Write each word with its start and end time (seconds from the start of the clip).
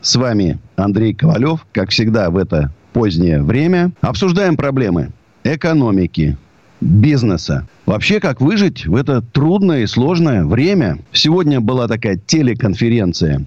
С 0.00 0.16
вами 0.16 0.58
Андрей 0.76 1.14
Ковалев. 1.14 1.66
Как 1.72 1.90
всегда 1.90 2.30
в 2.30 2.36
это 2.36 2.72
позднее 2.92 3.42
время. 3.42 3.92
Обсуждаем 4.00 4.56
проблемы 4.56 5.10
экономики, 5.44 6.36
бизнеса. 6.80 7.66
Вообще, 7.86 8.20
как 8.20 8.40
выжить 8.40 8.86
в 8.86 8.94
это 8.94 9.22
трудное 9.22 9.82
и 9.82 9.86
сложное 9.86 10.44
время. 10.44 10.98
Сегодня 11.12 11.60
была 11.60 11.88
такая 11.88 12.16
телеконференция 12.16 13.46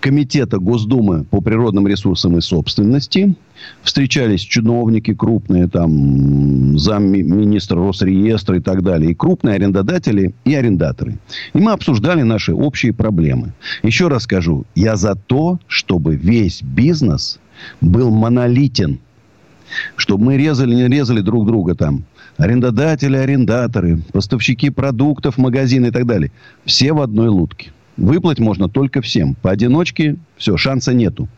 Комитета 0.00 0.58
Госдумы 0.58 1.24
по 1.24 1.40
природным 1.40 1.88
ресурсам 1.88 2.38
и 2.38 2.40
собственности. 2.40 3.34
Встречались 3.82 4.42
чиновники 4.42 5.12
крупные, 5.12 5.66
там, 5.66 6.78
замминистра 6.78 7.76
Росреестра 7.76 8.58
и 8.58 8.60
так 8.60 8.82
далее. 8.82 9.10
И 9.10 9.14
крупные 9.14 9.56
арендодатели 9.56 10.32
и 10.44 10.54
арендаторы. 10.54 11.18
И 11.52 11.58
мы 11.58 11.72
обсуждали 11.72 12.22
наши 12.22 12.54
общие 12.54 12.92
проблемы. 12.92 13.52
Еще 13.82 14.06
раз 14.06 14.22
скажу, 14.22 14.64
я 14.76 14.94
за 14.94 15.16
то, 15.16 15.58
чтобы 15.66 16.14
весь 16.14 16.62
бизнес 16.62 17.40
был 17.80 18.10
монолитен. 18.10 19.00
Чтобы 19.96 20.24
мы 20.26 20.36
резали, 20.36 20.74
не 20.74 20.88
резали 20.88 21.20
друг 21.20 21.44
друга 21.46 21.74
там. 21.74 22.04
Арендодатели, 22.36 23.16
арендаторы, 23.16 24.00
поставщики 24.12 24.70
продуктов, 24.70 25.38
магазины 25.38 25.88
и 25.88 25.90
так 25.90 26.06
далее. 26.06 26.30
Все 26.64 26.92
в 26.92 27.00
одной 27.00 27.28
лодке. 27.28 27.72
Выплатить 27.98 28.44
можно 28.44 28.68
только 28.68 29.02
всем. 29.02 29.34
Поодиночке 29.34 30.16
все, 30.36 30.56
шанса 30.56 30.94
нету. 30.94 31.28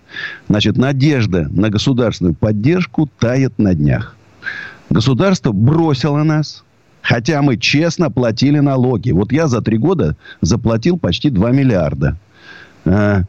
Значит, 0.49 0.77
надежда 0.77 1.49
на 1.51 1.71
государственную 1.71 2.35
поддержку 2.35 3.09
тает 3.19 3.59
на 3.59 3.75
днях. 3.75 4.15
Государство 4.91 5.53
бросило 5.53 6.23
нас, 6.23 6.63
хотя 7.01 7.41
мы 7.41 7.57
честно 7.57 8.11
платили 8.11 8.59
налоги. 8.59 9.11
Вот 9.11 9.33
я 9.33 9.49
за 9.49 9.63
три 9.63 9.79
года 9.79 10.17
заплатил 10.43 10.99
почти 10.99 11.31
2 11.31 11.51
миллиарда. 11.51 12.19
А, 12.85 13.23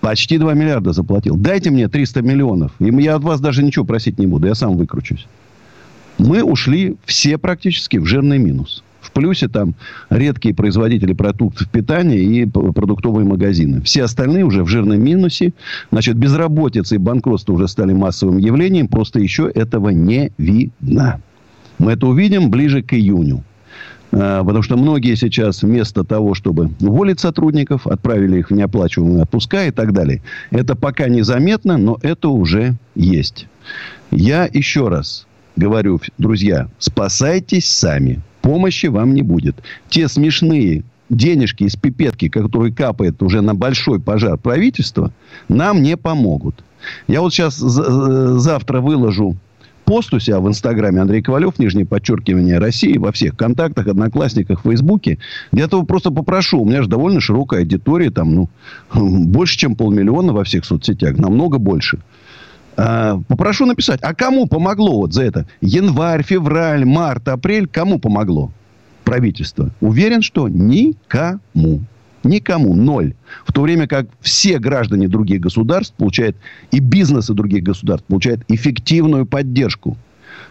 почти 0.00 0.38
2 0.38 0.54
миллиарда 0.54 0.92
заплатил. 0.92 1.36
Дайте 1.36 1.70
мне 1.70 1.88
300 1.88 2.22
миллионов. 2.22 2.72
И 2.78 2.84
я 3.02 3.16
от 3.16 3.24
вас 3.24 3.40
даже 3.40 3.64
ничего 3.64 3.84
просить 3.84 4.20
не 4.20 4.28
буду. 4.28 4.46
Я 4.46 4.54
сам 4.54 4.76
выкручусь. 4.76 5.26
Мы 6.18 6.44
ушли 6.44 6.96
все 7.04 7.36
практически 7.36 7.96
в 7.96 8.06
жирный 8.06 8.38
минус. 8.38 8.84
Плюсе 9.16 9.48
там 9.48 9.74
редкие 10.10 10.54
производители 10.54 11.14
продуктов 11.14 11.70
питания 11.70 12.18
и 12.18 12.44
продуктовые 12.44 13.26
магазины. 13.26 13.80
Все 13.80 14.04
остальные 14.04 14.44
уже 14.44 14.62
в 14.62 14.68
жирном 14.68 15.02
минусе. 15.02 15.54
Значит, 15.90 16.16
безработица 16.16 16.96
и 16.96 16.98
банкротство 16.98 17.54
уже 17.54 17.66
стали 17.66 17.94
массовым 17.94 18.36
явлением. 18.36 18.88
Просто 18.88 19.18
еще 19.18 19.50
этого 19.54 19.88
не 19.88 20.32
видно. 20.36 21.22
Мы 21.78 21.92
это 21.92 22.06
увидим 22.06 22.50
ближе 22.50 22.82
к 22.82 22.92
июню. 22.92 23.42
А, 24.12 24.44
потому 24.44 24.62
что 24.62 24.76
многие 24.76 25.14
сейчас 25.14 25.62
вместо 25.62 26.04
того, 26.04 26.34
чтобы 26.34 26.72
уволить 26.80 27.18
сотрудников, 27.18 27.86
отправили 27.86 28.40
их 28.40 28.50
в 28.50 28.54
неоплачиваемые 28.54 29.22
отпуска 29.22 29.64
и 29.64 29.70
так 29.70 29.94
далее. 29.94 30.20
Это 30.50 30.76
пока 30.76 31.08
незаметно, 31.08 31.78
но 31.78 31.98
это 32.02 32.28
уже 32.28 32.74
есть. 32.94 33.46
Я 34.10 34.46
еще 34.52 34.88
раз 34.88 35.26
говорю, 35.56 36.02
друзья, 36.18 36.68
спасайтесь 36.78 37.66
сами 37.66 38.20
помощи 38.46 38.86
вам 38.86 39.12
не 39.12 39.22
будет. 39.22 39.56
Те 39.88 40.06
смешные 40.06 40.84
денежки 41.10 41.64
из 41.64 41.74
пипетки, 41.74 42.28
которые 42.28 42.72
капают 42.72 43.20
уже 43.20 43.40
на 43.40 43.56
большой 43.56 44.00
пожар 44.00 44.38
правительства, 44.38 45.12
нам 45.48 45.82
не 45.82 45.96
помогут. 45.96 46.62
Я 47.08 47.22
вот 47.22 47.32
сейчас 47.32 47.56
завтра 47.56 48.80
выложу 48.80 49.36
пост 49.84 50.14
у 50.14 50.20
себя 50.20 50.38
в 50.38 50.46
Инстаграме 50.46 51.00
Андрей 51.00 51.22
Ковалев, 51.22 51.58
нижнее 51.58 51.86
подчеркивание 51.86 52.58
России, 52.58 52.96
во 52.98 53.10
всех 53.10 53.36
контактах, 53.36 53.88
одноклассниках, 53.88 54.62
Фейсбуке. 54.62 55.18
Я 55.50 55.64
этого 55.64 55.84
просто 55.84 56.12
попрошу. 56.12 56.60
У 56.60 56.64
меня 56.64 56.82
же 56.82 56.88
довольно 56.88 57.20
широкая 57.20 57.60
аудитория, 57.60 58.10
там, 58.10 58.32
ну, 58.32 58.48
больше, 58.94 59.58
чем 59.58 59.74
полмиллиона 59.74 60.32
во 60.32 60.44
всех 60.44 60.64
соцсетях, 60.64 61.18
намного 61.18 61.58
больше. 61.58 61.98
А, 62.76 63.20
попрошу 63.28 63.64
написать, 63.66 64.00
а 64.02 64.14
кому 64.14 64.46
помогло 64.46 64.98
вот 64.98 65.14
за 65.14 65.22
это? 65.22 65.46
Январь, 65.60 66.22
февраль, 66.22 66.84
март, 66.84 67.26
апрель, 67.28 67.66
кому 67.66 67.98
помогло 67.98 68.52
правительство? 69.04 69.70
Уверен, 69.80 70.20
что 70.20 70.48
никому. 70.48 71.80
Никому. 72.22 72.74
Ноль. 72.74 73.14
В 73.46 73.52
то 73.52 73.62
время 73.62 73.86
как 73.86 74.08
все 74.20 74.58
граждане 74.58 75.08
других 75.08 75.40
государств 75.40 75.94
получают, 75.96 76.36
и 76.70 76.80
бизнесы 76.80 77.32
других 77.32 77.62
государств 77.62 78.06
получают 78.06 78.42
эффективную 78.48 79.26
поддержку. 79.26 79.96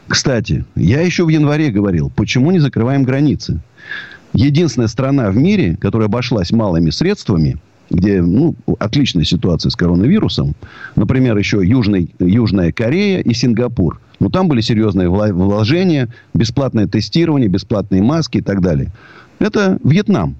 Кстати, 0.07 0.65
я 0.75 1.01
еще 1.01 1.25
в 1.25 1.29
январе 1.29 1.69
говорил, 1.69 2.11
почему 2.15 2.51
не 2.51 2.59
закрываем 2.59 3.03
границы? 3.03 3.59
Единственная 4.33 4.87
страна 4.87 5.29
в 5.31 5.37
мире, 5.37 5.77
которая 5.79 6.07
обошлась 6.07 6.51
малыми 6.51 6.89
средствами– 6.89 7.57
где 7.89 8.21
ну, 8.21 8.55
отличная 8.79 9.23
ситуация 9.23 9.69
с 9.69 9.75
коронавирусом. 9.75 10.55
Например, 10.95 11.37
еще 11.37 11.61
Южный, 11.63 12.09
Южная 12.19 12.71
Корея 12.71 13.21
и 13.21 13.33
Сингапур. 13.33 13.99
Но 14.19 14.29
там 14.29 14.47
были 14.47 14.61
серьезные 14.61 15.09
вложения, 15.09 16.09
бесплатное 16.33 16.87
тестирование, 16.87 17.49
бесплатные 17.49 18.01
маски 18.01 18.37
и 18.37 18.41
так 18.41 18.61
далее. 18.61 18.91
Это 19.39 19.77
Вьетнам. 19.83 20.37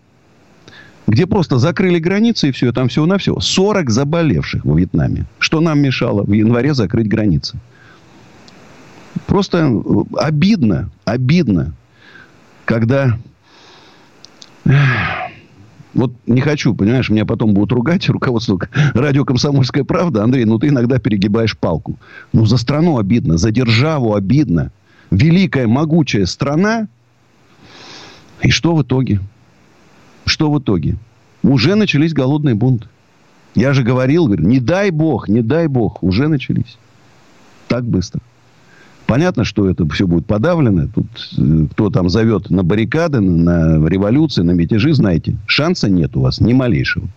Где 1.08 1.28
просто 1.28 1.60
закрыли 1.60 2.00
границы 2.00 2.50
и 2.50 2.52
все, 2.52 2.72
там 2.72 2.88
всего 2.88 3.06
на 3.06 3.18
все. 3.20 3.40
40 3.40 3.90
заболевших 3.92 4.66
во 4.66 4.76
Вьетнаме. 4.78 5.26
Что 5.38 5.62
нам 5.62 5.80
мешало 5.80 6.24
в 6.24 6.32
январе 6.32 6.74
закрыть 6.74 7.08
границы? 7.08 7.60
Просто 9.28 9.68
э, 9.68 10.04
обидно, 10.18 10.90
обидно, 11.06 11.74
когда 12.66 13.18
вот 15.96 16.14
не 16.28 16.42
хочу, 16.42 16.76
понимаешь, 16.76 17.10
меня 17.10 17.26
потом 17.26 17.54
будут 17.54 17.72
ругать 17.72 18.08
руководство 18.10 18.60
радио 18.94 19.24
«Комсомольская 19.24 19.86
правда». 19.86 20.24
Андрей, 20.24 20.44
ну 20.44 20.60
ты 20.60 20.68
иногда 20.68 21.00
перегибаешь 21.00 21.58
палку. 21.58 21.98
Ну 22.34 22.46
за 22.46 22.58
страну 22.58 23.00
обидно, 23.00 23.38
за 23.38 23.52
державу 23.52 24.14
обидно. 24.14 24.72
Великая, 25.10 25.68
могучая 25.68 26.26
страна. 26.26 26.90
И 28.42 28.52
что 28.52 28.76
в 28.76 28.84
итоге? 28.84 29.22
Что 30.26 30.52
в 30.52 30.60
итоге? 30.60 30.98
Уже 31.44 31.76
начались 31.76 32.14
голодные 32.14 32.56
бунты. 32.56 32.88
Я 33.56 33.74
же 33.74 33.84
говорил, 33.84 34.26
говорю, 34.26 34.46
не 34.46 34.60
дай 34.60 34.92
бог, 34.92 35.30
не 35.30 35.42
дай 35.42 35.68
бог, 35.68 36.04
уже 36.04 36.28
начались. 36.28 36.78
Так 37.70 37.86
быстро. 37.86 38.22
Понятно, 39.08 39.44
что 39.44 39.70
это 39.70 39.88
все 39.90 40.08
будет 40.08 40.26
подавлено. 40.26 40.88
Тут 40.94 41.06
э, 41.38 41.68
кто 41.72 41.90
там 41.90 42.10
зовет 42.10 42.50
на 42.50 42.64
баррикады, 42.64 43.20
на 43.20 43.88
революции, 43.88 44.42
на 44.42 44.52
мятежи, 44.52 44.94
знаете, 44.94 45.36
шанса 45.46 45.90
нет 45.90 46.18
у 46.18 46.22
вас 46.22 46.42
ни 46.42 46.54
малейшего. 46.54 47.08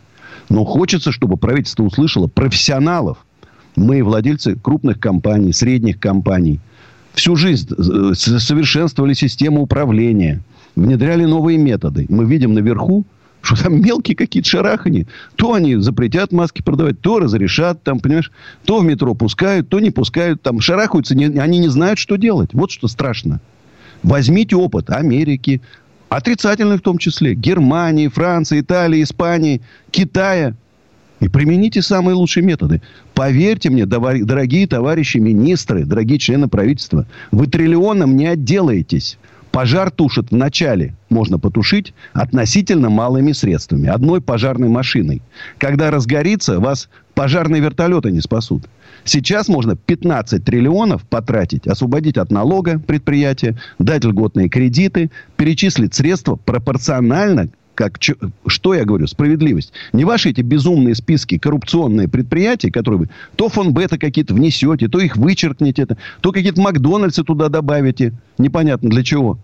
Но 0.50 0.64
хочется, 0.64 1.12
чтобы 1.12 1.36
правительство 1.36 1.84
услышало 1.84 2.26
профессионалов. 2.26 3.18
Мы 3.76 4.02
владельцы 4.02 4.56
крупных 4.56 5.00
компаний, 5.00 5.52
средних 5.52 5.98
компаний. 5.98 6.60
Всю 7.14 7.36
жизнь 7.36 7.68
э, 7.70 8.14
совершенствовали 8.14 9.14
систему 9.14 9.62
управления, 9.62 10.42
внедряли 10.76 11.24
новые 11.24 11.56
методы. 11.56 12.06
Мы 12.10 12.26
видим 12.26 12.52
наверху 12.52 13.06
что 13.48 13.64
там 13.64 13.80
мелкие 13.80 14.14
какие-то 14.14 14.48
шарахани. 14.48 15.06
То 15.36 15.54
они 15.54 15.76
запретят 15.76 16.32
маски 16.32 16.60
продавать, 16.62 17.00
то 17.00 17.18
разрешат, 17.18 17.82
там, 17.82 17.98
понимаешь, 17.98 18.30
то 18.64 18.80
в 18.80 18.84
метро 18.84 19.14
пускают, 19.14 19.68
то 19.68 19.80
не 19.80 19.90
пускают, 19.90 20.42
там 20.42 20.60
шарахаются, 20.60 21.14
не, 21.14 21.26
они 21.38 21.58
не 21.58 21.68
знают, 21.68 21.98
что 21.98 22.16
делать. 22.16 22.50
Вот 22.52 22.70
что 22.70 22.88
страшно. 22.88 23.40
Возьмите 24.02 24.54
опыт 24.54 24.90
Америки, 24.90 25.62
отрицательный 26.10 26.76
в 26.76 26.82
том 26.82 26.98
числе, 26.98 27.34
Германии, 27.34 28.08
Франции, 28.08 28.60
Италии, 28.60 29.02
Испании, 29.02 29.62
Китая. 29.90 30.54
И 31.20 31.28
примените 31.28 31.80
самые 31.82 32.14
лучшие 32.14 32.44
методы. 32.44 32.82
Поверьте 33.14 33.70
мне, 33.70 33.86
дорогие 33.86 34.68
товарищи 34.68 35.16
министры, 35.16 35.84
дорогие 35.84 36.18
члены 36.18 36.48
правительства, 36.48 37.06
вы 37.32 37.46
триллионом 37.46 38.14
не 38.14 38.26
отделаетесь. 38.26 39.18
Пожар 39.58 39.90
тушит 39.90 40.30
вначале, 40.30 40.94
можно 41.10 41.40
потушить 41.40 41.92
относительно 42.12 42.90
малыми 42.90 43.32
средствами. 43.32 43.88
Одной 43.88 44.20
пожарной 44.20 44.68
машиной. 44.68 45.20
Когда 45.58 45.90
разгорится, 45.90 46.60
вас 46.60 46.88
пожарные 47.14 47.60
вертолеты 47.60 48.12
не 48.12 48.20
спасут. 48.20 48.66
Сейчас 49.02 49.48
можно 49.48 49.74
15 49.74 50.44
триллионов 50.44 51.02
потратить, 51.08 51.66
освободить 51.66 52.18
от 52.18 52.30
налога 52.30 52.78
предприятия, 52.78 53.58
дать 53.80 54.04
льготные 54.04 54.48
кредиты, 54.48 55.10
перечислить 55.36 55.92
средства 55.92 56.36
пропорционально 56.36 57.48
Как, 57.78 58.00
что 58.48 58.74
я 58.74 58.84
говорю? 58.84 59.06
Справедливость. 59.06 59.72
Не 59.92 60.04
ваши 60.04 60.30
эти 60.30 60.40
безумные 60.40 60.96
списки 60.96 61.38
коррупционные 61.38 62.08
предприятия, 62.08 62.72
которые 62.72 63.02
вы 63.02 63.08
то 63.36 63.48
фон 63.48 63.72
бета 63.72 63.98
какие-то 63.98 64.34
внесете, 64.34 64.88
то 64.88 64.98
их 64.98 65.16
вычеркнете, 65.16 65.86
то 66.20 66.32
какие-то 66.32 66.60
Макдональдсы 66.60 67.22
туда 67.22 67.48
добавите. 67.48 68.14
Непонятно 68.36 68.90
для 68.90 69.04
чего. 69.04 69.38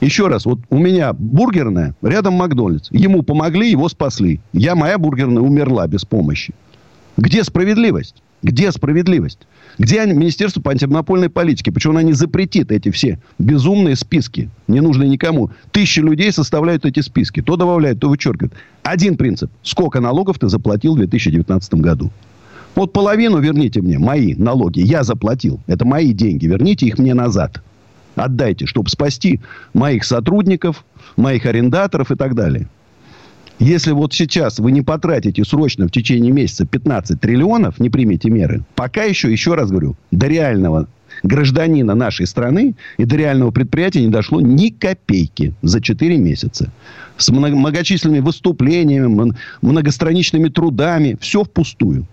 Еще 0.00 0.28
раз, 0.28 0.46
вот 0.46 0.60
у 0.70 0.78
меня 0.78 1.12
бургерная, 1.12 1.96
рядом 2.02 2.34
Макдональдс. 2.34 2.92
Ему 2.92 3.24
помогли, 3.24 3.68
его 3.68 3.88
спасли. 3.88 4.40
Я, 4.52 4.76
моя 4.76 4.96
бургерная, 4.96 5.42
умерла 5.42 5.88
без 5.88 6.04
помощи. 6.04 6.54
Где 7.16 7.42
справедливость? 7.42 8.14
Где 8.44 8.70
справедливость? 8.70 9.40
Где 9.78 10.06
Министерство 10.06 10.60
по 10.60 10.70
антимонопольной 10.70 11.28
политике? 11.28 11.72
Почему 11.72 11.94
оно 11.94 12.02
не 12.02 12.12
запретит 12.12 12.70
эти 12.70 12.90
все 12.90 13.18
безумные 13.38 13.96
списки? 13.96 14.48
Не 14.68 14.80
нужны 14.80 15.04
никому. 15.04 15.50
Тысячи 15.72 16.00
людей 16.00 16.30
составляют 16.32 16.84
эти 16.84 17.00
списки. 17.00 17.42
То 17.42 17.56
добавляют, 17.56 17.98
то 17.98 18.08
вычеркивают. 18.08 18.54
Один 18.82 19.16
принцип. 19.16 19.50
Сколько 19.62 20.00
налогов 20.00 20.38
ты 20.38 20.48
заплатил 20.48 20.94
в 20.94 20.98
2019 20.98 21.74
году? 21.74 22.10
Вот 22.74 22.92
половину 22.92 23.40
верните 23.40 23.80
мне, 23.80 23.98
мои 23.98 24.34
налоги. 24.34 24.80
Я 24.80 25.02
заплатил. 25.02 25.60
Это 25.66 25.84
мои 25.84 26.12
деньги. 26.12 26.46
Верните 26.46 26.86
их 26.86 26.98
мне 26.98 27.14
назад. 27.14 27.62
Отдайте, 28.14 28.66
чтобы 28.66 28.90
спасти 28.90 29.40
моих 29.72 30.04
сотрудников, 30.04 30.84
моих 31.16 31.46
арендаторов 31.46 32.12
и 32.12 32.16
так 32.16 32.34
далее. 32.34 32.68
Если 33.60 33.92
вот 33.92 34.12
сейчас 34.12 34.58
вы 34.58 34.72
не 34.72 34.82
потратите 34.82 35.44
срочно 35.44 35.86
в 35.86 35.90
течение 35.90 36.32
месяца 36.32 36.66
15 36.66 37.20
триллионов, 37.20 37.78
не 37.78 37.88
примите 37.88 38.28
меры, 38.28 38.62
пока 38.74 39.04
еще, 39.04 39.30
еще 39.30 39.54
раз 39.54 39.70
говорю, 39.70 39.96
до 40.10 40.26
реального 40.26 40.88
гражданина 41.22 41.94
нашей 41.94 42.26
страны 42.26 42.74
и 42.98 43.04
до 43.04 43.16
реального 43.16 43.52
предприятия 43.52 44.00
не 44.00 44.08
дошло 44.08 44.40
ни 44.40 44.70
копейки 44.70 45.54
за 45.62 45.80
4 45.80 46.16
месяца. 46.18 46.72
С 47.16 47.28
многочисленными 47.30 48.20
выступлениями, 48.20 49.32
многостраничными 49.62 50.48
трудами. 50.48 51.16
Все 51.20 51.44
впустую. 51.44 52.06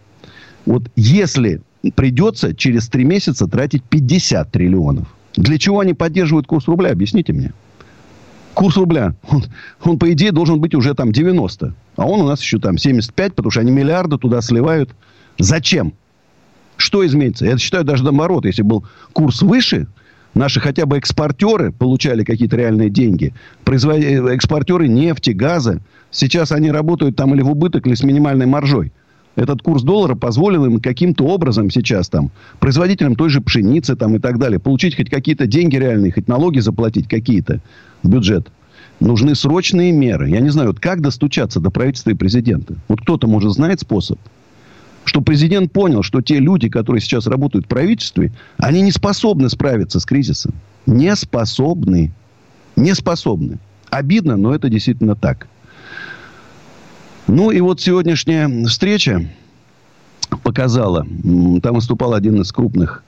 Вот 0.67 0.83
если 0.95 1.61
придется 1.95 2.55
через 2.55 2.87
3 2.87 3.03
месяца 3.03 3.47
тратить 3.47 3.83
50 3.83 4.51
триллионов, 4.51 5.07
для 5.35 5.57
чего 5.57 5.79
они 5.79 5.95
поддерживают 5.95 6.45
курс 6.45 6.67
рубля, 6.67 6.91
объясните 6.91 7.33
мне 7.33 7.51
курс 8.53 8.77
рубля, 8.77 9.15
он, 9.29 9.43
он, 9.83 9.99
по 9.99 10.11
идее, 10.11 10.31
должен 10.31 10.59
быть 10.59 10.75
уже 10.75 10.93
там 10.93 11.11
90. 11.11 11.73
А 11.95 12.05
он 12.05 12.21
у 12.21 12.27
нас 12.27 12.41
еще 12.41 12.59
там 12.59 12.77
75, 12.77 13.35
потому 13.35 13.51
что 13.51 13.61
они 13.61 13.71
миллиарды 13.71 14.17
туда 14.17 14.41
сливают. 14.41 14.91
Зачем? 15.39 15.93
Что 16.77 17.05
изменится? 17.05 17.45
Я 17.45 17.57
считаю, 17.57 17.83
даже 17.83 18.03
наоборот, 18.03 18.45
если 18.45 18.63
был 18.63 18.85
курс 19.13 19.41
выше, 19.41 19.87
наши 20.33 20.59
хотя 20.59 20.85
бы 20.85 20.97
экспортеры 20.97 21.71
получали 21.71 22.23
какие-то 22.23 22.55
реальные 22.55 22.89
деньги. 22.89 23.33
Производ... 23.63 23.97
Экспортеры 23.97 24.87
нефти, 24.87 25.31
газа. 25.31 25.81
Сейчас 26.09 26.51
они 26.51 26.71
работают 26.71 27.15
там 27.15 27.33
или 27.33 27.41
в 27.41 27.51
убыток, 27.51 27.85
или 27.87 27.95
с 27.95 28.03
минимальной 28.03 28.45
маржой. 28.45 28.91
Этот 29.35 29.61
курс 29.61 29.83
доллара 29.83 30.15
позволил 30.15 30.65
им 30.65 30.79
каким-то 30.79 31.25
образом 31.25 31.69
сейчас 31.69 32.09
там, 32.09 32.31
производителям 32.59 33.15
той 33.15 33.29
же 33.29 33.39
пшеницы 33.41 33.95
там 33.95 34.15
и 34.15 34.19
так 34.19 34.37
далее, 34.37 34.59
получить 34.59 34.95
хоть 34.95 35.09
какие-то 35.09 35.47
деньги 35.47 35.77
реальные, 35.77 36.11
хоть 36.11 36.27
налоги 36.27 36.59
заплатить 36.59 37.07
какие-то 37.07 37.61
в 38.03 38.09
бюджет. 38.09 38.51
Нужны 38.99 39.33
срочные 39.33 39.91
меры. 39.91 40.29
Я 40.29 40.41
не 40.41 40.49
знаю, 40.49 40.69
вот 40.69 40.79
как 40.79 41.01
достучаться 41.01 41.59
до 41.59 41.71
правительства 41.71 42.11
и 42.11 42.13
президента. 42.13 42.75
Вот 42.87 43.01
кто-то, 43.01 43.27
может, 43.27 43.51
знает 43.53 43.79
способ. 43.79 44.19
Что 45.05 45.21
президент 45.21 45.71
понял, 45.71 46.03
что 46.03 46.21
те 46.21 46.37
люди, 46.37 46.69
которые 46.69 47.01
сейчас 47.01 47.25
работают 47.25 47.65
в 47.65 47.69
правительстве, 47.69 48.31
они 48.57 48.81
не 48.81 48.91
способны 48.91 49.49
справиться 49.49 49.99
с 49.99 50.05
кризисом. 50.05 50.53
Не 50.85 51.15
способны. 51.15 52.11
Не 52.75 52.93
способны. 52.93 53.57
Обидно, 53.89 54.37
но 54.37 54.53
это 54.53 54.69
действительно 54.69 55.15
так. 55.15 55.47
Ну 57.27 57.51
и 57.51 57.59
вот 57.61 57.79
сегодняшняя 57.79 58.65
встреча 58.65 59.25
показала, 60.43 61.05
там 61.61 61.75
выступал 61.75 62.13
один 62.13 62.41
из 62.41 62.51
крупных 62.51 63.03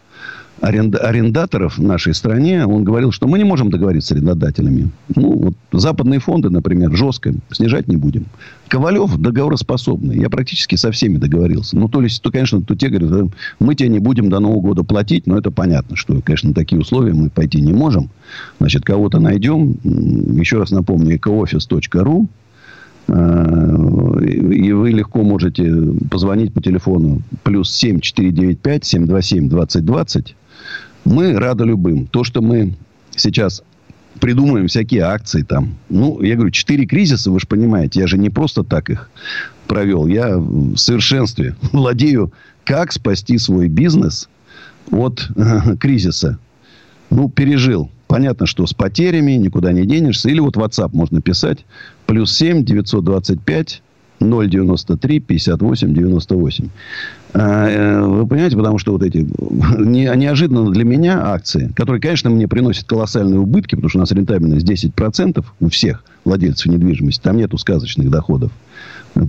аренда, 0.62 1.00
арендаторов 1.00 1.78
в 1.78 1.84
нашей 1.84 2.14
стране, 2.14 2.66
он 2.66 2.84
говорил, 2.84 3.12
что 3.12 3.28
мы 3.28 3.38
не 3.38 3.44
можем 3.44 3.70
договориться 3.70 4.10
с 4.10 4.12
арендодателями. 4.14 4.90
Ну, 5.14 5.32
вот 5.38 5.56
западные 5.72 6.20
фонды, 6.20 6.50
например, 6.50 6.96
жестко 6.96 7.34
снижать 7.52 7.88
не 7.88 7.98
будем. 7.98 8.26
Ковалев 8.70 9.18
договороспособный. 9.18 10.18
Я 10.18 10.30
практически 10.30 10.76
со 10.76 10.92
всеми 10.92 11.18
договорился. 11.18 11.78
Ну, 11.78 11.90
то 11.90 12.02
есть, 12.02 12.22
то, 12.22 12.32
конечно, 12.32 12.62
то 12.62 12.76
те 12.76 12.90
говорят, 12.90 13.32
мы 13.60 13.76
тебе 13.76 13.90
не 13.90 14.00
будем 14.00 14.30
до 14.30 14.40
Нового 14.40 14.62
года 14.62 14.84
платить, 14.84 15.28
но 15.28 15.38
это 15.38 15.52
понятно, 15.52 15.96
что, 15.96 16.22
конечно, 16.22 16.54
такие 16.54 16.80
условия 16.80 17.14
мы 17.14 17.30
пойти 17.30 17.62
не 17.62 17.74
можем. 17.74 18.10
Значит, 18.60 18.86
кого-то 18.86 19.20
найдем. 19.20 19.78
Еще 19.84 20.60
раз 20.60 20.72
напомню, 20.72 21.18
ecooffice.ru 21.18 22.28
и 23.08 24.72
вы 24.72 24.92
легко 24.92 25.24
можете 25.24 25.70
позвонить 26.10 26.54
по 26.54 26.62
телефону 26.62 27.22
плюс 27.44 27.70
7 27.72 28.00
495 28.00 28.86
727 28.86 29.50
2020 29.50 30.36
мы 31.06 31.34
рады 31.38 31.66
любым. 31.66 32.08
То, 32.08 32.24
что 32.24 32.42
мы 32.42 32.76
сейчас 33.16 33.64
придумываем 34.20 34.68
всякие 34.68 35.02
акции 35.02 35.42
там. 35.42 35.76
Ну, 35.90 36.22
я 36.22 36.36
говорю, 36.36 36.52
четыре 36.52 36.86
кризиса, 36.86 37.32
вы 37.32 37.40
же 37.40 37.48
понимаете. 37.48 38.00
Я 38.00 38.08
же 38.08 38.18
не 38.18 38.30
просто 38.30 38.64
так 38.64 38.90
их 38.90 39.10
провел. 39.68 40.08
Я 40.08 40.38
в 40.38 40.78
совершенстве 40.78 41.56
владею, 41.72 42.32
как 42.64 42.92
спасти 42.92 43.38
свой 43.38 43.68
бизнес 43.68 44.30
от 44.92 45.30
э, 45.36 45.76
кризиса. 45.80 46.40
Ну, 47.10 47.30
пережил. 47.30 47.90
Понятно, 48.08 48.46
что 48.46 48.66
с 48.68 48.74
потерями 48.74 49.34
никуда 49.34 49.72
не 49.72 49.86
денешься. 49.86 50.30
Или 50.30 50.40
вот 50.40 50.56
WhatsApp 50.56 50.92
можно 50.94 51.22
писать. 51.22 51.66
Плюс 52.06 52.34
7 52.36 52.64
925 52.64 53.82
093 54.20 55.20
58 55.20 55.94
98. 55.94 56.70
Вы 57.34 58.28
понимаете, 58.28 58.56
потому 58.56 58.78
что 58.78 58.92
вот 58.94 59.04
эти 59.04 59.18
неожиданно 59.80 60.70
для 60.72 60.84
меня 60.84 61.20
акции, 61.26 61.72
которые, 61.76 62.02
конечно, 62.02 62.30
мне 62.30 62.48
приносят 62.48 62.86
колоссальные 62.86 63.40
убытки, 63.40 63.76
потому 63.76 63.90
что 63.90 64.00
у 64.00 64.02
нас 64.02 64.12
рентабельность 64.12 64.68
10% 64.68 65.44
у 65.60 65.70
всех 65.70 66.04
владельцев 66.26 66.68
недвижимости, 66.68 67.22
там 67.22 67.38
нету 67.38 67.58
сказочных 67.58 68.10
доходов. 68.10 68.52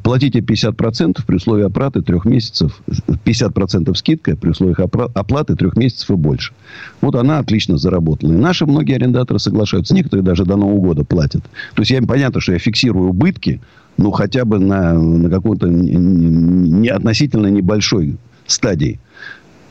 Платите 0.03 0.39
50% 0.39 1.21
при 1.27 1.37
условии 1.37 1.65
оплаты 1.65 2.01
трех 2.01 2.25
месяцев, 2.25 2.81
50% 2.87 3.95
скидка 3.95 4.35
при 4.35 4.51
условиях 4.51 4.81
оплаты 4.81 5.57
трех 5.57 5.77
месяцев 5.77 6.11
и 6.11 6.15
больше. 6.15 6.55
Вот 7.03 7.15
она 7.17 7.39
отлично 7.39 7.77
заработала. 7.77 8.33
И 8.33 8.37
наши 8.37 8.65
многие 8.65 8.97
арендаторы 8.97 9.39
соглашаются. 9.39 9.95
Некоторые 9.95 10.25
даже 10.25 10.45
до 10.47 10.57
Нового 10.57 10.81
года 10.81 11.05
платят. 11.05 11.43
То 11.75 11.83
есть, 11.83 11.91
я 11.91 11.99
им 11.99 12.07
понятно, 12.07 12.41
что 12.41 12.53
я 12.53 12.59
фиксирую 12.59 13.11
убытки, 13.11 13.61
ну, 13.99 14.11
хотя 14.11 14.47
бы 14.47 14.59
на, 14.59 14.95
на 14.95 15.29
какой-то 15.29 15.69
не, 15.69 16.89
относительно 16.89 17.49
небольшой 17.49 18.17
стадии. 18.47 19.01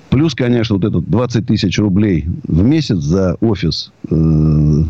Плюс, 0.09 0.35
конечно, 0.35 0.75
вот 0.75 0.85
этот 0.85 1.09
20 1.09 1.47
тысяч 1.47 1.79
рублей 1.79 2.27
в 2.43 2.63
месяц 2.63 2.97
за 2.97 3.35
офис 3.41 3.91
э, 4.11 4.83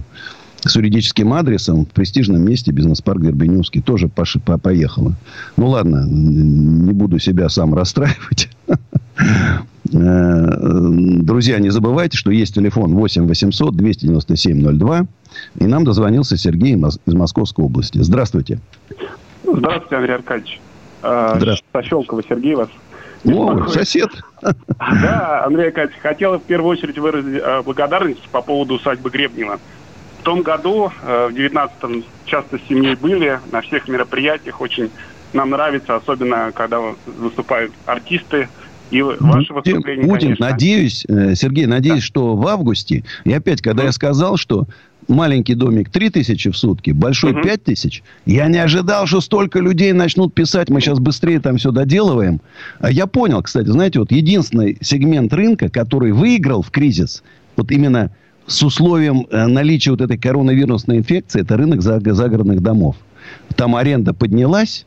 с 0.65 0.75
юридическим 0.75 1.33
адресом 1.33 1.85
в 1.85 1.89
престижном 1.89 2.41
месте 2.41 2.71
бизнес-парк 2.71 3.19
Горбеневский 3.19 3.81
тоже 3.81 4.07
поши, 4.07 4.39
по, 4.39 4.57
поехала. 4.57 5.13
Ну, 5.57 5.67
ладно, 5.67 6.05
не 6.07 6.93
буду 6.93 7.19
себя 7.19 7.49
сам 7.49 7.73
расстраивать. 7.73 8.49
Э, 9.95 10.47
друзья, 11.21 11.59
не 11.59 11.69
забывайте, 11.69 12.17
что 12.17 12.31
есть 12.31 12.55
телефон 12.55 12.95
8 12.95 13.27
800 13.27 13.75
297 13.75 14.79
02. 14.79 15.05
И 15.59 15.65
нам 15.65 15.83
дозвонился 15.83 16.35
Сергей 16.35 16.73
из 16.75 17.13
Московской 17.13 17.65
области. 17.65 17.99
Здравствуйте. 17.99 18.59
Здравствуйте, 19.43 19.95
Андрей 19.97 20.15
Аркадьевич. 20.15 20.59
А, 21.03 21.35
Здравствуйте. 21.37 21.65
Сощелкова 21.73 22.23
Сергей 22.27 22.55
вас. 22.55 22.69
О, 23.25 23.67
сосед. 23.67 24.09
Да, 24.41 25.43
Андрей 25.45 25.67
Аркадьевич, 25.67 26.01
хотел 26.01 26.39
в 26.39 26.43
первую 26.43 26.71
очередь 26.71 26.97
выразить 26.97 27.41
а, 27.43 27.61
благодарность 27.61 28.27
по 28.31 28.41
поводу 28.41 28.75
усадьбы 28.75 29.09
Гребнева. 29.11 29.59
В 30.23 30.25
том 30.25 30.41
году, 30.41 30.89
а, 31.01 31.27
в 31.27 31.33
19-м, 31.33 32.05
часто 32.23 32.57
с 32.57 32.61
семьей 32.69 32.95
были 32.95 33.41
на 33.51 33.59
всех 33.59 33.89
мероприятиях. 33.89 34.61
Очень 34.61 34.89
нам 35.33 35.49
нравится, 35.49 35.97
особенно 35.97 36.53
когда 36.53 36.79
выступают 37.05 37.73
артисты, 37.85 38.47
и 38.89 39.01
ваше 39.01 39.53
выступление, 39.53 40.07
Будем, 40.07 40.27
конечно. 40.27 40.49
надеюсь, 40.49 41.03
э, 41.09 41.35
Сергей, 41.35 41.65
надеюсь, 41.65 42.01
да. 42.01 42.05
что 42.05 42.35
в 42.37 42.47
августе, 42.47 43.03
и 43.25 43.33
опять, 43.33 43.61
когда 43.61 43.83
mm. 43.83 43.87
я 43.87 43.91
сказал, 43.91 44.37
что 44.37 44.65
маленький 45.09 45.55
домик 45.55 45.89
3 45.89 46.11
тысячи 46.11 46.49
в 46.49 46.55
сутки, 46.55 46.91
большой 46.91 47.33
угу. 47.33 47.41
5 47.41 47.63
тысяч. 47.65 48.01
Я 48.25 48.47
не 48.47 48.59
ожидал, 48.59 49.05
что 49.07 49.19
столько 49.19 49.59
людей 49.59 49.91
начнут 49.91 50.33
писать. 50.33 50.69
Мы 50.69 50.79
сейчас 50.79 50.99
быстрее 50.99 51.41
там 51.41 51.57
все 51.57 51.71
доделываем. 51.71 52.39
А 52.79 52.89
я 52.89 53.05
понял, 53.05 53.41
кстати, 53.41 53.67
знаете, 53.67 53.99
вот 53.99 54.13
единственный 54.13 54.77
сегмент 54.79 55.33
рынка, 55.33 55.69
который 55.69 56.13
выиграл 56.13 56.61
в 56.61 56.71
кризис, 56.71 57.23
вот 57.57 57.69
именно 57.71 58.11
с 58.47 58.63
условием 58.63 59.27
э, 59.29 59.47
наличия 59.47 59.91
вот 59.91 60.01
этой 60.01 60.17
коронавирусной 60.17 60.97
инфекции, 60.97 61.41
это 61.41 61.57
рынок 61.57 61.81
загородных 61.81 62.61
домов. 62.61 62.95
Там 63.55 63.75
аренда 63.75 64.13
поднялась, 64.13 64.85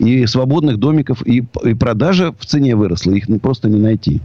и 0.00 0.24
свободных 0.26 0.78
домиков, 0.78 1.24
и, 1.26 1.44
и 1.62 1.74
продажа 1.74 2.32
в 2.38 2.46
цене 2.46 2.74
выросла. 2.74 3.12
Их 3.12 3.26
просто 3.40 3.68
не 3.68 3.78
найти. 3.78 4.20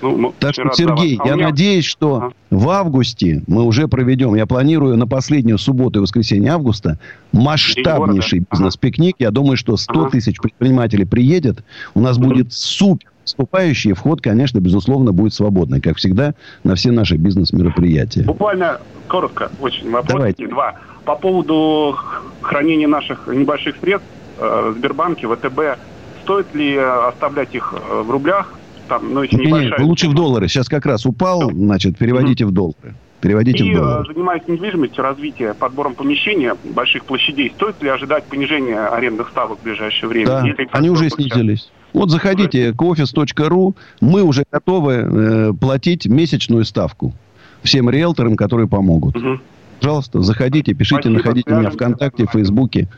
Ну, 0.00 0.32
так 0.38 0.54
что, 0.54 0.70
Сергей, 0.72 1.18
а 1.20 1.28
я 1.28 1.34
меня... 1.34 1.48
надеюсь, 1.48 1.84
что 1.84 2.16
ага. 2.16 2.32
в 2.50 2.68
августе 2.68 3.42
мы 3.48 3.64
уже 3.64 3.88
проведем, 3.88 4.36
я 4.36 4.46
планирую 4.46 4.96
на 4.96 5.06
последнюю 5.08 5.58
субботу 5.58 5.98
и 5.98 6.02
воскресенье 6.02 6.52
августа 6.52 7.00
масштабнейший 7.32 8.44
бизнес-пикник. 8.50 9.16
Я 9.18 9.32
думаю, 9.32 9.56
что 9.56 9.76
100 9.76 10.00
ага. 10.00 10.10
тысяч 10.10 10.40
предпринимателей 10.40 11.04
приедет. 11.04 11.64
У 11.94 12.00
нас 12.00 12.18
будет 12.18 12.52
супер 12.52 13.08
вступающие, 13.26 13.94
вход, 13.94 14.22
конечно, 14.22 14.60
безусловно, 14.60 15.12
будет 15.12 15.34
свободный, 15.34 15.80
как 15.80 15.96
всегда, 15.98 16.34
на 16.64 16.74
все 16.74 16.92
наши 16.92 17.16
бизнес-мероприятия. 17.16 18.22
Буквально 18.22 18.80
коротко, 19.08 19.50
очень 19.60 19.90
вопрос. 19.90 20.12
Давайте. 20.12 20.46
Два. 20.46 20.76
По 21.04 21.16
поводу 21.16 21.96
хранения 22.40 22.88
наших 22.88 23.26
небольших 23.26 23.76
средств 23.80 24.08
э, 24.38 24.70
в 24.70 24.78
Сбербанке, 24.78 25.28
ВТБ, 25.28 25.78
стоит 26.22 26.54
ли 26.54 26.76
оставлять 26.76 27.54
их 27.54 27.74
э, 27.74 28.02
в 28.02 28.10
рублях? 28.10 28.54
Там, 28.88 29.12
ну, 29.12 29.20
очень 29.20 29.38
небольшая... 29.38 29.78
Нет, 29.78 29.80
лучше 29.80 30.08
в 30.08 30.14
доллары. 30.14 30.48
Сейчас 30.48 30.68
как 30.68 30.86
раз 30.86 31.06
упал, 31.06 31.50
значит, 31.50 31.98
переводите 31.98 32.44
mm-hmm. 32.44 32.48
в 32.48 32.52
доллары. 32.52 32.94
Переводите 33.20 33.64
и 33.64 33.74
в 33.74 33.76
доллары. 33.78 34.04
Э, 34.04 34.12
занимаясь 34.12 34.42
недвижимостью, 34.46 35.02
развитием, 35.02 35.54
подбором 35.54 35.94
помещения 35.94 36.56
больших 36.64 37.04
площадей, 37.04 37.52
стоит 37.56 37.82
ли 37.82 37.88
ожидать 37.88 38.24
понижения 38.24 38.86
арендных 38.86 39.28
ставок 39.30 39.58
в 39.58 39.62
ближайшее 39.62 40.08
время? 40.08 40.26
Да, 40.26 40.46
Или 40.46 40.68
они 40.70 40.90
уже 40.90 41.08
снизились. 41.10 41.70
Вот 41.96 42.10
заходите 42.10 42.74
к 42.74 42.82
office.ru, 42.82 43.74
мы 44.02 44.22
уже 44.22 44.44
готовы 44.52 44.92
э, 44.92 45.52
платить 45.58 46.06
месячную 46.06 46.66
ставку 46.66 47.14
всем 47.62 47.88
риэлторам, 47.88 48.36
которые 48.36 48.68
помогут. 48.68 49.16
Угу. 49.16 49.40
Пожалуйста, 49.80 50.20
заходите, 50.20 50.74
пишите, 50.74 51.04
Спасибо, 51.04 51.16
находите 51.16 51.50
меня 51.54 51.70
ВКонтакте, 51.70 52.26
в 52.26 52.32
Фейсбуке. 52.32 52.88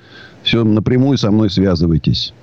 Все 0.43 0.65
напрямую 0.65 1.17
со 1.17 1.31
мной 1.31 1.49
связывайтесь. 1.49 2.35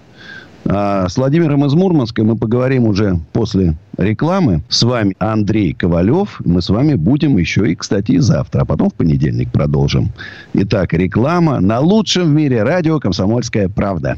А 0.64 1.10
с 1.10 1.18
Владимиром 1.18 1.66
из 1.66 1.74
Мурманска 1.74 2.24
мы 2.24 2.38
поговорим 2.38 2.86
уже 2.86 3.20
после 3.34 3.76
рекламы. 3.98 4.64
С 4.70 4.84
вами 4.84 5.14
Андрей 5.20 5.74
Ковалев. 5.74 6.40
Мы 6.46 6.62
с 6.62 6.70
вами 6.70 6.94
будем 6.94 7.38
еще 7.38 7.70
и, 7.70 7.76
кстати, 7.76 8.14
и 8.14 8.20
завтра. 8.20 8.62
А 8.62 8.66
потом 8.66 8.92
в 8.92 8.94
понедельник 8.94 9.52
продолжим. 9.52 10.14
Итак, 10.54 10.94
реклама 10.94 11.60
на 11.60 11.82
лучшем 11.82 12.30
в 12.30 12.34
мире 12.34 12.64
радио 12.64 13.02
«Комсомольская 13.02 13.68
правда». 13.68 14.18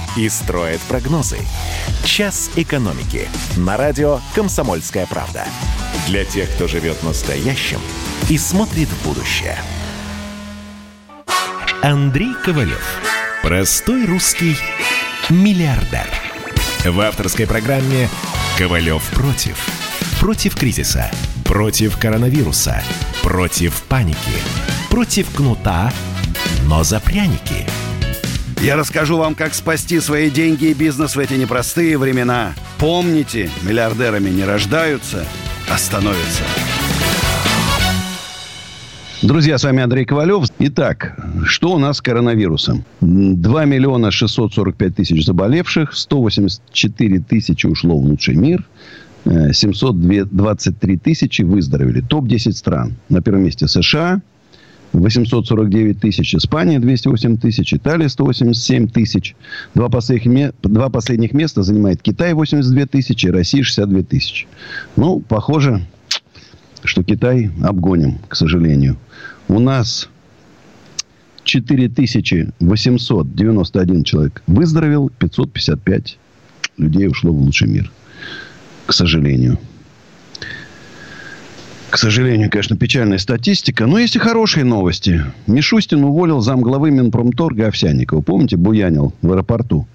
и 0.17 0.27
строят 0.29 0.81
прогнозы. 0.81 1.39
«Час 2.03 2.49
экономики» 2.55 3.27
на 3.57 3.77
радио 3.77 4.19
«Комсомольская 4.35 5.05
правда». 5.05 5.45
Для 6.07 6.25
тех, 6.25 6.49
кто 6.51 6.67
живет 6.67 7.01
настоящим 7.03 7.79
и 8.29 8.37
смотрит 8.37 8.89
в 8.89 9.07
будущее. 9.07 9.57
Андрей 11.81 12.33
Ковалев. 12.43 12.83
Простой 13.41 14.05
русский 14.05 14.57
миллиардер. 15.29 16.07
В 16.85 16.99
авторской 16.99 17.47
программе 17.47 18.09
«Ковалев 18.57 19.03
против». 19.11 19.57
Против 20.19 20.55
кризиса, 20.55 21.09
против 21.45 21.97
коронавируса, 21.97 22.83
против 23.23 23.81
паники, 23.83 24.17
против 24.89 25.33
кнута, 25.33 25.91
но 26.65 26.83
за 26.83 26.99
пряники. 26.99 27.65
Я 28.61 28.75
расскажу 28.75 29.17
вам, 29.17 29.33
как 29.33 29.55
спасти 29.55 29.99
свои 29.99 30.29
деньги 30.29 30.65
и 30.65 30.75
бизнес 30.75 31.15
в 31.15 31.19
эти 31.19 31.33
непростые 31.33 31.97
времена. 31.97 32.53
Помните, 32.77 33.49
миллиардерами 33.63 34.29
не 34.29 34.43
рождаются, 34.43 35.25
а 35.67 35.79
становятся. 35.79 36.43
Друзья, 39.23 39.57
с 39.57 39.63
вами 39.63 39.81
Андрей 39.81 40.05
Ковалев. 40.05 40.45
Итак, 40.59 41.19
что 41.43 41.73
у 41.73 41.79
нас 41.79 41.97
с 41.97 42.01
коронавирусом? 42.01 42.85
2 42.99 43.65
миллиона 43.65 44.11
645 44.11 44.95
тысяч 44.95 45.25
заболевших, 45.25 45.95
184 45.95 47.19
тысячи 47.21 47.65
ушло 47.65 47.97
в 47.97 48.05
лучший 48.05 48.35
мир, 48.35 48.63
723 49.25 50.97
тысячи 50.97 51.41
выздоровели. 51.41 52.01
Топ-10 52.01 52.51
стран. 52.51 52.93
На 53.09 53.23
первом 53.23 53.43
месте 53.43 53.67
США, 53.67 54.21
849 54.93 55.99
тысяч. 55.99 56.35
Испания 56.35 56.79
208 56.79 57.37
тысяч. 57.37 57.73
Италия 57.73 58.07
187 58.09 58.87
тысяч. 58.87 59.35
Два 59.73 59.89
последних, 59.89 60.53
два 60.61 60.89
последних 60.89 61.33
места 61.33 61.63
занимает 61.63 62.01
Китай 62.01 62.33
82 62.33 62.85
тысячи. 62.87 63.27
Россия 63.27 63.63
62 63.63 64.03
тысячи. 64.03 64.47
Ну, 64.95 65.21
похоже, 65.21 65.85
что 66.83 67.03
Китай 67.03 67.51
обгоним, 67.63 68.19
к 68.27 68.35
сожалению. 68.35 68.97
У 69.47 69.59
нас 69.59 70.09
4891 71.43 74.03
человек 74.03 74.43
выздоровел, 74.47 75.09
555 75.09 76.17
людей 76.77 77.07
ушло 77.07 77.31
в 77.31 77.41
лучший 77.41 77.67
мир. 77.67 77.91
К 78.85 78.93
сожалению. 78.93 79.57
К 81.91 81.97
сожалению, 81.97 82.49
конечно, 82.49 82.77
печальная 82.77 83.17
статистика. 83.17 83.85
Но 83.85 83.99
есть 83.99 84.15
и 84.15 84.19
хорошие 84.19 84.63
новости. 84.63 85.25
Мишустин 85.45 86.05
уволил 86.05 86.39
замглавы 86.39 86.89
Минпромторга 86.89 87.67
Овсянникова. 87.67 88.21
Помните, 88.21 88.55
буянил 88.55 89.13
в 89.21 89.29
аэропорту? 89.29 89.85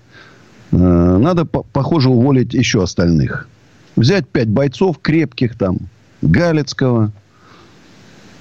Э, 0.72 0.76
надо, 0.76 1.46
похоже, 1.46 2.10
уволить 2.10 2.52
еще 2.52 2.82
остальных. 2.82 3.48
Взять 3.96 4.28
пять 4.28 4.48
бойцов 4.48 4.98
крепких 5.00 5.56
там. 5.56 5.78
Галицкого, 6.20 7.12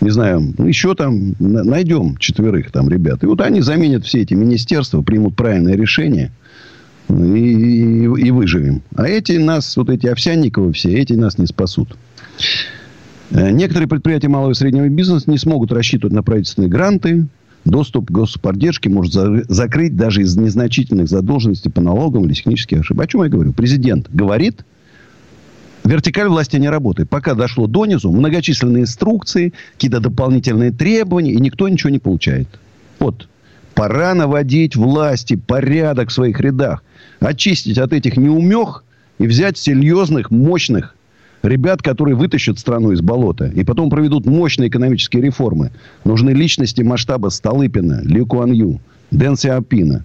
не 0.02 0.10
знаю, 0.10 0.54
ну, 0.58 0.68
еще 0.68 0.94
там 0.94 1.36
найдем 1.40 2.18
четверых 2.18 2.72
там 2.72 2.90
ребят. 2.90 3.24
И 3.24 3.26
вот 3.26 3.40
они 3.40 3.62
заменят 3.62 4.06
все 4.06 4.22
эти 4.22 4.34
министерства, 4.34 5.02
примут 5.02 5.38
правильное 5.38 5.76
решение 5.76 6.32
и, 7.08 7.14
и, 7.14 8.04
и 8.04 8.32
выживем. 8.32 8.82
А 8.96 9.08
эти 9.08 9.34
нас, 9.34 9.78
вот 9.78 9.90
эти 9.90 10.08
Овсянниковы 10.08 10.74
все, 10.74 10.94
эти 10.94 11.14
нас 11.14 11.38
не 11.38 11.48
спасут. 11.48 11.96
Э, 13.32 13.51
некоторые 13.51 13.88
предприятия 13.88 14.27
малого 14.27 14.51
и 14.51 14.55
среднего 14.55 14.88
бизнеса 14.88 15.29
не 15.29 15.38
смогут 15.38 15.72
рассчитывать 15.72 16.13
на 16.13 16.24
правительственные 16.24 16.70
гранты. 16.70 17.27
Доступ 17.63 18.08
к 18.08 18.12
господдержке 18.12 18.89
может 18.89 19.13
за- 19.13 19.44
закрыть 19.48 19.96
даже 19.96 20.22
из 20.22 20.36
незначительных 20.38 21.10
задолженностей 21.10 21.72
по 21.72 21.82
налогам 21.82 22.25
или 22.25 22.34
технических 22.34 22.82
ошибок. 22.82 23.05
О 23.05 23.08
чем 23.08 23.24
я 23.24 23.29
говорю? 23.29 23.53
Президент 23.53 24.08
говорит, 24.13 24.63
Вертикаль 25.84 26.27
власти 26.27 26.58
не 26.58 26.70
работает. 26.70 27.10
Пока 27.10 27.36
дошло 27.36 27.67
донизу, 27.67 28.12
многочисленные 28.12 28.84
инструкции, 28.84 29.53
какие-то 29.74 30.00
дополнительные 30.00 30.72
требования, 30.72 31.34
и 31.34 31.39
никто 31.39 31.70
ничего 31.70 31.91
не 31.91 32.00
получает. 32.00 32.48
Вот. 33.00 33.27
Пора 33.75 34.13
наводить 34.15 34.75
власти 34.75 35.36
порядок 35.36 36.10
в 36.10 36.13
своих 36.13 36.39
рядах. 36.39 36.84
Очистить 37.20 37.77
от 37.77 37.94
этих 37.94 38.17
неумех 38.17 38.84
и 39.20 39.27
взять 39.27 39.58
серьезных, 39.58 40.32
мощных 40.32 40.95
ребят, 41.48 41.82
которые 41.82 42.16
вытащат 42.16 42.60
страну 42.60 42.92
из 42.92 43.02
болота. 43.02 43.46
И 43.48 43.64
потом 43.64 43.90
проведут 43.90 44.25
мощные 44.25 44.70
экономические 44.70 45.22
реформы. 45.22 45.72
Нужны 46.04 46.32
личности 46.32 46.82
масштаба 46.82 47.30
Столыпина, 47.30 48.02
Ли 48.04 48.24
Куан 48.24 48.52
Ю, 48.52 48.80
Дэн 49.12 49.36
Сиапина. 49.36 50.04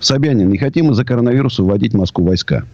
Собянин, 0.00 0.50
не 0.50 0.58
хотим 0.58 0.90
из-за 0.90 1.04
коронавируса 1.04 1.62
вводить 1.62 1.92
в 1.92 1.98
Москву 1.98 2.26
войска. 2.26 2.64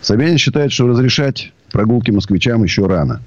Собянин 0.00 0.38
считает, 0.38 0.72
что 0.72 0.86
разрешать 0.86 1.52
прогулки 1.70 2.10
москвичам 2.10 2.62
еще 2.64 2.86
рано. 2.86 3.22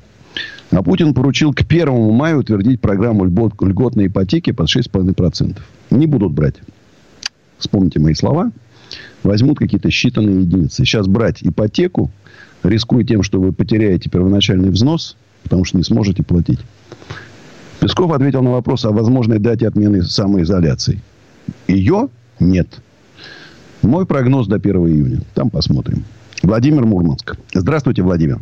А 0.71 0.83
Путин 0.83 1.13
поручил 1.13 1.53
к 1.53 1.61
1 1.61 2.11
мая 2.11 2.35
утвердить 2.35 2.81
программу 2.81 3.25
льготной 3.25 4.07
ипотеки 4.07 4.51
под 4.51 4.67
6,5%. 4.67 5.57
Не 5.91 6.05
будут 6.05 6.33
брать. 6.33 6.55
Вспомните 7.57 7.99
мои 7.99 8.13
слова. 8.13 8.51
Возьмут 9.23 9.57
какие-то 9.57 9.89
считанные 9.89 10.41
единицы. 10.41 10.85
Сейчас 10.85 11.07
брать 11.07 11.41
ипотеку, 11.41 12.11
рискуя 12.69 13.03
тем, 13.03 13.23
что 13.23 13.39
вы 13.39 13.51
потеряете 13.51 14.09
первоначальный 14.09 14.69
взнос, 14.69 15.15
потому 15.43 15.65
что 15.65 15.77
не 15.77 15.83
сможете 15.83 16.23
платить. 16.23 16.59
Песков 17.79 18.11
ответил 18.11 18.41
на 18.41 18.51
вопрос 18.51 18.85
о 18.85 18.91
возможной 18.91 19.39
дате 19.39 19.67
отмены 19.67 20.03
самоизоляции. 20.03 21.01
Ее 21.67 22.09
нет. 22.39 22.67
Мой 23.81 24.05
прогноз 24.05 24.47
до 24.47 24.55
1 24.55 24.75
июня. 24.87 25.21
Там 25.33 25.49
посмотрим. 25.49 26.03
Владимир 26.41 26.85
Мурманск. 26.85 27.37
Здравствуйте, 27.53 28.01
Владимир. 28.01 28.39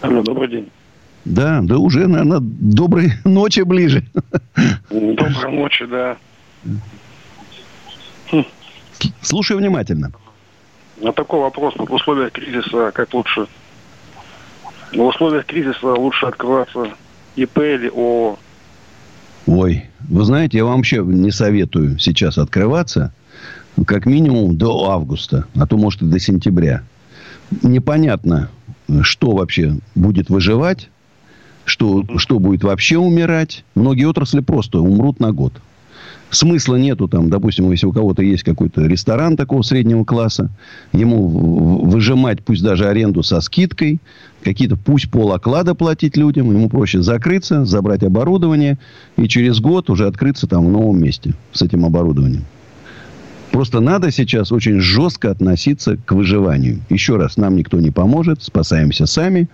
Алло, 0.00 0.22
добрый 0.22 0.48
день. 0.48 0.68
Да, 1.24 1.60
да 1.62 1.78
уже, 1.78 2.06
наверное, 2.06 2.40
доброй 2.40 3.12
ночи 3.24 3.60
ближе. 3.60 4.04
Доброй 4.90 5.52
ночи, 5.52 5.86
да. 5.86 6.16
Слушаю 9.22 9.58
внимательно. 9.58 10.12
На 11.00 11.12
такой 11.12 11.40
вопрос. 11.40 11.74
В 11.76 11.92
условиях 11.92 12.32
кризиса 12.32 12.90
как 12.92 13.14
лучше? 13.14 13.46
В 14.92 15.00
условиях 15.00 15.46
кризиса 15.46 15.86
лучше 15.86 16.26
открываться 16.26 16.88
ИП 17.36 17.58
или 17.58 17.88
ООО? 17.88 18.38
Ой, 19.46 19.84
вы 20.08 20.24
знаете, 20.24 20.58
я 20.58 20.64
вам 20.64 20.76
вообще 20.76 20.98
не 20.98 21.30
советую 21.30 21.98
сейчас 21.98 22.36
открываться, 22.38 23.12
как 23.86 24.06
минимум 24.06 24.56
до 24.56 24.90
августа, 24.90 25.46
а 25.56 25.66
то, 25.66 25.76
может, 25.76 26.02
и 26.02 26.06
до 26.06 26.18
сентября. 26.18 26.82
Непонятно, 27.62 28.50
что 29.02 29.30
вообще 29.30 29.76
будет 29.94 30.28
выживать, 30.30 30.90
что, 31.64 32.04
что 32.16 32.38
будет 32.38 32.64
вообще 32.64 32.98
умирать. 32.98 33.64
Многие 33.74 34.04
отрасли 34.06 34.40
просто 34.40 34.80
умрут 34.80 35.20
на 35.20 35.32
год. 35.32 35.52
Смысла 36.30 36.76
нету 36.76 37.08
там, 37.08 37.30
допустим, 37.30 37.70
если 37.70 37.86
у 37.86 37.92
кого-то 37.92 38.22
есть 38.22 38.42
какой-то 38.42 38.82
ресторан 38.82 39.36
такого 39.36 39.62
среднего 39.62 40.04
класса, 40.04 40.50
ему 40.92 41.26
выжимать 41.26 42.44
пусть 42.44 42.62
даже 42.62 42.86
аренду 42.86 43.22
со 43.22 43.40
скидкой, 43.40 43.98
какие-то 44.42 44.76
пусть 44.76 45.10
пол 45.10 45.32
оклада 45.32 45.74
платить 45.74 46.16
людям, 46.16 46.50
ему 46.50 46.68
проще 46.68 47.00
закрыться, 47.00 47.64
забрать 47.64 48.02
оборудование 48.02 48.78
и 49.16 49.26
через 49.26 49.60
год 49.60 49.88
уже 49.88 50.06
открыться 50.06 50.46
там 50.46 50.66
в 50.66 50.70
новом 50.70 51.00
месте 51.00 51.32
с 51.52 51.62
этим 51.62 51.86
оборудованием. 51.86 52.44
Просто 53.50 53.80
надо 53.80 54.10
сейчас 54.10 54.52
очень 54.52 54.78
жестко 54.78 55.30
относиться 55.30 55.96
к 55.96 56.12
выживанию. 56.12 56.80
Еще 56.90 57.16
раз, 57.16 57.36
нам 57.36 57.56
никто 57.56 57.80
не 57.80 57.90
поможет, 57.90 58.42
спасаемся 58.42 59.06
сами. 59.06 59.48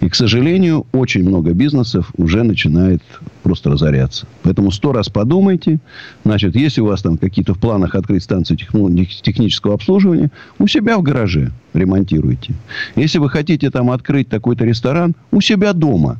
И, 0.00 0.08
к 0.08 0.14
сожалению, 0.14 0.86
очень 0.92 1.22
много 1.22 1.52
бизнесов 1.52 2.12
уже 2.16 2.42
начинает 2.42 3.02
просто 3.44 3.70
разоряться. 3.70 4.26
Поэтому 4.42 4.72
сто 4.72 4.92
раз 4.92 5.08
подумайте. 5.08 5.78
Значит, 6.24 6.56
если 6.56 6.80
у 6.80 6.86
вас 6.86 7.02
там 7.02 7.18
какие-то 7.18 7.54
в 7.54 7.58
планах 7.58 7.94
открыть 7.94 8.24
станцию 8.24 8.58
технического 8.58 9.74
обслуживания, 9.74 10.30
у 10.58 10.66
себя 10.66 10.98
в 10.98 11.02
гараже 11.02 11.52
ремонтируйте. 11.72 12.54
Если 12.96 13.18
вы 13.18 13.30
хотите 13.30 13.70
там 13.70 13.90
открыть 13.90 14.28
такой-то 14.28 14.64
ресторан, 14.64 15.14
у 15.30 15.40
себя 15.40 15.72
дома 15.72 16.18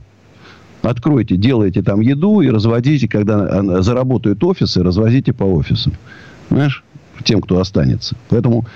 откройте, 0.83 1.37
делайте 1.37 1.83
там 1.83 2.01
еду 2.01 2.41
и 2.41 2.49
разводите, 2.49 3.09
когда 3.09 3.83
заработают 3.83 4.43
офисы, 4.45 4.85
развозите 4.85 5.33
по 5.33 5.43
офисам. 5.43 5.95
Знаешь? 6.49 6.85
Тем, 7.25 7.41
кто 7.41 7.61
останется. 7.61 8.17
Поэтому 8.29 8.67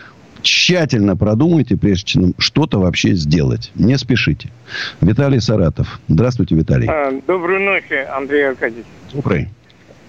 тщательно 0.42 1.16
продумайте, 1.16 1.76
прежде 1.76 2.04
чем 2.04 2.34
что-то 2.38 2.78
вообще 2.78 3.14
сделать. 3.14 3.70
Не 3.74 3.98
спешите. 3.98 4.50
Виталий 5.00 5.40
Саратов. 5.40 6.00
Здравствуйте, 6.08 6.54
Виталий. 6.54 6.88
А, 6.88 7.20
доброй 7.26 7.60
ночи, 7.60 7.94
Андрей 7.94 8.48
Аркадьевич. 8.48 8.86
Добрый. 9.12 9.48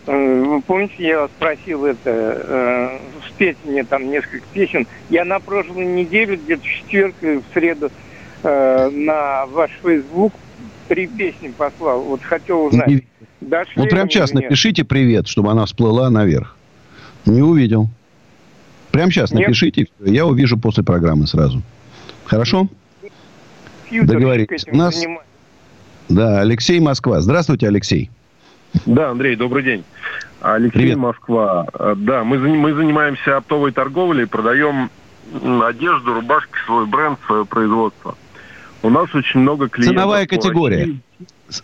Э, 0.07 0.43
вы 0.43 0.61
помните, 0.61 0.93
я 0.99 1.27
спросил 1.27 1.85
это, 1.85 1.99
э, 2.05 2.99
спеть 3.29 3.57
мне 3.65 3.83
там 3.83 4.09
несколько 4.09 4.45
песен. 4.53 4.87
Я 5.09 5.25
на 5.25 5.39
прошлой 5.39 5.85
неделе, 5.85 6.37
где-то 6.37 6.63
в 6.63 6.65
четверг 6.65 7.15
и 7.21 7.37
в 7.37 7.43
среду, 7.53 7.91
э, 8.43 8.89
на 8.89 9.45
ваш 9.47 9.71
Facebook 9.83 10.33
три 10.87 11.07
песни 11.07 11.49
послал. 11.49 12.01
Вот 12.01 12.21
хотел 12.21 12.65
узнать. 12.65 13.03
Дошли 13.41 13.73
вот 13.75 13.89
прям 13.89 14.09
сейчас 14.09 14.33
напишите 14.33 14.83
привет, 14.83 15.27
чтобы 15.27 15.51
она 15.51 15.65
всплыла 15.65 16.09
наверх. 16.09 16.55
Не 17.25 17.41
увидел. 17.41 17.89
Прямо 18.91 19.11
сейчас 19.11 19.31
Нет. 19.31 19.47
напишите, 19.47 19.87
я 19.99 20.25
увижу 20.25 20.57
после 20.57 20.83
программы 20.83 21.27
сразу. 21.27 21.61
Хорошо? 22.25 22.67
Договорились. 23.91 24.65
У 24.71 24.75
нас... 24.75 25.03
Да, 26.09 26.41
Алексей 26.41 26.79
Москва. 26.79 27.21
Здравствуйте, 27.21 27.67
Алексей. 27.67 28.09
Да, 28.85 29.11
Андрей, 29.11 29.35
добрый 29.35 29.63
день. 29.63 29.83
Алексей 30.41 30.79
Привет. 30.79 30.97
Москва. 30.97 31.67
Э, 31.73 31.93
да, 31.95 32.23
мы, 32.23 32.37
мы 32.37 32.73
занимаемся 32.73 33.37
оптовой 33.37 33.71
торговлей, 33.71 34.27
продаем 34.27 34.89
одежду, 35.63 36.13
рубашки, 36.13 36.53
свой 36.65 36.85
бренд, 36.85 37.19
свое 37.25 37.45
производство. 37.45 38.15
У 38.81 38.89
нас 38.89 39.13
очень 39.13 39.41
много 39.41 39.69
клиентов. 39.69 39.95
Ценовая 39.95 40.25
категория. 40.25 40.97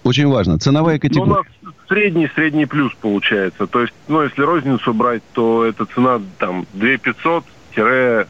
Очень 0.03 0.27
важно. 0.27 0.59
Ценовая 0.59 0.99
категория. 0.99 1.27
Ну, 1.27 1.33
у 1.33 1.37
нас 1.37 1.45
средний, 1.87 2.29
средний 2.35 2.65
плюс 2.65 2.93
получается. 2.99 3.67
То 3.67 3.81
есть, 3.81 3.93
ну, 4.07 4.21
если 4.23 4.41
розницу 4.41 4.93
брать, 4.93 5.23
то 5.33 5.65
эта 5.65 5.85
цена 5.85 6.21
там 6.39 6.65
2500-4, 6.73 8.25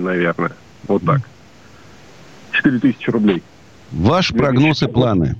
наверное. 0.00 0.52
Вот 0.86 1.04
так. 1.04 1.20
4000 2.52 3.10
рублей. 3.10 3.42
Ваш 3.90 4.32
прогноз 4.32 4.82
и 4.82 4.86
планы? 4.86 5.36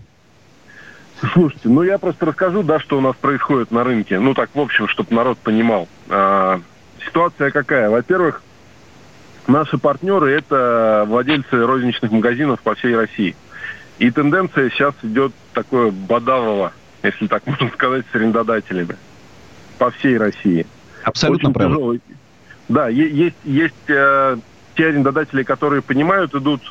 Слушайте, 1.33 1.69
ну 1.69 1.83
я 1.83 1.99
просто 1.99 2.27
расскажу, 2.27 2.63
да, 2.63 2.79
что 2.81 2.99
у 2.99 3.01
нас 3.01 3.15
происходит 3.17 3.71
на 3.71 3.85
рынке. 3.85 4.19
Ну 4.19 4.35
так, 4.35 4.51
в 4.55 4.61
общем, 4.61 4.89
чтобы 4.89 5.15
народ 5.15 5.39
понимал. 5.39 5.89
А, 6.09 6.61
ситуация 7.07 7.51
какая? 7.51 7.89
Во-первых, 7.89 8.43
наши 9.47 9.79
партнеры 9.79 10.33
это 10.33 11.05
владельцы 11.07 11.57
розничных 11.65 12.11
магазинов 12.11 12.61
по 12.61 12.75
всей 12.75 12.95
России. 12.95 13.37
И 13.99 14.11
тенденция 14.11 14.71
сейчас 14.71 14.95
идет 15.03 15.33
такое 15.53 15.91
бодавого, 15.91 16.73
если 17.03 17.27
так 17.27 17.47
можно 17.47 17.71
сказать, 17.71 18.05
с 18.11 18.15
арендодателями 18.15 18.97
по 19.79 19.91
всей 19.91 20.17
России. 20.19 20.67
Абсолютно 21.03 21.51
Очень 21.51 21.55
правильно. 21.55 21.77
Тяжелый. 21.77 22.01
Да, 22.69 22.89
есть, 22.89 23.37
есть 23.45 23.75
э, 23.89 24.39
те 24.75 24.87
арендодатели, 24.87 25.43
которые 25.43 25.83
понимают, 25.83 26.35
идут 26.35 26.63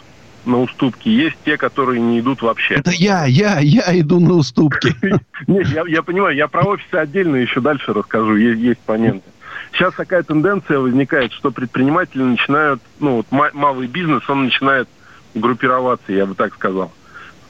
на 0.45 0.59
уступки, 0.59 1.07
есть 1.07 1.37
те, 1.45 1.55
которые 1.55 2.01
не 2.01 2.19
идут 2.19 2.41
вообще. 2.41 2.75
Это 2.75 2.91
я, 2.91 3.25
я, 3.25 3.59
я 3.59 3.99
иду 3.99 4.19
на 4.19 4.33
уступки. 4.33 4.93
Нет, 5.47 5.67
я, 5.67 5.83
я 5.87 6.01
понимаю, 6.01 6.35
я 6.35 6.47
про 6.47 6.63
офисы 6.63 6.95
отдельно 6.95 7.37
еще 7.37 7.61
дальше 7.61 7.93
расскажу, 7.93 8.35
есть, 8.35 8.59
есть 8.59 8.79
поненты. 8.79 9.29
Сейчас 9.71 9.93
такая 9.93 10.23
тенденция 10.23 10.79
возникает, 10.79 11.31
что 11.31 11.51
предприниматели 11.51 12.23
начинают, 12.23 12.81
ну 12.99 13.17
вот 13.17 13.53
малый 13.53 13.87
бизнес, 13.87 14.27
он 14.29 14.45
начинает 14.45 14.89
группироваться, 15.33 16.11
я 16.11 16.25
бы 16.25 16.35
так 16.35 16.53
сказал 16.55 16.91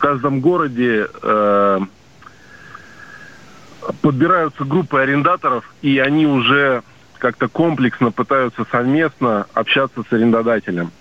каждом 0.03 0.41
городе 0.41 1.07
э, 1.21 1.79
подбираются 4.01 4.65
группы 4.65 4.99
арендаторов, 4.99 5.73
и 5.81 5.97
они 5.97 6.27
уже 6.27 6.83
как-то 7.19 7.47
комплексно 7.47 8.11
пытаются 8.11 8.65
совместно 8.69 9.47
общаться 9.53 10.03
с 10.03 10.11
арендодателем. 10.11 10.91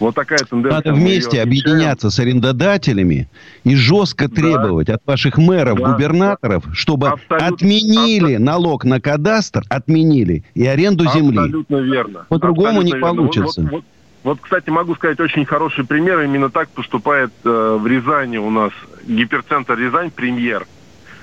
Вот 0.00 0.16
такая 0.16 0.40
тенденция. 0.40 0.78
Надо 0.78 0.92
вместе 0.92 1.40
объединяться 1.40 2.10
с 2.10 2.18
арендодателями 2.18 3.28
и 3.62 3.76
жестко 3.76 4.28
требовать 4.28 4.88
да. 4.88 4.94
от 4.94 5.06
ваших 5.06 5.38
мэров, 5.38 5.78
да. 5.78 5.92
губернаторов, 5.92 6.64
чтобы 6.72 7.10
Абсолютно. 7.10 7.46
отменили 7.46 8.18
Абсолютно. 8.22 8.44
налог 8.44 8.84
на 8.84 9.00
кадастр, 9.00 9.62
отменили 9.68 10.42
и 10.54 10.66
аренду 10.66 11.04
земли. 11.04 11.38
Абсолютно 11.38 11.76
верно. 11.76 12.26
По-другому 12.28 12.82
не 12.82 12.90
верно. 12.90 13.06
получится. 13.06 13.62
Вот, 13.62 13.70
вот, 13.70 13.84
вот, 14.24 14.38
кстати, 14.40 14.70
могу 14.70 14.94
сказать 14.94 15.18
очень 15.20 15.44
хороший 15.44 15.84
пример. 15.84 16.20
Именно 16.20 16.50
так 16.50 16.68
поступает 16.68 17.32
э, 17.44 17.78
в 17.80 17.86
Рязани 17.86 18.36
у 18.36 18.50
нас 18.50 18.72
гиперцентр 19.04 19.76
Рязань, 19.76 20.10
премьер. 20.10 20.66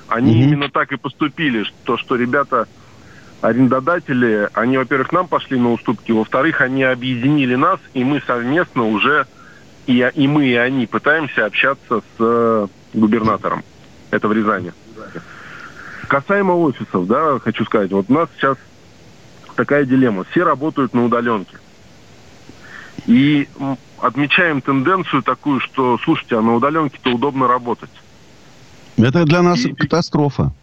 Они 0.10 0.34
mm-hmm. 0.34 0.44
именно 0.44 0.70
так 0.70 0.92
и 0.92 0.98
поступили, 0.98 1.64
что, 1.64 1.98
что 1.98 2.16
ребята, 2.16 2.68
арендодатели, 3.42 4.50
они, 4.54 4.78
во-первых, 4.78 5.12
нам 5.12 5.28
пошли 5.28 5.58
на 5.58 5.72
уступки, 5.72 6.12
во-вторых, 6.12 6.62
они 6.62 6.84
объединили 6.84 7.56
нас, 7.56 7.80
и 7.94 8.04
мы 8.04 8.22
совместно 8.26 8.84
уже, 8.86 9.28
и, 9.86 10.10
и 10.14 10.28
мы, 10.28 10.48
и 10.48 10.56
они 10.56 10.86
пытаемся 10.88 11.46
общаться 11.46 12.00
с 12.00 12.16
э, 12.20 12.68
губернатором. 12.94 13.64
Это 14.12 14.28
в 14.28 14.34
Рязани. 14.34 14.74
Касаемо 16.08 16.54
офисов, 16.54 17.08
да, 17.08 17.40
хочу 17.40 17.64
сказать, 17.66 17.92
вот 17.92 18.08
у 18.10 18.14
нас 18.14 18.28
сейчас 18.36 18.58
такая 19.56 19.86
дилемма. 19.86 20.26
Все 20.32 20.44
работают 20.44 20.94
на 20.94 21.06
удаленке. 21.06 21.56
И 23.10 23.48
отмечаем 24.00 24.62
тенденцию 24.62 25.24
такую, 25.24 25.60
что, 25.62 25.98
слушайте, 26.04 26.38
а 26.38 26.42
на 26.42 26.54
удаленке-то 26.54 27.10
удобно 27.12 27.48
работать. 27.48 27.90
Это 28.98 29.26
для 29.26 29.42
нас 29.42 29.66
и, 29.66 29.74
катастрофа. 29.74 30.54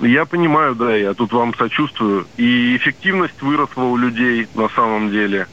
Я 0.00 0.24
понимаю, 0.24 0.74
да, 0.74 0.96
я 0.96 1.12
тут 1.12 1.34
вам 1.34 1.54
сочувствую. 1.54 2.26
И 2.38 2.76
эффективность 2.76 3.42
выросла 3.42 3.82
у 3.82 3.96
людей 3.98 4.46
на 4.54 4.70
самом 4.70 5.10
деле. 5.10 5.48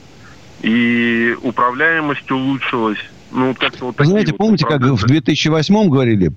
И 0.61 1.35
управляемость 1.41 2.31
улучшилась. 2.31 2.99
Ну, 3.33 3.53
как-то 3.53 3.87
вот 3.87 3.95
Знаете, 3.99 4.31
вот 4.31 4.37
помните, 4.37 4.65
как 4.65 4.81
в 4.81 5.05
2008 5.05 5.89
говорили, 5.89 6.31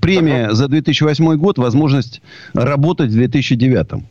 премия 0.00 0.46
ага. 0.46 0.54
за 0.54 0.68
2008 0.68 1.34
год, 1.36 1.58
возможность 1.58 2.22
работать 2.54 3.10
в 3.10 3.14
2009? 3.14 4.04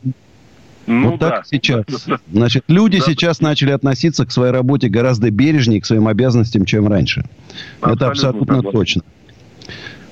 Ну, 0.86 1.10
вот 1.10 1.20
так 1.20 1.30
да. 1.30 1.42
сейчас. 1.44 1.84
Значит, 2.32 2.64
люди 2.68 2.98
да. 2.98 3.06
сейчас 3.06 3.40
начали 3.40 3.70
относиться 3.70 4.26
к 4.26 4.32
своей 4.32 4.52
работе 4.52 4.88
гораздо 4.88 5.30
бережнее, 5.30 5.80
к 5.80 5.86
своим 5.86 6.08
обязанностям, 6.08 6.64
чем 6.64 6.88
раньше. 6.88 7.24
Абсолютно 7.80 8.04
Это 8.04 8.08
абсолютно 8.08 8.54
согласен. 8.56 8.72
точно. 8.72 9.02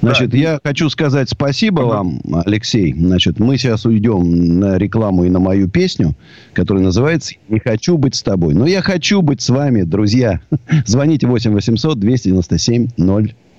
Значит, 0.03 0.31
да. 0.31 0.37
я 0.39 0.61
хочу 0.63 0.89
сказать 0.89 1.29
спасибо 1.29 1.83
ага. 1.83 1.97
вам, 1.97 2.21
Алексей. 2.47 2.95
Значит, 2.95 3.39
мы 3.39 3.59
сейчас 3.59 3.85
уйдем 3.85 4.59
на 4.59 4.79
рекламу 4.79 5.25
и 5.25 5.31
на 5.31 5.41
мою 5.41 5.69
песню, 5.69 6.15
которая 6.55 6.85
называется 6.85 7.35
«Не 7.49 7.59
хочу 7.59 7.99
быть 7.99 8.15
с 8.15 8.23
тобой». 8.23 8.55
Но 8.55 8.67
я 8.67 8.81
хочу 8.81 9.21
быть 9.21 9.43
с 9.43 9.51
вами, 9.51 9.83
друзья. 9.83 10.41
Звоните 10.87 11.27
8 11.27 11.53
800 11.53 11.99
297 11.99 12.89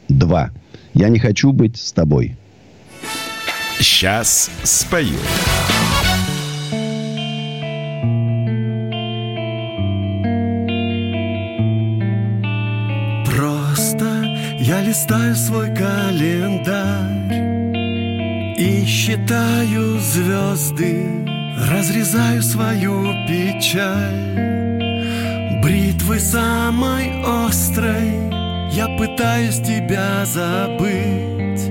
02. 0.10 0.52
Я 0.94 1.10
не 1.10 1.20
хочу 1.20 1.52
быть 1.52 1.78
с 1.78 1.92
тобой. 1.92 2.36
Сейчас 3.80 4.50
спою. 4.64 5.18
Я 14.72 14.80
листаю 14.80 15.36
свой 15.36 15.68
календарь 15.76 17.36
И 18.58 18.86
считаю 18.86 20.00
звезды 20.00 21.08
Разрезаю 21.70 22.42
свою 22.42 23.12
печаль. 23.28 24.40
Бритвой 25.62 26.22
самой 26.22 27.22
острой 27.26 28.14
Я 28.72 28.88
пытаюсь 28.98 29.60
тебя 29.60 30.26
забыть. 30.26 31.64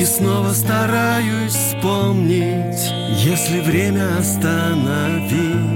И 0.00 0.04
снова 0.04 0.52
стараюсь 0.54 1.54
вспомнить 1.54 2.92
Если 3.24 3.60
время 3.60 4.18
остановить. 4.18 5.68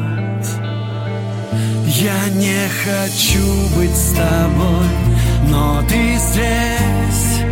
Я 1.86 2.28
не 2.30 2.68
хочу 2.84 3.46
быть 3.76 3.94
с 3.94 4.12
тобой, 4.12 5.11
но 5.48 5.82
ты 5.88 6.16
здесь. 6.18 7.42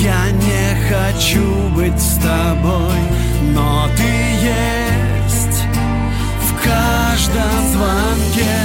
Я 0.00 0.30
не 0.30 0.88
хочу 0.88 1.68
быть 1.70 1.98
с 1.98 2.16
тобой, 2.16 2.98
но 3.54 3.88
ты 3.96 4.02
есть 4.02 5.62
В 6.42 6.62
каждом 6.62 7.68
звонке, 7.72 8.56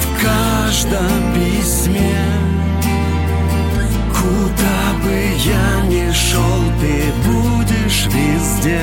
в 0.00 0.22
каждом 0.24 1.34
письме. 1.34 2.24
Куда 4.12 5.04
бы 5.04 5.14
я 5.44 5.86
ни 5.88 6.10
шел, 6.12 6.62
ты 6.80 7.12
будешь 7.26 8.06
везде. 8.06 8.80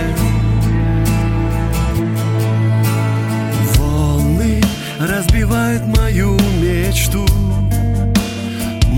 Разбивает 4.97 5.85
мою 5.85 6.31
мечту 6.61 7.25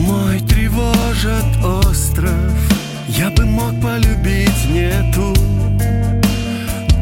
Мой 0.08 0.40
тревожит 0.40 1.46
остров. 1.64 2.32
Я 3.10 3.30
бы 3.30 3.46
мог 3.46 3.80
полюбить 3.82 4.70
не 4.70 4.90
ту 5.14 5.34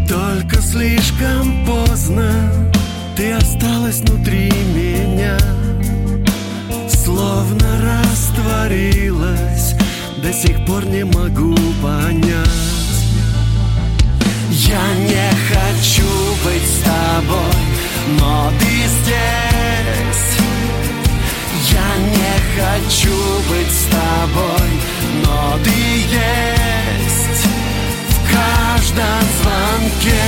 Только 0.10 0.60
слишком 0.60 1.66
поздно. 1.66 2.74
Ты 3.16 3.34
осталась 3.34 4.00
внутри 4.00 4.52
меня. 4.74 5.38
Словно 6.90 7.68
растворилась. 7.88 9.76
До 10.24 10.34
сих 10.34 10.66
пор 10.66 10.84
не 10.86 11.06
могу 11.06 11.56
понять. 11.84 12.50
Я 14.50 14.82
не 14.98 15.30
хочу 15.48 16.10
быть 16.44 16.68
с 16.68 16.84
тобой 16.84 17.66
но 18.20 18.52
ты 18.60 18.66
здесь 18.66 19.55
Я 21.72 21.98
не 21.98 22.34
хочу 22.56 23.18
быть 23.50 23.72
с 23.72 23.86
тобой, 23.86 24.70
но 25.26 25.58
ты 25.64 25.72
есть 25.72 27.48
В 28.10 28.32
каждом 28.32 29.22
звонке, 29.42 30.26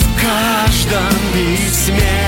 в 0.00 0.20
каждом 0.20 1.14
письме. 1.32 2.20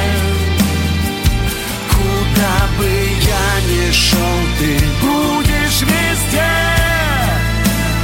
Куда 1.91 2.57
бы 2.79 2.87
я 2.87 3.61
ни 3.69 3.91
шел, 3.91 4.39
ты 4.59 4.79
будешь 5.01 5.81
везде. 5.83 6.53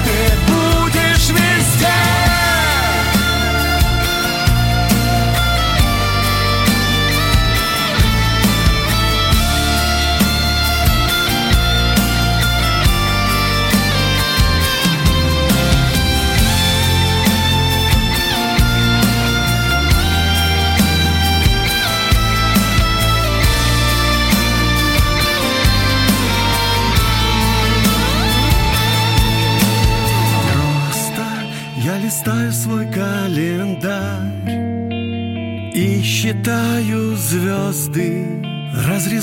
Ты 0.04 0.39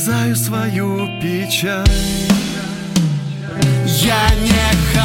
Разрезаю 0.08 0.36
свою 0.38 1.20
печаль. 1.22 1.86
Я 3.86 4.30
не 4.42 4.52
хочу 4.94 4.97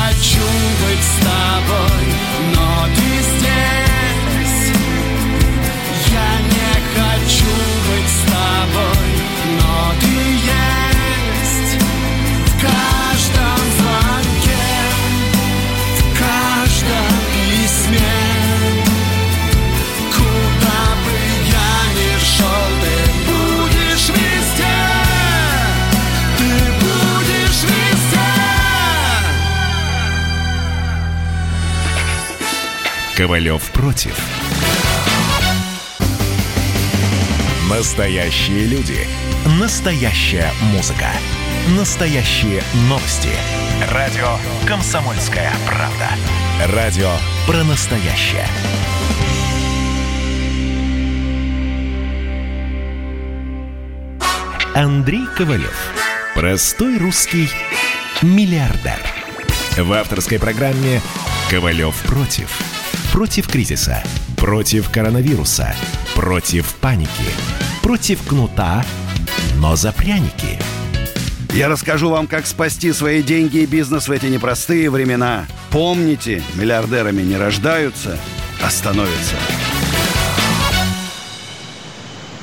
Ковалев 33.17 33.63
против. 33.73 34.19
Настоящие 37.69 38.65
люди. 38.65 39.07
Настоящая 39.61 40.51
музыка. 40.73 41.11
Настоящие 41.77 42.63
новости. 42.89 43.29
Радио 43.91 44.39
«Комсомольская 44.67 45.53
правда». 45.67 46.09
Радио 46.75 47.11
про 47.47 47.63
настоящее. 47.65 48.47
Андрей 54.75 55.27
Ковалев. 55.37 55.77
Простой 56.35 56.97
русский 56.97 57.51
миллиардер. 58.23 58.99
В 59.77 59.93
авторской 59.93 60.39
программе 60.39 61.03
«Ковалев 61.51 61.95
против». 62.05 62.72
Против 63.13 63.47
кризиса. 63.47 64.03
Против 64.39 64.89
коронавируса. 64.89 65.75
Против 66.15 66.75
паники. 66.77 67.11
Против 67.83 68.27
кнута, 68.27 68.87
но 69.59 69.77
за 69.77 69.93
пряники. 69.93 70.59
Я 71.53 71.69
расскажу 71.69 72.09
вам, 72.09 72.27
как 72.27 72.47
спасти 72.47 72.91
свои 72.91 73.23
деньги 73.23 73.59
и 73.59 73.67
бизнес 73.67 74.09
в 74.09 74.13
эти 74.13 74.25
непростые 74.27 74.89
времена. 74.89 75.45
Помните, 75.71 76.43
миллиардерами 76.55 77.21
не 77.21 77.37
рождаются, 77.37 78.17
а 78.65 78.71
становятся. 78.71 79.37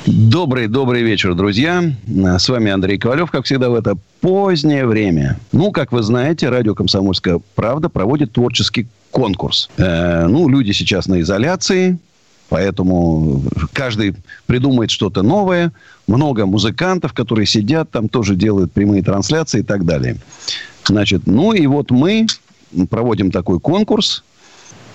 Добрый, 0.06 0.68
добрый 0.68 1.02
вечер, 1.02 1.34
друзья. 1.34 1.82
С 2.06 2.48
вами 2.48 2.70
Андрей 2.70 2.96
Ковалев, 2.96 3.32
как 3.32 3.44
всегда, 3.44 3.70
в 3.70 3.74
это 3.74 3.96
позднее 4.20 4.86
время. 4.86 5.36
Ну, 5.50 5.72
как 5.72 5.90
вы 5.90 6.04
знаете, 6.04 6.48
радио 6.48 6.76
«Комсомольская 6.76 7.40
правда» 7.56 7.88
проводит 7.88 8.32
творческий 8.32 8.86
конкурс. 9.10 9.68
Э, 9.76 10.26
ну, 10.26 10.48
люди 10.48 10.72
сейчас 10.72 11.06
на 11.06 11.20
изоляции, 11.20 11.98
поэтому 12.48 13.42
каждый 13.72 14.14
придумает 14.46 14.90
что-то 14.90 15.22
новое. 15.22 15.72
Много 16.06 16.46
музыкантов, 16.46 17.12
которые 17.12 17.46
сидят 17.46 17.90
там, 17.90 18.08
тоже 18.08 18.34
делают 18.34 18.72
прямые 18.72 19.02
трансляции 19.02 19.60
и 19.60 19.64
так 19.64 19.84
далее. 19.84 20.16
Значит, 20.84 21.26
ну 21.26 21.52
и 21.52 21.66
вот 21.66 21.90
мы 21.90 22.26
проводим 22.88 23.30
такой 23.30 23.60
конкурс. 23.60 24.24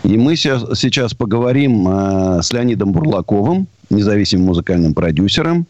И 0.04 0.17
мы 0.17 0.36
сейчас, 0.36 1.13
поговорим 1.13 1.88
э, 1.88 2.41
с 2.43 2.54
Леонидом 2.54 2.91
Бурлаковым, 2.91 3.67
независимым 3.89 4.47
музыкальным 4.47 4.93
продюсером. 4.93 5.65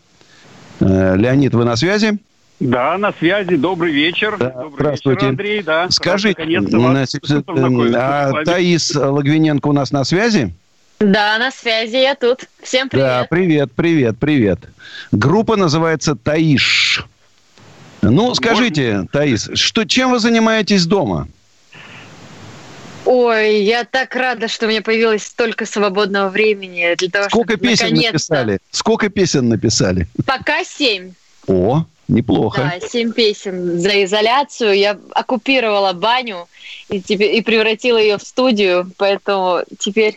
Э, 0.82 1.16
Леонид, 1.16 1.54
вы 1.54 1.64
на 1.64 1.76
связи? 1.78 2.20
Да, 2.60 2.98
на 2.98 3.12
связи. 3.14 3.56
Добрый 3.56 3.92
вечер. 3.92 4.38
Да, 4.38 4.50
Добрый 4.52 4.74
здравствуйте. 4.76 5.20
вечер, 5.20 5.30
Андрей. 5.30 5.64
Да, 5.64 5.90
Скажите, 5.90 6.44
вас 6.44 7.10
познакомиться 7.46 8.28
а. 8.30 8.46
Таис 8.46 8.96
Логвиненко 8.96 9.68
у 9.68 9.74
нас 9.74 9.92
на 9.92 10.04
связи? 10.06 10.54
Да, 11.00 11.38
на 11.38 11.52
связи, 11.52 11.98
я 11.98 12.16
тут. 12.16 12.46
Всем 12.64 12.88
Да, 12.92 13.26
привет. 13.30 13.30
привет, 13.30 13.72
привет, 13.76 14.16
привет. 14.18 14.60
Группа 15.12 15.58
называется 15.58 16.16
Таиш. 16.16 17.06
Ну, 18.02 18.34
скажите, 18.36 19.06
Таис, 19.12 19.50
что, 19.56 19.84
чем 19.86 20.12
вы 20.12 20.20
занимаетесь 20.20 20.86
дома? 20.86 21.28
Ой, 23.04 23.62
я 23.64 23.84
так 23.84 24.16
рада, 24.16 24.48
что 24.48 24.66
у 24.66 24.70
меня 24.70 24.82
появилось 24.82 25.24
столько 25.24 25.66
свободного 25.66 26.30
времени 26.30 26.96
для 26.98 27.10
того, 27.10 27.30
Сколько 27.30 27.54
чтобы 27.54 27.68
песен 27.68 27.86
наконец-то... 27.86 28.14
написали? 28.14 28.60
Сколько 28.72 29.10
песен 29.10 29.50
написали? 29.50 30.08
Пока 30.26 30.64
семь. 30.64 31.12
О, 31.48 31.86
Неплохо. 32.08 32.72
Да, 32.80 32.88
семь 32.88 33.12
песен 33.12 33.80
за 33.80 34.04
изоляцию. 34.04 34.78
Я 34.78 34.98
оккупировала 35.12 35.94
баню 35.94 36.48
и, 36.90 37.02
теперь, 37.02 37.36
и 37.36 37.42
превратила 37.42 37.98
ее 37.98 38.18
в 38.18 38.22
студию, 38.22 38.92
поэтому 38.98 39.62
теперь 39.80 40.16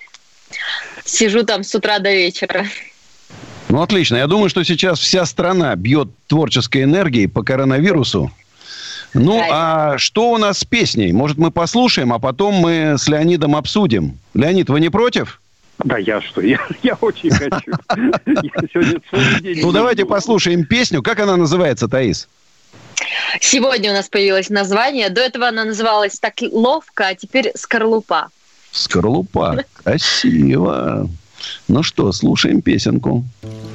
сижу 1.05 1.45
там 1.45 1.65
с 1.65 1.75
утра 1.75 1.99
до 1.99 2.13
вечера. 2.13 2.67
Ну, 3.69 3.83
отлично. 3.83 4.17
Я 4.17 4.27
думаю, 4.27 4.49
что 4.49 4.65
сейчас 4.65 4.99
вся 4.99 5.25
страна 5.25 5.75
бьет 5.77 6.09
творческой 6.27 6.85
энергией 6.85 7.27
по 7.27 7.43
коронавирусу. 7.43 8.31
Ну, 9.15 9.43
а 9.51 9.97
что 9.97 10.31
у 10.31 10.39
нас 10.39 10.59
с 10.59 10.65
песней? 10.65 11.13
Может, 11.13 11.39
мы 11.39 11.51
послушаем, 11.51 12.13
а 12.13 12.19
потом 12.19 12.55
мы 12.55 12.97
с 12.99 13.09
Леонидом 13.09 13.57
обсудим. 13.57 14.19
Леонид, 14.35 14.69
вы 14.69 14.81
не 14.81 14.91
против? 14.91 15.41
Да 15.85 15.99
я 15.99 16.21
что, 16.21 16.41
я, 16.41 16.61
я 16.83 16.95
очень 16.95 17.31
хочу. 17.31 17.73
Я 18.27 18.69
сегодня 18.73 19.01
целый 19.11 19.41
день... 19.41 19.61
Ну, 19.63 19.73
давайте 19.73 20.05
послушаем 20.05 20.65
песню. 20.65 21.03
Как 21.03 21.21
она 21.21 21.37
называется, 21.37 21.89
Таис? 21.89 22.29
Сегодня 23.41 23.93
у 23.93 23.95
нас 23.95 24.09
появилось 24.09 24.51
название. 24.51 25.09
До 25.09 25.21
этого 25.21 25.49
она 25.49 25.65
называлась 25.65 26.19
так 26.19 26.35
ловко, 26.41 27.09
а 27.09 27.15
теперь 27.15 27.53
«Скорлупа». 27.55 28.29
Скорлупа. 28.73 29.65
Красиво. 29.85 31.09
Ну 31.69 31.83
что, 31.83 32.11
слушаем 32.13 32.61
песенку. 32.61 33.25
Из 33.43 33.68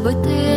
детские 0.00 0.47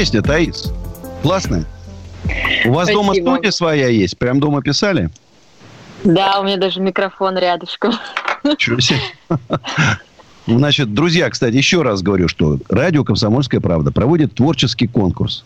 песня, 0.00 0.22
Таис. 0.22 0.72
Классная. 1.20 1.66
У 2.64 2.72
вас 2.72 2.88
дома 2.88 3.12
Спасибо. 3.12 3.32
студия 3.34 3.50
своя 3.50 3.88
есть? 3.88 4.16
Прям 4.16 4.40
дома 4.40 4.62
писали? 4.62 5.10
Да, 6.04 6.40
у 6.40 6.44
меня 6.44 6.56
даже 6.56 6.80
микрофон 6.80 7.36
рядышком. 7.36 7.92
Ничего 8.42 8.80
себе. 8.80 8.98
Значит, 10.46 10.94
друзья, 10.94 11.28
кстати, 11.28 11.54
еще 11.54 11.82
раз 11.82 12.00
говорю, 12.00 12.28
что 12.28 12.58
радио 12.70 13.04
«Комсомольская 13.04 13.60
правда» 13.60 13.92
проводит 13.92 14.32
творческий 14.32 14.86
конкурс. 14.86 15.44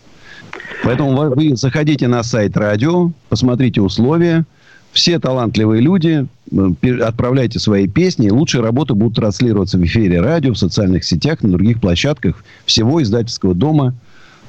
Поэтому 0.85 1.31
вы- 1.31 1.57
заходите 1.57 2.07
на 2.07 2.23
сайт 2.23 2.55
радио, 2.55 3.11
посмотрите 3.27 3.81
условия. 3.81 4.45
Все 4.93 5.19
талантливые 5.19 5.81
люди, 5.81 6.27
э, 6.49 6.99
отправляйте 7.01 7.59
свои 7.59 7.89
песни. 7.89 8.29
Лучшие 8.29 8.61
работы 8.63 8.93
будут 8.93 9.17
транслироваться 9.17 9.77
в 9.77 9.83
эфире 9.83 10.21
радио, 10.21 10.53
в 10.53 10.57
социальных 10.57 11.03
сетях, 11.03 11.43
на 11.43 11.49
других 11.49 11.81
площадках 11.81 12.41
всего 12.65 13.03
издательского 13.03 13.53
дома 13.53 13.93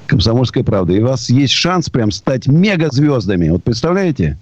«Комсомольская 0.06 0.64
правда». 0.64 0.92
И 0.92 1.00
у 1.00 1.06
вас 1.06 1.28
есть 1.30 1.52
шанс 1.52 1.90
прям 1.90 2.10
стать 2.10 2.46
мегазвездами. 2.46 3.48
Вот 3.50 3.62
представляете? 3.64 4.38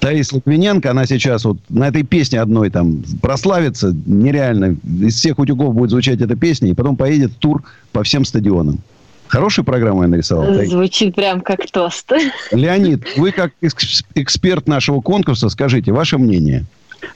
Таис 0.00 0.32
Литвиненко, 0.32 0.90
она 0.90 1.06
сейчас 1.06 1.44
вот 1.44 1.58
на 1.68 1.88
этой 1.88 2.02
песне 2.02 2.40
одной 2.40 2.70
там 2.70 3.02
прославится 3.22 3.94
нереально. 4.06 4.76
Из 5.00 5.14
всех 5.16 5.38
утюгов 5.38 5.74
будет 5.74 5.90
звучать 5.90 6.20
эта 6.20 6.36
песня, 6.36 6.70
и 6.70 6.74
потом 6.74 6.96
поедет 6.96 7.32
в 7.32 7.36
тур 7.36 7.62
по 7.92 8.02
всем 8.02 8.24
стадионам. 8.24 8.78
Хорошую 9.26 9.64
программу 9.64 10.02
я 10.02 10.08
нарисовал. 10.08 10.64
Звучит 10.64 11.14
прям 11.14 11.40
как 11.40 11.60
тост. 11.70 12.12
Леонид, 12.52 13.04
вы 13.16 13.32
как 13.32 13.52
экс- 13.62 14.04
эксперт 14.14 14.68
нашего 14.68 15.00
конкурса, 15.00 15.48
скажите 15.48 15.92
ваше 15.92 16.18
мнение. 16.18 16.66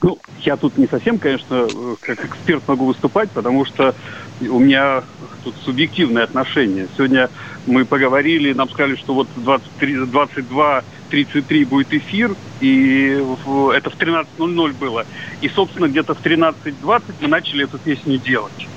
Ну, 0.01 0.19
я 0.41 0.57
тут 0.57 0.77
не 0.77 0.87
совсем, 0.87 1.17
конечно, 1.17 1.45
э, 1.51 1.95
как 2.01 2.25
эксперт 2.25 2.67
могу 2.67 2.85
выступать, 2.85 3.29
потому 3.31 3.65
что 3.65 3.93
у 4.41 4.59
меня 4.59 5.03
тут 5.43 5.55
субъективное 5.63 6.23
отношение. 6.23 6.87
Сегодня 6.95 7.29
мы 7.65 7.85
поговорили, 7.85 8.53
нам 8.53 8.69
сказали, 8.69 8.95
что 8.95 9.13
вот 9.13 9.27
23, 9.35 9.95
22.33 10.05 11.65
будет 11.65 11.93
эфир, 11.93 12.35
и 12.61 13.21
это 13.73 13.89
в 13.89 13.97
13.00 13.97 14.73
было. 14.79 15.05
И, 15.41 15.49
собственно, 15.49 15.87
где-то 15.87 16.15
в 16.15 16.21
13.20 16.23 17.03
мы 17.21 17.27
начали 17.27 17.65
эту 17.65 17.77
песню 17.77 18.17
делать. 18.17 18.67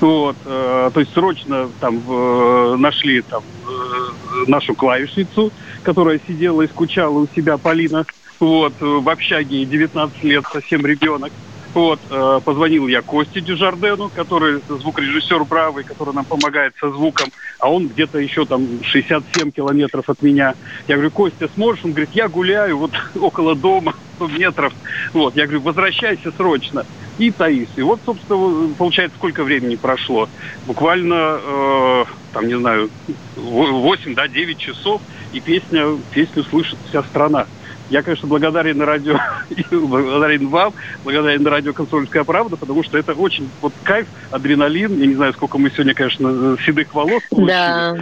Вот, 0.00 0.36
э, 0.46 0.90
то 0.94 1.00
есть 1.00 1.12
срочно 1.12 1.68
там 1.78 2.02
э, 2.08 2.76
нашли 2.78 3.20
там 3.20 3.42
э, 3.68 4.44
нашу 4.46 4.74
клавишницу, 4.74 5.52
которая 5.82 6.18
сидела 6.26 6.62
и 6.62 6.68
скучала 6.68 7.18
у 7.18 7.26
себя, 7.26 7.58
Полина, 7.58 8.06
вот, 8.40 8.72
э, 8.80 8.84
в 8.84 9.08
общаге, 9.08 9.58
ей 9.58 9.66
19 9.66 10.24
лет, 10.24 10.44
совсем 10.52 10.84
ребенок. 10.84 11.32
Вот, 11.72 12.00
э, 12.10 12.40
позвонил 12.44 12.88
я 12.88 13.00
Косте 13.00 13.40
Дюжардену, 13.40 14.08
который 14.08 14.60
звукорежиссер 14.68 15.44
бравый, 15.44 15.84
который 15.84 16.12
нам 16.12 16.24
помогает 16.24 16.74
со 16.80 16.90
звуком, 16.90 17.30
а 17.60 17.70
он 17.70 17.86
где-то 17.86 18.18
еще 18.18 18.44
там 18.44 18.66
67 18.82 19.52
километров 19.52 20.08
от 20.08 20.20
меня. 20.20 20.54
Я 20.88 20.96
говорю, 20.96 21.12
Костя, 21.12 21.48
сможешь? 21.54 21.84
Он 21.84 21.92
говорит, 21.92 22.10
я 22.12 22.28
гуляю 22.28 22.76
вот 22.76 22.90
около 23.14 23.54
дома, 23.54 23.94
100 24.16 24.28
метров. 24.28 24.72
Вот, 25.12 25.36
я 25.36 25.44
говорю, 25.44 25.60
возвращайся 25.60 26.32
срочно. 26.32 26.84
И 27.18 27.30
Таис. 27.30 27.68
И 27.76 27.82
вот, 27.82 28.00
собственно, 28.04 28.74
получается, 28.76 29.16
сколько 29.18 29.44
времени 29.44 29.76
прошло? 29.76 30.28
Буквально, 30.66 31.38
э, 31.40 32.04
там, 32.32 32.48
не 32.48 32.58
знаю, 32.58 32.90
8, 33.36 34.14
да, 34.14 34.26
9 34.26 34.58
часов, 34.58 35.00
и 35.32 35.40
песня, 35.40 35.96
песню 36.12 36.42
слышит 36.44 36.78
вся 36.88 37.04
страна. 37.04 37.46
Я, 37.90 38.02
конечно, 38.04 38.28
благодарен 38.28 38.80
радио, 38.80 39.18
благодарен 39.70 40.48
вам, 40.48 40.74
благодарен 41.02 41.44
радио 41.46 41.72
«Консольская 41.74 42.22
правда», 42.22 42.56
потому 42.56 42.84
что 42.84 42.96
это 42.96 43.14
очень 43.14 43.52
вот 43.60 43.74
кайф, 43.82 44.06
адреналин. 44.30 44.96
Я 44.96 45.06
не 45.06 45.14
знаю, 45.16 45.32
сколько 45.34 45.58
мы 45.58 45.70
сегодня, 45.72 45.92
конечно, 45.94 46.56
седых 46.64 46.94
волос 46.94 47.20
получили. 47.28 47.48
Да. 47.48 47.96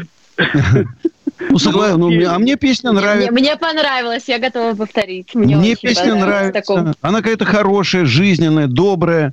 Ну, 1.51 1.57
согла- 1.57 1.97
ну, 1.97 2.09
мне- 2.11 2.27
а 2.27 2.39
мне 2.39 2.57
песня 2.57 2.93
Мне, 2.93 3.01
нравится. 3.01 3.33
мне 3.33 3.57
понравилось, 3.57 4.25
я 4.29 4.39
готова 4.39 4.75
повторить. 4.75 5.35
Мне, 5.35 5.57
Мне 5.57 5.75
песня 5.75 6.15
нравится. 6.15 6.53
таком- 6.53 6.95
Она 7.01 7.19
какая-то 7.19 7.47
хорошая, 7.47 8.05
жизненная, 8.05 8.67
добрая. 8.67 9.33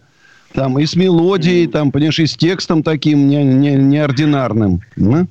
Там 0.53 0.79
и 0.79 0.85
с 0.85 0.95
мелодией, 0.95 1.67
там, 1.67 1.91
понимаешь, 1.91 2.19
и 2.19 2.25
с 2.27 2.35
текстом 2.37 2.81
таким 2.81 3.27
не, 3.27 3.43
не- 3.43 3.75
неординарным. 3.75 4.79
Ну, 4.95 5.27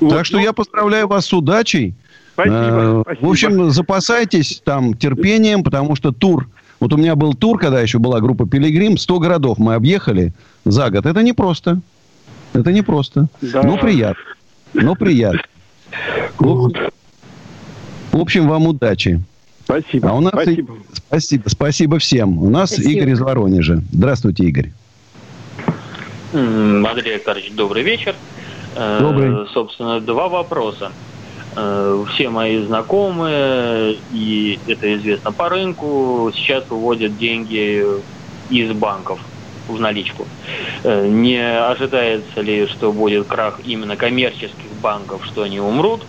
Вот, 0.00 0.10
так 0.10 0.24
что 0.24 0.38
ну, 0.38 0.42
я 0.44 0.54
поздравляю 0.54 1.08
вас 1.08 1.26
с 1.26 1.32
удачей. 1.34 1.94
Спасибо, 2.36 2.54
Э, 2.56 3.02
спасибо. 3.02 3.26
В 3.26 3.30
общем, 3.30 3.70
запасайтесь 3.70 4.60
там 4.62 4.94
терпением, 4.94 5.64
потому 5.64 5.96
что 5.96 6.12
тур... 6.12 6.48
Вот 6.78 6.92
у 6.92 6.98
меня 6.98 7.16
был 7.16 7.32
тур, 7.32 7.58
когда 7.58 7.80
еще 7.80 7.98
была 7.98 8.20
группа 8.20 8.46
«Пилигрим», 8.46 8.98
100 8.98 9.18
городов 9.18 9.56
мы 9.56 9.72
объехали 9.74 10.34
за 10.66 10.90
год. 10.90 11.06
Это 11.06 11.22
непросто. 11.22 11.80
Это 12.52 12.70
непросто. 12.70 13.28
Да. 13.40 13.62
Но 13.62 13.78
приятно. 13.78 14.22
Но 14.74 14.94
приятно. 14.94 15.40
В 16.38 16.70
в 18.12 18.18
общем, 18.20 18.48
вам 18.48 18.66
удачи. 18.66 19.22
Спасибо. 19.64 20.10
А 20.10 20.14
у 20.14 20.20
нас 20.20 20.32
и- 20.32 20.36
спасибо. 20.36 20.74
Спасибо, 20.92 21.48
спасибо 21.48 21.98
всем. 21.98 22.38
У 22.42 22.50
нас 22.50 22.70
Спасибо. 22.70 22.90
Игорь 22.90 23.10
из 23.12 23.20
Воронежа. 23.20 23.82
Здравствуйте, 23.92 24.44
Игорь. 24.44 24.72
Андрей 26.32 27.16
Аркадьевич, 27.16 27.52
добрый 27.54 27.82
вечер. 27.82 28.14
Э, 28.74 28.98
Добрый. 29.00 29.46
Собственно, 29.54 30.00
два 30.00 30.28
вопроса. 30.28 30.92
Э, 31.58 32.04
все 32.12 32.28
мои 32.28 32.62
знакомые, 32.66 33.96
и 34.12 34.58
это 34.66 34.94
известно 34.96 35.32
по 35.32 35.48
рынку, 35.48 36.30
сейчас 36.34 36.68
выводят 36.68 37.16
деньги 37.16 37.82
из 38.50 38.72
банков 38.72 39.20
в 39.66 39.80
наличку. 39.80 40.26
Э, 40.84 41.06
не 41.06 41.38
ожидается 41.38 42.42
ли, 42.42 42.66
что 42.66 42.92
будет 42.92 43.26
крах 43.26 43.60
именно 43.64 43.96
коммерческих 43.96 44.70
банков, 44.82 45.24
что 45.24 45.44
они 45.44 45.58
умрут? 45.58 46.04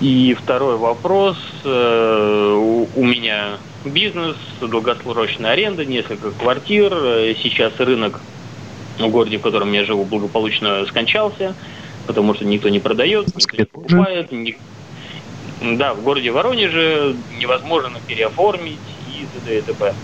И 0.00 0.34
второй 0.34 0.76
вопрос. 0.76 1.38
Э, 1.64 2.86
у 2.96 3.04
меня 3.04 3.58
бизнес, 3.84 4.36
долгосрочная 4.60 5.52
аренда, 5.52 5.84
несколько 5.84 6.32
квартир. 6.32 6.90
Сейчас 7.40 7.78
рынок 7.78 8.20
в 8.98 9.08
городе, 9.08 9.38
в 9.38 9.42
котором 9.42 9.72
я 9.72 9.84
живу, 9.84 10.04
благополучно 10.04 10.84
скончался 10.86 11.54
потому 12.06 12.34
что 12.34 12.44
никто 12.44 12.68
не 12.68 12.80
продает, 12.80 13.34
никто 13.36 13.56
не 13.56 13.64
покупает. 13.64 14.32
Ни... 14.32 14.56
Да, 15.76 15.94
в 15.94 16.02
городе 16.02 16.30
Воронеже 16.30 17.14
невозможно 17.38 17.98
переоформить 18.06 18.78
и 19.08 19.26
т.д. 19.34 19.58
и 19.58 19.62
т.п. 19.62 19.94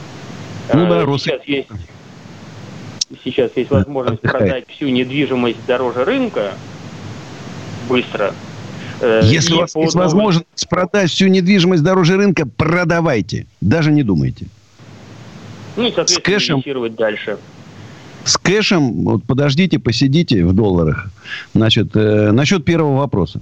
Ну 0.73 0.87
да, 0.89 1.03
а, 1.03 1.19
сейчас 1.19 1.45
есть, 1.47 1.69
сейчас 3.25 3.51
есть 3.57 3.71
возможность 3.71 4.21
продать 4.21 4.69
всю 4.69 4.89
недвижимость 4.89 5.65
дороже 5.67 6.05
рынка 6.05 6.53
быстро. 7.89 8.35
Э, 9.01 9.21
Если 9.25 9.55
у 9.55 9.61
вас 9.61 9.75
есть 9.75 9.95
возможность 9.95 10.69
продать 10.69 11.11
всю 11.11 11.29
недвижимость 11.29 11.83
дороже 11.83 12.17
рынка, 12.17 12.47
продавайте. 12.47 13.47
Даже 13.61 13.93
не 13.93 14.03
думайте. 14.03 14.47
Ну 15.77 15.87
и, 15.87 15.93
соответственно, 15.93 16.61
С 16.61 16.63
кэшем... 16.63 16.95
дальше. 16.95 17.39
С 18.29 18.37
кэшем, 18.37 19.05
вот 19.05 19.25
подождите, 19.25 19.79
посидите 19.79 20.45
в 20.45 20.53
долларах. 20.53 21.11
Значит, 21.55 21.93
э, 21.95 22.31
насчет 22.31 22.63
первого 22.63 22.99
вопроса. 22.99 23.41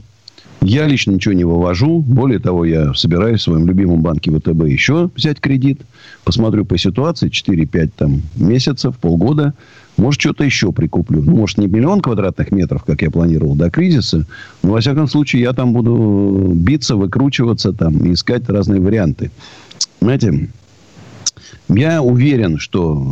Я 0.61 0.87
лично 0.87 1.11
ничего 1.11 1.35
не 1.35 1.43
вывожу. 1.43 1.99
Более 1.99 2.39
того, 2.39 2.65
я 2.65 2.95
собираюсь 2.95 3.41
в 3.41 3.43
своем 3.43 3.67
любимом 3.67 4.03
банке 4.03 4.31
ВТБ 4.31 4.65
еще 4.69 5.11
взять 5.17 5.41
кредит. 5.41 5.81
Посмотрю 6.23 6.65
по 6.65 6.79
ситуации. 6.79 7.31
4-5 7.31 7.91
там, 7.97 8.23
месяцев, 8.37 8.97
полгода. 8.99 9.55
Может, 9.97 10.21
что-то 10.21 10.45
еще 10.45 10.71
прикуплю. 10.71 11.21
Ну, 11.21 11.35
может, 11.35 11.59
не 11.59 11.67
миллион 11.67 12.01
квадратных 12.01 12.53
метров, 12.53 12.85
как 12.85 13.03
я 13.03 13.11
планировал 13.11 13.57
до 13.57 13.71
кризиса. 13.71 14.25
Но, 14.63 14.71
во 14.71 14.81
всяком 14.81 15.09
случае, 15.09 15.43
я 15.43 15.53
там 15.53 15.73
буду 15.73 16.53
биться, 16.55 16.95
выкручиваться 16.95 17.73
там, 17.73 18.13
искать 18.13 18.49
разные 18.49 18.81
варианты. 18.81 19.33
Знаете, 20.01 20.49
я 21.69 22.01
уверен, 22.01 22.59
что 22.59 23.05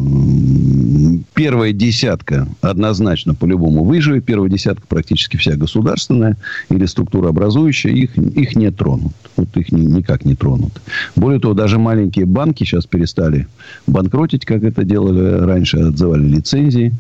первая 1.35 1.73
десятка 1.73 2.47
однозначно 2.61 3.35
по-любому 3.35 3.83
выживет. 3.85 4.25
Первая 4.25 4.49
десятка 4.49 4.87
практически 4.87 5.37
вся 5.37 5.57
государственная 5.57 6.37
или 6.71 6.87
структура 6.87 7.31
образующая. 7.31 7.93
Их, 7.93 8.17
их 8.17 8.55
не 8.55 8.71
тронут. 8.71 9.13
Вот 9.37 9.57
их 9.57 9.73
ни, 9.73 9.81
никак 9.81 10.25
не 10.25 10.37
тронут. 10.37 10.81
Более 11.17 11.41
того, 11.41 11.55
даже 11.55 11.79
маленькие 11.79 12.27
банки 12.27 12.63
сейчас 12.65 12.87
перестали 12.87 13.49
банкротить, 13.87 14.45
как 14.45 14.63
это 14.63 14.85
делали 14.85 15.45
раньше, 15.45 15.79
отзывали 15.79 16.27
лицензии. 16.27 16.93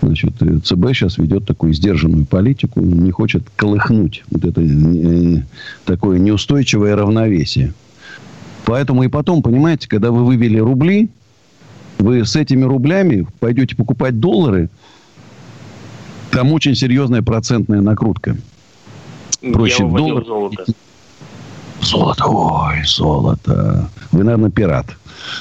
Значит, 0.00 0.34
ЦБ 0.64 0.88
сейчас 0.94 1.18
ведет 1.18 1.46
такую 1.46 1.74
сдержанную 1.74 2.26
политику, 2.26 2.80
не 2.80 3.12
хочет 3.12 3.44
колыхнуть 3.54 4.24
вот 4.30 4.44
это 4.44 4.60
э, 4.60 5.42
такое 5.84 6.18
неустойчивое 6.18 6.96
равновесие. 6.96 7.72
Поэтому 8.72 9.02
и 9.02 9.08
потом, 9.08 9.42
понимаете, 9.42 9.86
когда 9.86 10.10
вы 10.10 10.24
вывели 10.24 10.56
рубли, 10.58 11.10
вы 11.98 12.24
с 12.24 12.36
этими 12.36 12.64
рублями 12.64 13.26
пойдете 13.38 13.76
покупать 13.76 14.18
доллары, 14.18 14.70
там 16.30 16.50
очень 16.54 16.74
серьезная 16.74 17.20
процентная 17.20 17.82
накрутка. 17.82 18.34
Проще 19.52 19.84
в 19.84 19.94
доллар. 19.94 20.24
Золото. 20.24 20.64
Золото, 21.82 22.24
ой, 22.28 22.82
золото. 22.86 23.90
Вы, 24.10 24.24
наверное, 24.24 24.50
пират 24.50 24.86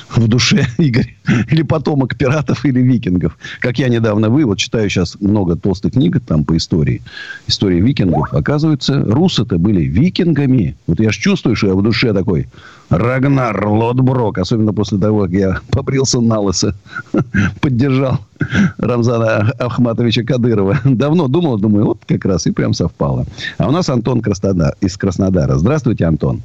в 0.10 0.28
душе, 0.28 0.68
Игорь. 0.78 1.16
Или 1.50 1.62
потомок 1.62 2.16
пиратов 2.16 2.66
или 2.66 2.80
викингов. 2.82 3.38
Как 3.60 3.80
я 3.80 3.90
недавно 3.90 4.30
вы, 4.30 4.46
вот 4.46 4.58
читаю 4.58 4.90
сейчас 4.90 5.18
много 5.20 5.56
толстых 5.56 5.94
книг 5.94 6.20
там 6.26 6.44
по 6.44 6.58
истории. 6.58 7.02
История 7.48 7.80
викингов. 7.80 8.34
Оказывается, 8.34 9.04
русы-то 9.04 9.58
были 9.58 9.84
викингами. 9.84 10.76
Вот 10.88 11.00
я 11.00 11.12
ж 11.12 11.18
чувствую, 11.18 11.56
что 11.56 11.68
я 11.68 11.74
в 11.74 11.82
душе 11.82 12.14
такой 12.14 12.48
Рагнар 12.90 13.68
Лотброк. 13.68 14.38
Особенно 14.38 14.74
после 14.74 14.98
того, 14.98 15.24
как 15.24 15.32
я 15.32 15.60
побрился 15.72 16.20
на 16.20 16.40
лысо. 16.40 16.76
Поддержал 17.62 18.20
Рамзана 18.78 19.52
Ахматовича 19.60 20.24
Кадырова. 20.24 20.80
Давно 20.84 21.28
думал, 21.28 21.58
думаю, 21.58 21.86
вот 21.86 22.00
как 22.08 22.26
раз 22.26 22.48
и 22.48 22.52
прям 22.52 22.74
совпало. 22.74 23.26
А 23.58 23.68
у 23.68 23.72
нас 23.72 23.90
Антон 23.90 24.22
Краснодар, 24.22 24.76
из 24.82 24.98
Краснодара. 24.98 25.58
Здравствуйте, 25.58 26.06
Антон. 26.06 26.42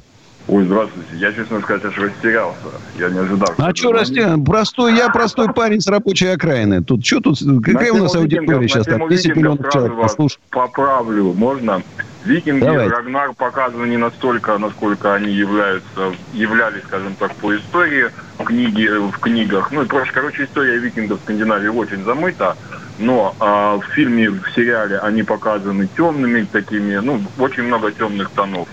Ой, 0.47 0.63
здравствуйте. 0.63 1.09
Я, 1.17 1.33
честно 1.33 1.59
сказать, 1.59 1.83
аж 1.83 1.97
растерялся. 1.97 2.57
Я 2.97 3.09
не 3.09 3.19
ожидал. 3.19 3.53
А 3.57 3.75
что 3.75 3.91
растерян? 3.91 4.45
Простой, 4.45 4.95
я 4.95 5.09
простой 5.09 5.53
парень 5.53 5.81
с 5.81 5.87
рабочей 5.87 6.27
окраины. 6.27 6.81
Тут 6.83 7.05
что 7.05 7.19
тут? 7.19 7.39
Какая 7.63 7.91
у 7.91 7.97
нас 7.97 8.15
аудитория 8.15 8.67
сейчас? 8.67 8.85
Там 8.85 9.09
10 9.09 9.35
миллионов 9.35 9.69
человек 9.71 9.99
послушают. 9.99 10.41
Поправлю, 10.49 11.33
можно? 11.33 11.81
Викинги 12.23 12.61
Давайте. 12.61 12.93
Рагнар 12.93 13.33
показаны 13.33 13.85
не 13.87 13.97
настолько, 13.97 14.57
насколько 14.57 15.13
они 15.13 15.31
являются, 15.31 16.13
являлись, 16.33 16.83
скажем 16.83 17.15
так, 17.15 17.33
по 17.35 17.55
истории 17.55 18.07
в, 18.37 18.43
книге, 18.43 18.99
в 18.99 19.17
книгах. 19.19 19.71
Ну 19.71 19.83
и 19.83 19.85
проще, 19.85 20.11
короче, 20.13 20.43
история 20.43 20.77
викингов 20.77 21.19
в 21.19 21.23
Скандинавии 21.23 21.69
очень 21.69 22.03
замыта. 22.03 22.57
Но 22.99 23.35
а, 23.39 23.77
в 23.77 23.85
фильме, 23.93 24.29
в 24.29 24.43
сериале 24.55 24.97
они 24.97 25.23
показаны 25.23 25.87
темными 25.95 26.45
такими, 26.51 26.95
ну, 26.97 27.21
очень 27.37 27.63
много 27.63 27.91
темных 27.91 28.29
тонов. 28.31 28.67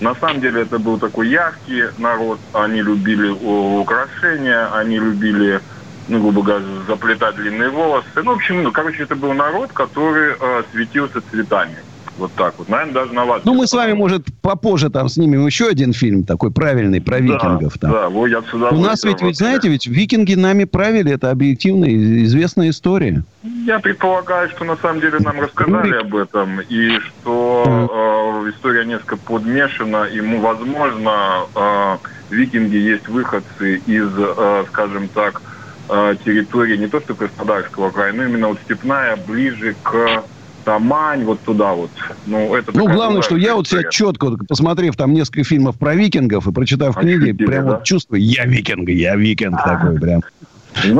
На 0.00 0.14
самом 0.14 0.40
деле 0.40 0.62
это 0.62 0.78
был 0.78 0.98
такой 0.98 1.28
яркий 1.28 1.84
народ, 1.98 2.40
они 2.54 2.80
любили 2.80 3.28
украшения, 3.28 4.74
они 4.74 4.98
любили, 4.98 5.60
ну, 6.08 6.20
грубо 6.20 6.42
говоря, 6.42 6.64
заплетать 6.86 7.36
длинные 7.36 7.68
волосы. 7.68 8.08
Ну, 8.16 8.32
в 8.32 8.36
общем, 8.36 8.62
ну, 8.62 8.72
короче, 8.72 9.02
это 9.02 9.14
был 9.14 9.34
народ, 9.34 9.72
который 9.72 10.34
э, 10.40 10.62
светился 10.72 11.20
цветами. 11.30 11.76
Вот 12.20 12.32
так 12.34 12.54
вот. 12.58 12.68
Наверное, 12.68 12.92
даже 12.92 13.14
на 13.14 13.24
вас. 13.24 13.42
Ну, 13.46 13.54
мы 13.54 13.66
с 13.66 13.72
вами, 13.72 13.94
может, 13.94 14.26
попозже 14.42 14.90
там 14.90 15.08
снимем 15.08 15.46
еще 15.46 15.68
один 15.68 15.94
фильм 15.94 16.24
такой 16.24 16.50
правильный 16.50 17.00
про 17.00 17.18
викингов. 17.18 17.78
Там. 17.78 17.90
Да, 17.90 18.08
вот 18.10 18.26
я. 18.26 18.42
У 18.52 18.78
нас 18.78 19.04
ведь, 19.04 19.22
ведь, 19.22 19.38
знаете, 19.38 19.70
ведь 19.70 19.86
викинги 19.86 20.34
нами 20.34 20.64
правили. 20.64 21.12
Это 21.12 21.30
объективная, 21.30 21.88
известная 22.24 22.68
история. 22.68 23.24
Я 23.64 23.78
предполагаю, 23.78 24.50
что 24.50 24.64
на 24.64 24.76
самом 24.76 25.00
деле 25.00 25.18
нам 25.20 25.40
рассказали 25.40 25.94
об 25.94 26.14
этом. 26.14 26.60
И 26.60 26.98
что 26.98 28.44
э, 28.44 28.50
история 28.50 28.84
несколько 28.84 29.16
подмешана. 29.16 30.06
Ему, 30.12 30.40
возможно, 30.40 31.46
э, 31.54 31.96
викинги 32.28 32.76
есть 32.76 33.08
выходцы 33.08 33.78
из, 33.86 34.10
э, 34.14 34.64
скажем 34.68 35.08
так, 35.08 35.40
э, 35.88 36.16
территории 36.22 36.76
не 36.76 36.86
то 36.86 37.00
что 37.00 37.14
Краснодарского 37.14 37.88
края, 37.88 38.12
но 38.12 38.24
именно 38.24 38.48
вот 38.48 38.58
степная, 38.66 39.16
ближе 39.16 39.74
к 39.82 40.22
Тамань, 40.70 41.24
вот 41.24 41.40
туда 41.40 41.72
вот. 41.72 41.90
Ну, 42.26 42.54
это 42.54 42.70
ну 42.72 42.86
главное, 42.86 43.22
что 43.22 43.36
я 43.36 43.56
вот 43.56 43.66
себя 43.66 43.82
четко, 43.90 44.36
посмотрев 44.48 44.94
там 44.94 45.12
несколько 45.12 45.42
фильмов 45.42 45.76
про 45.76 45.96
викингов 45.96 46.46
и 46.46 46.52
прочитав 46.52 46.96
а 46.96 47.00
книги, 47.00 47.32
прям 47.32 47.66
да? 47.66 47.72
вот 47.72 47.82
чувствую, 47.82 48.22
я 48.22 48.44
викинг, 48.44 48.88
я 48.88 49.16
викинг 49.16 49.58
а 49.58 49.68
такой 49.68 49.98
прям. 49.98 50.20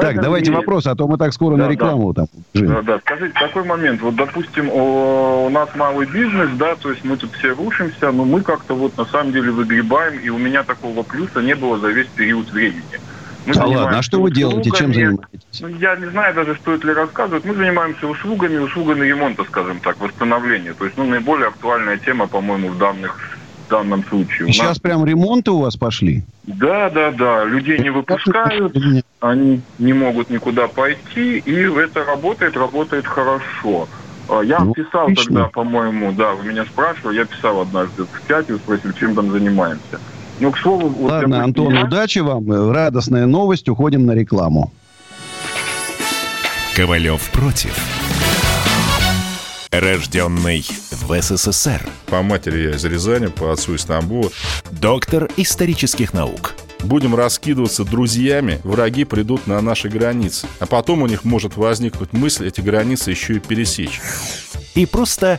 Так, 0.01 0.21
давайте 0.21 0.51
есть. 0.51 0.59
вопрос, 0.59 0.89
а 0.89 0.97
то 0.97 1.07
мы 1.07 1.19
так 1.19 1.33
скоро 1.33 1.57
да, 1.57 1.67
на 1.67 1.71
рекламу 1.71 2.13
да. 2.13 2.27
там. 2.53 2.67
Да, 2.67 2.83
да. 2.83 2.99
Скажите, 2.99 3.33
такой 3.39 3.63
момент. 3.63 4.01
Вот, 4.01 4.17
допустим, 4.17 4.69
у 4.71 5.49
нас 5.51 5.69
малый 5.77 6.09
бизнес, 6.09 6.51
да, 6.59 6.75
то 6.75 6.91
есть 6.91 7.05
мы 7.05 7.17
тут 7.17 7.31
все 7.37 7.55
рушимся, 7.55 8.11
но 8.11 8.25
мы 8.25 8.41
как-то 8.41 8.75
вот 8.75 8.99
на 8.99 9.05
самом 9.05 9.33
деле 9.33 9.53
выгребаем, 9.53 10.19
и 10.19 10.31
у 10.31 10.39
меня 10.39 10.65
такого 10.65 11.05
плюса 11.05 11.43
не 11.43 11.55
было 11.55 11.79
за 11.79 11.91
весь 11.91 12.09
период 12.09 12.51
времени. 12.51 12.83
Мы 13.51 13.55
да 13.55 13.67
ладно, 13.67 13.99
а 13.99 14.03
что 14.03 14.21
вы 14.21 14.31
делаете, 14.31 14.71
чем 14.71 14.95
занимаетесь? 14.95 15.61
Ну, 15.61 15.69
я 15.69 15.97
не 15.97 16.07
знаю 16.11 16.35
даже, 16.35 16.55
стоит 16.57 16.85
ли 16.85 16.93
рассказывать. 16.93 17.45
Мы 17.45 17.55
занимаемся 17.55 18.07
услугами, 18.07 18.59
услугами 18.59 19.07
ремонта, 19.07 19.45
скажем 19.45 19.81
так, 19.81 20.01
восстановления. 20.01 20.75
То 20.75 20.85
есть, 20.85 20.97
ну, 20.97 21.05
наиболее 21.05 21.49
актуальная 21.49 21.99
тема, 21.99 22.29
по-моему, 22.29 22.69
в 22.69 22.79
данных 22.79 23.19
в 23.67 23.71
данном 23.71 24.05
случае. 24.05 24.49
И 24.49 24.53
сейчас 24.53 24.69
нас... 24.69 24.79
прям 24.79 25.05
ремонты 25.05 25.51
у 25.53 25.61
вас 25.61 25.77
пошли? 25.77 26.25
Да, 26.45 26.91
да, 26.91 27.13
да. 27.13 27.45
Людей 27.45 27.79
не 27.79 27.91
выпускают, 27.91 28.77
они 29.21 29.63
не 29.79 29.93
могут 29.93 30.31
никуда 30.31 30.67
пойти, 30.67 31.39
и 31.39 31.53
это 31.53 32.05
работает, 32.05 32.57
работает 32.57 33.07
хорошо. 33.07 33.89
А, 34.29 34.43
я 34.43 34.61
ну, 34.61 34.73
писал 34.75 35.05
отлично. 35.05 35.25
тогда, 35.25 35.49
по-моему, 35.49 36.13
да, 36.13 36.35
вы 36.35 36.45
меня 36.45 36.65
спрашивали, 36.65 37.19
я 37.19 37.25
писал 37.25 37.61
однажды 37.61 38.05
в 38.05 38.29
чате, 38.29 38.57
спросил, 38.57 38.93
чем 38.93 39.15
там 39.15 39.31
занимаемся. 39.31 40.01
Ну, 40.41 40.51
к 40.53 40.59
слову... 40.59 40.89
Вот 40.89 41.11
Ладно, 41.11 41.45
Антон, 41.45 41.75
я... 41.75 41.85
удачи 41.85 42.21
вам. 42.21 42.51
Радостная 42.73 43.27
новость. 43.27 43.69
Уходим 43.69 44.07
на 44.07 44.13
рекламу. 44.13 44.73
Ковалев 46.75 47.31
против. 47.31 47.77
Рожденный 49.71 50.65
в 50.91 51.21
СССР. 51.21 51.87
По 52.07 52.23
матери 52.23 52.63
я 52.63 52.71
из 52.71 52.85
Рязани, 52.85 53.27
по 53.27 53.53
отцу 53.53 53.75
из 53.75 53.85
Тамбова. 53.85 54.31
Доктор 54.71 55.29
исторических 55.37 56.15
наук. 56.15 56.55
Будем 56.83 57.15
раскидываться 57.15 57.85
друзьями, 57.85 58.61
враги 58.65 59.05
придут 59.05 59.47
на 59.47 59.61
наши 59.61 59.91
границы. 59.91 60.47
А 60.59 60.67
потом 60.67 61.03
у 61.03 61.07
них 61.07 61.25
может 61.25 61.59
возникнуть 61.59 62.15
мысль 62.15 62.49
эти 62.49 62.63
границы 62.63 63.11
еще 63.11 63.35
и 63.35 63.39
пересечь. 63.39 64.01
И 64.75 64.87
просто 64.87 65.39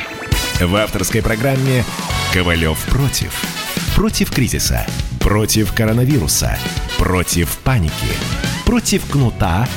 В 0.61 0.75
авторской 0.75 1.23
программе 1.23 1.83
«Ковалев 2.31 2.77
против». 2.85 3.33
Против 3.95 4.29
кризиса, 4.29 4.85
против 5.19 5.73
коронавируса, 5.73 6.55
против 6.99 7.57
паники, 7.63 8.13
против 8.63 9.09
кнута, 9.09 9.67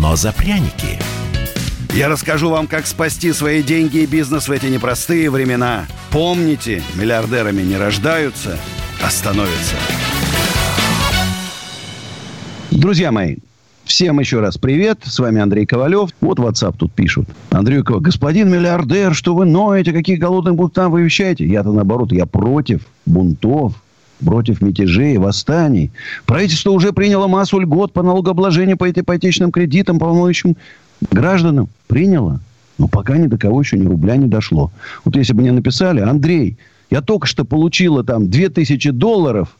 но 0.00 0.16
за 0.16 0.32
пряники. 0.32 0.98
Я 1.94 2.08
расскажу 2.08 2.50
вам, 2.50 2.66
как 2.66 2.88
спасти 2.88 3.32
свои 3.32 3.62
деньги 3.62 3.98
и 3.98 4.06
бизнес 4.06 4.48
в 4.48 4.52
эти 4.52 4.66
непростые 4.66 5.30
времена. 5.30 5.86
Помните, 6.10 6.82
миллиардерами 6.96 7.62
не 7.62 7.76
рождаются, 7.76 8.58
а 9.00 9.10
становятся. 9.10 9.76
Друзья 12.72 13.12
мои, 13.12 13.36
Всем 13.88 14.20
еще 14.20 14.40
раз 14.40 14.58
привет. 14.58 15.00
С 15.04 15.18
вами 15.18 15.40
Андрей 15.40 15.64
Ковалев. 15.64 16.10
Вот 16.20 16.38
WhatsApp 16.38 16.74
тут 16.78 16.92
пишут. 16.92 17.26
Андрей 17.48 17.82
Ковалев, 17.82 18.04
господин 18.04 18.50
миллиардер, 18.50 19.14
что 19.14 19.34
вы 19.34 19.46
ноете? 19.46 19.94
Какие 19.94 20.16
голодные 20.16 20.52
бунтам 20.52 20.92
вы 20.92 21.00
вещаете? 21.00 21.46
Я-то 21.46 21.72
наоборот, 21.72 22.12
я 22.12 22.26
против 22.26 22.82
бунтов, 23.06 23.72
против 24.22 24.60
мятежей, 24.60 25.16
восстаний. 25.16 25.90
Правительство 26.26 26.70
уже 26.70 26.92
приняло 26.92 27.28
массу 27.28 27.58
льгот 27.58 27.94
по 27.94 28.02
налогообложению 28.02 28.76
по 28.76 28.90
ипотечным 28.90 29.50
кредитам, 29.50 29.98
волнующим 29.98 30.58
гражданам. 31.10 31.70
Приняло. 31.86 32.40
Но 32.76 32.88
пока 32.88 33.16
ни 33.16 33.26
до 33.26 33.38
кого 33.38 33.62
еще 33.62 33.78
ни 33.78 33.86
рубля 33.86 34.16
не 34.16 34.26
дошло. 34.26 34.70
Вот 35.06 35.16
если 35.16 35.32
бы 35.32 35.40
мне 35.40 35.50
написали, 35.50 36.00
Андрей, 36.00 36.58
я 36.90 37.00
только 37.00 37.26
что 37.26 37.46
получила 37.46 38.04
там 38.04 38.28
2000 38.28 38.90
долларов, 38.90 39.56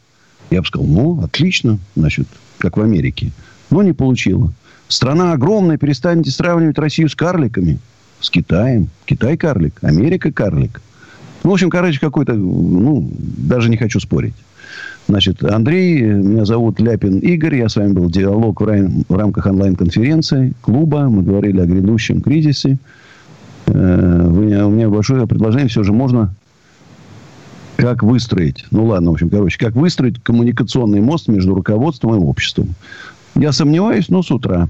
я 0.51 0.61
бы 0.61 0.67
сказал, 0.67 0.87
ну, 0.87 1.23
отлично, 1.23 1.79
значит, 1.97 2.29
как 2.59 2.77
в 2.77 2.83
Америке 2.83 3.33
но 3.71 3.83
не 3.83 3.93
получила. 3.93 4.53
Страна 4.89 5.33
огромная, 5.33 5.77
перестанете 5.77 6.31
сравнивать 6.31 6.79
Россию 6.79 7.09
с 7.09 7.15
карликами. 7.15 7.79
С 8.21 8.31
Китаем. 8.31 8.89
Китай 9.05 9.37
карлик, 9.37 9.75
Америка 9.83 10.33
карлик. 10.33 10.81
Ну, 11.45 11.51
в 11.51 11.53
общем, 11.53 11.71
короче, 11.71 12.01
какой-то, 12.01 12.35
ну, 12.35 13.11
даже 13.19 13.71
не 13.71 13.77
хочу 13.77 14.01
спорить. 14.01 14.35
Значит, 15.07 15.43
Андрей, 15.45 16.03
меня 16.03 16.45
зовут 16.45 16.81
Ляпин 16.81 17.19
Игорь. 17.21 17.57
Я 17.57 17.69
с 17.69 17.77
вами 17.77 17.93
был 17.93 18.11
диалог 18.11 18.61
в, 18.61 18.65
рам- 18.65 19.05
в 19.09 19.17
рамках 19.17 19.47
онлайн-конференции 19.47 20.53
клуба. 20.61 21.09
Мы 21.09 21.23
говорили 21.23 21.61
о 21.61 21.67
грядущем 21.67 22.21
кризисе. 22.21 22.79
Э, 23.67 24.27
вы, 24.29 24.65
у 24.65 24.71
меня 24.71 24.89
большое 24.89 25.27
предложение. 25.27 25.69
Все 25.69 25.83
же 25.83 25.93
можно 25.93 26.35
как 27.79 28.03
выстроить, 28.03 28.67
ну 28.73 28.87
ладно, 28.87 29.11
в 29.11 29.13
общем, 29.13 29.31
короче, 29.31 29.57
как 29.57 29.75
выстроить 29.77 30.21
коммуникационный 30.21 31.01
мост 31.01 31.29
между 31.29 31.55
руководством 31.55 32.17
и 32.17 32.19
обществом. 32.19 32.75
Я 33.39 33.53
сомневаюсь, 33.53 34.09
но 34.09 34.25
с 34.25 34.33
утра. 34.33 34.69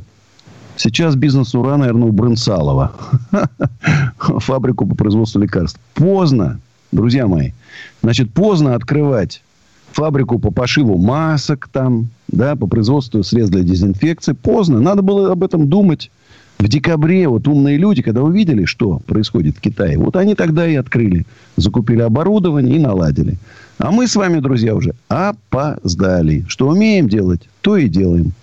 Сейчас 0.76 1.16
бизнес 1.16 1.54
ура, 1.54 1.78
наверное, 1.78 2.08
у 2.08 2.12
Брынсалова. 2.12 2.92
Фабрику 4.18 4.86
по 4.86 4.94
производству 4.94 5.40
лекарств. 5.40 5.80
Поздно, 5.94 6.60
друзья 6.92 7.26
мои. 7.26 7.52
Значит, 8.02 8.30
поздно 8.30 8.74
открывать 8.74 9.42
фабрику 9.92 10.38
по 10.38 10.50
пошиву 10.50 10.98
масок 10.98 11.70
там, 11.72 12.08
да, 12.28 12.56
по 12.56 12.66
производству 12.66 13.22
средств 13.22 13.54
для 13.54 13.62
дезинфекции. 13.64 14.32
Поздно. 14.32 14.80
Надо 14.80 15.00
было 15.00 15.32
об 15.32 15.42
этом 15.42 15.68
думать 15.68 16.10
в 16.58 16.68
декабре. 16.68 17.26
Вот 17.26 17.48
умные 17.48 17.78
люди, 17.78 18.02
когда 18.02 18.22
увидели, 18.22 18.66
что 18.66 18.98
происходит 19.06 19.56
в 19.56 19.60
Китае, 19.62 19.96
вот 19.96 20.14
они 20.14 20.34
тогда 20.34 20.68
и 20.68 20.74
открыли. 20.74 21.24
Закупили 21.56 22.02
оборудование 22.02 22.76
и 22.76 22.78
наладили. 22.78 23.38
А 23.78 23.92
мы 23.92 24.06
с 24.06 24.14
вами, 24.14 24.40
друзья, 24.40 24.74
уже 24.74 24.92
опоздали. 25.08 26.44
Что 26.48 26.68
умеем 26.68 27.08
делать, 27.08 27.48
то 27.62 27.78
и 27.78 27.88
делаем. 27.88 28.34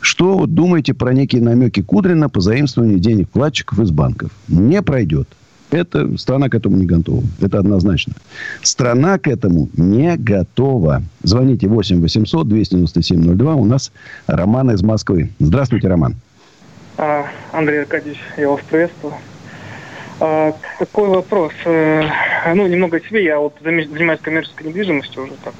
Что 0.00 0.38
вот 0.38 0.54
думаете 0.54 0.94
про 0.94 1.12
некие 1.12 1.42
намеки 1.42 1.82
Кудрина 1.82 2.28
по 2.28 2.40
заимствованию 2.40 2.98
денег 2.98 3.28
вкладчиков 3.28 3.78
из 3.80 3.90
банков? 3.90 4.30
Не 4.48 4.82
пройдет. 4.82 5.28
Это 5.72 6.18
страна 6.18 6.50
к 6.50 6.54
этому 6.54 6.76
не 6.76 6.84
готова. 6.84 7.22
Это 7.40 7.58
однозначно. 7.58 8.12
Страна 8.60 9.18
к 9.18 9.26
этому 9.26 9.70
не 9.74 10.16
готова. 10.16 11.02
Звоните 11.22 11.66
8 11.66 12.00
800 12.00 12.46
297 12.46 13.36
02. 13.36 13.54
У 13.54 13.64
нас 13.64 13.90
Роман 14.26 14.70
из 14.72 14.82
Москвы. 14.82 15.30
Здравствуйте, 15.38 15.88
Роман. 15.88 16.16
А, 16.98 17.24
Андрей 17.52 17.80
Аркадьевич, 17.80 18.18
я 18.36 18.50
вас 18.50 18.60
приветствую. 18.68 19.14
А, 20.20 20.54
такой 20.78 21.08
вопрос. 21.08 21.52
Э, 21.64 22.02
ну, 22.54 22.66
немного 22.66 22.98
о 22.98 23.00
себе. 23.00 23.24
Я 23.24 23.38
вот 23.38 23.54
занимаюсь 23.62 24.20
коммерческой 24.20 24.68
недвижимостью 24.68 25.24
уже 25.24 25.32
так 25.42 25.54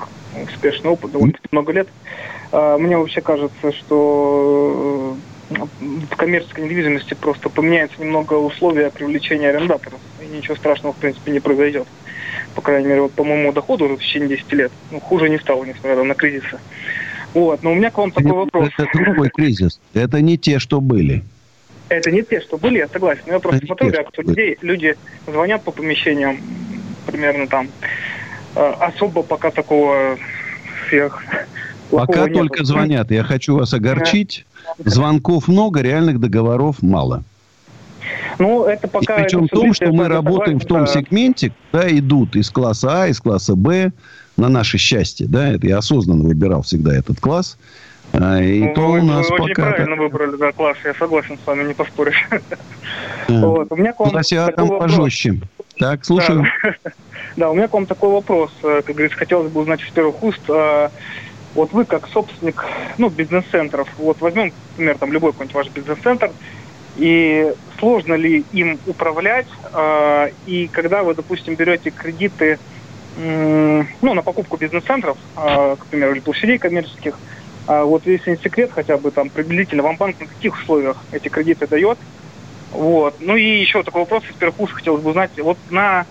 успешный 0.47 0.91
опыт, 0.91 1.11
довольно 1.11 1.35
много 1.51 1.73
лет. 1.73 1.89
А, 2.53 2.77
мне 2.77 2.97
вообще 2.97 3.23
кажется, 3.23 3.73
что 3.73 5.17
э, 5.51 5.55
в 6.11 6.17
коммерческой 6.17 6.65
недвижимости 6.65 7.15
просто 7.15 7.49
поменяется 7.49 8.01
немного 8.01 8.35
условия 8.35 8.91
привлечения 8.91 9.49
арендаторов. 9.49 9.99
И 10.21 10.37
ничего 10.37 10.55
страшного, 10.57 10.93
в 10.93 10.99
принципе, 10.99 11.33
не 11.33 11.41
произойдет. 11.41 11.87
По 12.55 12.61
крайней 12.61 12.89
мере, 12.89 13.03
вот 13.03 13.13
по 13.13 13.25
моему 13.25 13.53
доходу 13.53 13.87
уже 13.87 13.97
в 13.97 14.01
течение 14.01 14.29
10 14.37 14.53
лет. 14.53 14.73
Ну, 14.91 15.01
хуже 15.01 15.31
не 15.31 15.39
стало, 15.39 15.65
несмотря 15.65 16.03
на 16.03 16.15
кризисы. 16.15 16.59
Вот, 17.33 17.63
но 17.63 17.73
у 17.73 17.75
меня 17.75 17.91
к 17.91 17.97
вам 17.97 18.13
такой 18.13 18.33
вопрос. 18.33 18.69
Это 18.77 18.91
другой 18.93 19.31
кризис. 19.31 19.81
Это 19.95 20.21
не 20.21 20.37
те, 20.37 20.59
что 20.59 20.83
были. 20.83 21.23
Это 21.89 22.11
не 22.11 22.23
те, 22.23 22.41
что 22.41 22.59
были, 22.59 22.79
я 22.79 22.89
согласен. 22.89 23.23
Но 23.27 23.35
я 23.35 23.39
просто 23.39 23.65
смотрю 23.65 23.91
реакцию 23.91 24.29
людей. 24.29 24.59
Люди 24.61 24.97
звонят 25.27 25.63
по 25.63 25.71
помещениям, 25.71 26.39
примерно 27.07 27.47
там. 27.47 27.69
Э, 28.55 28.75
особо 28.81 29.23
пока 29.23 29.51
такого 29.51 30.19
сверх... 30.89 31.23
Пока 31.93 32.27
только 32.27 32.61
нет. 32.61 32.67
звонят. 32.67 33.11
Я 33.11 33.23
хочу 33.23 33.57
вас 33.57 33.73
огорчить. 33.75 34.47
Звонков 34.79 35.49
много, 35.49 35.81
реальных 35.81 36.21
договоров 36.21 36.83
мало. 36.83 37.25
Ну, 38.39 38.65
это 38.65 38.89
пока... 38.89 39.17
И 39.17 39.23
причем 39.23 39.47
в 39.47 39.49
том, 39.49 39.75
что 39.75 39.93
мы 39.93 40.09
работаем 40.09 40.59
в 40.59 40.65
том 40.65 40.87
сегменте, 40.87 41.53
куда 41.71 41.91
идут 41.91 42.37
из 42.37 42.51
класса 42.51 43.03
А, 43.03 43.07
из 43.09 43.21
класса 43.21 43.55
Б, 43.55 43.93
на 44.37 44.49
наше 44.49 44.79
счастье, 44.79 45.27
да, 45.29 45.49
это 45.51 45.67
я 45.67 45.79
осознанно 45.79 46.25
выбирал 46.25 46.63
всегда 46.63 46.95
этот 46.95 47.21
класс. 47.21 47.59
А, 48.13 48.41
и 48.41 48.61
ну, 48.65 48.75
то 48.75 48.81
у 48.89 49.03
нас 49.03 49.29
вы 49.31 49.37
пока... 49.37 49.45
очень 49.45 49.55
правильно 49.55 49.97
выбрали 49.97 50.37
за 50.37 50.53
класс, 50.53 50.77
я 50.85 50.95
согласен 50.95 51.39
с 51.43 51.47
вами, 51.47 51.65
не 51.69 51.75
поспоришь. 51.75 52.29
Вот. 53.29 53.69
У 53.71 53.77
меня 53.77 53.93
к 53.93 54.01
вам 54.01 54.11
там 54.11 54.69
пожестче. 54.79 55.41
Так, 55.79 56.05
слушаю. 56.05 56.45
Да. 56.63 56.75
да, 57.37 57.51
у 57.51 57.55
меня 57.55 57.69
к 57.69 57.73
вам 57.73 57.87
такой 57.87 58.11
вопрос. 58.11 58.53
Э, 58.63 58.83
как 58.85 58.95
говорится, 58.95 59.17
хотелось 59.17 59.51
бы 59.51 59.61
узнать 59.61 59.81
из 59.81 59.91
первых 59.91 60.23
уст. 60.23 60.41
Вот 61.55 61.73
вы 61.73 61.85
как 61.85 62.09
собственник 62.09 62.65
ну, 62.99 63.09
бизнес-центров, 63.09 63.89
вот 63.99 64.21
возьмем, 64.21 64.53
например, 64.73 64.99
там 64.99 65.13
любой 65.13 65.33
какой-нибудь 65.33 65.55
ваш 65.55 65.69
бизнес-центр, 65.69 66.31
и 66.97 67.53
сложно 67.79 68.15
ли 68.15 68.45
им 68.53 68.79
управлять, 68.87 69.47
а, 69.73 70.29
и 70.47 70.69
когда 70.69 71.03
вы, 71.03 71.15
допустим, 71.15 71.55
берете 71.55 71.91
кредиты 71.91 72.59
ну, 73.15 74.15
на 74.15 74.23
покупку 74.23 74.57
бизнес-центров, 74.57 75.19
к 75.35 75.87
примеру, 75.91 76.13
или 76.13 76.21
площадей 76.21 76.57
коммерческих, 76.57 77.19
а 77.67 77.85
вот 77.85 78.07
если 78.07 78.33
не 78.33 78.37
секрет, 78.39 78.71
хотя 78.75 78.97
бы 78.97 79.11
там 79.11 79.29
приблизительно 79.29 79.83
вам 79.83 79.97
банк 79.97 80.19
на 80.19 80.27
каких 80.27 80.55
условиях 80.55 80.97
эти 81.13 81.29
кредиты 81.29 81.67
дает. 81.67 81.99
Вот. 82.73 83.17
Ну 83.21 83.37
и 83.37 83.61
еще 83.61 83.83
такой 83.83 84.03
вопрос 84.03 84.25
из 84.29 84.35
первых 84.37 84.59
уст 84.61 84.73
хотелось 84.73 85.03
бы 85.03 85.11
узнать. 85.11 85.31
Вот 85.39 85.59
на 85.71 86.07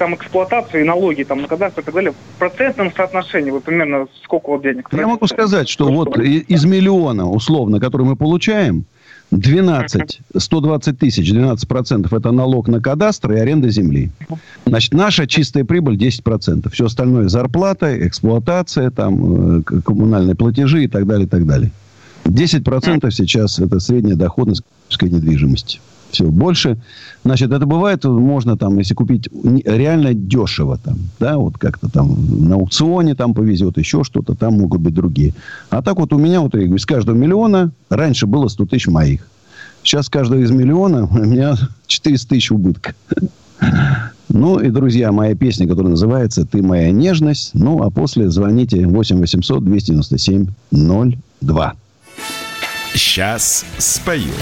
там 0.00 0.14
эксплуатацию 0.14 0.80
и 0.80 0.84
налоги, 0.84 1.24
там, 1.24 1.42
на 1.42 1.46
кадастр 1.46 1.82
и 1.82 1.84
так 1.84 1.94
далее, 1.94 2.12
в 2.12 2.38
процентном 2.38 2.90
соотношении 2.90 3.50
вы 3.50 3.60
примерно 3.60 4.08
сколько 4.24 4.48
вот 4.48 4.62
денег? 4.62 4.88
Я 4.92 5.06
могу 5.06 5.26
сказать, 5.26 5.68
что 5.68 5.90
ну, 5.90 5.96
вот 5.96 6.18
из 6.18 6.64
миллиона, 6.64 7.28
условно, 7.28 7.78
который 7.80 8.06
мы 8.06 8.16
получаем, 8.16 8.86
12, 9.30 10.20
120 10.38 10.98
тысяч, 10.98 11.30
12 11.30 11.68
процентов 11.68 12.14
это 12.14 12.32
налог 12.32 12.66
на 12.68 12.80
кадастр 12.80 13.32
и 13.32 13.38
аренда 13.38 13.68
земли. 13.68 14.10
Значит, 14.64 14.94
наша 14.94 15.26
чистая 15.26 15.64
прибыль 15.64 15.98
10 15.98 16.24
процентов. 16.24 16.72
Все 16.72 16.86
остальное 16.86 17.28
зарплата, 17.28 18.08
эксплуатация, 18.08 18.90
там, 18.90 19.60
э, 19.60 19.62
коммунальные 19.84 20.34
платежи 20.34 20.84
и 20.84 20.88
так 20.88 21.06
далее, 21.06 21.26
и 21.26 21.28
так 21.28 21.46
далее. 21.46 21.70
10 22.24 22.64
процентов 22.64 23.14
сейчас 23.14 23.58
это 23.58 23.80
средняя 23.80 24.16
доходность 24.16 24.62
недвижимости. 25.02 25.78
Все, 26.10 26.24
больше, 26.24 26.78
значит, 27.24 27.52
это 27.52 27.66
бывает, 27.66 28.04
можно 28.04 28.56
там, 28.56 28.78
если 28.78 28.94
купить 28.94 29.28
реально 29.64 30.12
дешево 30.12 30.78
там, 30.78 30.98
да, 31.20 31.38
вот 31.38 31.56
как-то 31.56 31.88
там 31.88 32.48
на 32.48 32.56
аукционе 32.56 33.14
там 33.14 33.32
повезет, 33.32 33.78
еще 33.78 34.02
что-то, 34.02 34.34
там 34.34 34.54
могут 34.54 34.80
быть 34.80 34.94
другие. 34.94 35.34
А 35.70 35.82
так 35.82 35.98
вот 35.98 36.12
у 36.12 36.18
меня, 36.18 36.40
вот 36.40 36.54
из 36.54 36.84
каждого 36.84 37.16
миллиона 37.16 37.70
раньше 37.88 38.26
было 38.26 38.48
100 38.48 38.66
тысяч 38.66 38.88
моих. 38.88 39.26
Сейчас 39.82 40.08
каждого 40.08 40.40
из 40.40 40.50
миллиона 40.50 41.06
у 41.10 41.24
меня 41.24 41.54
400 41.86 42.28
тысяч 42.28 42.50
убытка. 42.50 42.94
Ну 44.28 44.58
и, 44.60 44.70
друзья, 44.70 45.12
моя 45.12 45.34
песня, 45.34 45.66
которая 45.66 45.90
называется 45.90 46.46
«Ты 46.46 46.62
моя 46.62 46.90
нежность». 46.92 47.50
Ну, 47.52 47.82
а 47.82 47.90
после 47.90 48.30
звоните 48.30 48.86
8 48.86 49.18
800 49.18 49.64
297 49.64 50.46
02. 50.70 51.74
Сейчас 52.94 53.64
спою. 53.78 54.32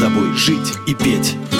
Ковалев 0.00 1.59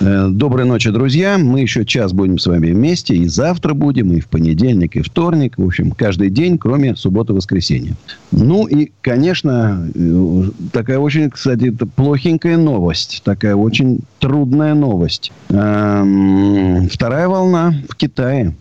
Доброй 0.00 0.64
ночи, 0.64 0.90
друзья. 0.90 1.36
Мы 1.36 1.60
еще 1.60 1.84
час 1.84 2.12
будем 2.12 2.38
с 2.38 2.46
вами 2.46 2.72
вместе. 2.72 3.14
И 3.14 3.26
завтра 3.28 3.74
будем, 3.74 4.12
и 4.12 4.20
в 4.20 4.28
понедельник, 4.28 4.96
и 4.96 5.02
вторник. 5.02 5.58
В 5.58 5.66
общем, 5.66 5.90
каждый 5.90 6.30
день, 6.30 6.56
кроме 6.56 6.96
субботы 6.96 7.32
и 7.32 7.36
воскресенья. 7.36 7.94
Ну 8.32 8.66
и, 8.66 8.92
конечно, 9.02 9.86
э, 9.94 10.42
такая 10.72 10.98
очень, 10.98 11.28
кстати, 11.30 11.70
плохенькая 11.70 12.56
новость. 12.56 13.20
Такая 13.24 13.54
очень 13.54 14.00
трудная 14.18 14.74
новость. 14.74 15.32
Эм, 15.50 16.88
вторая 16.88 17.28
волна 17.28 17.74
в 17.88 17.94
Китае. 17.94 18.54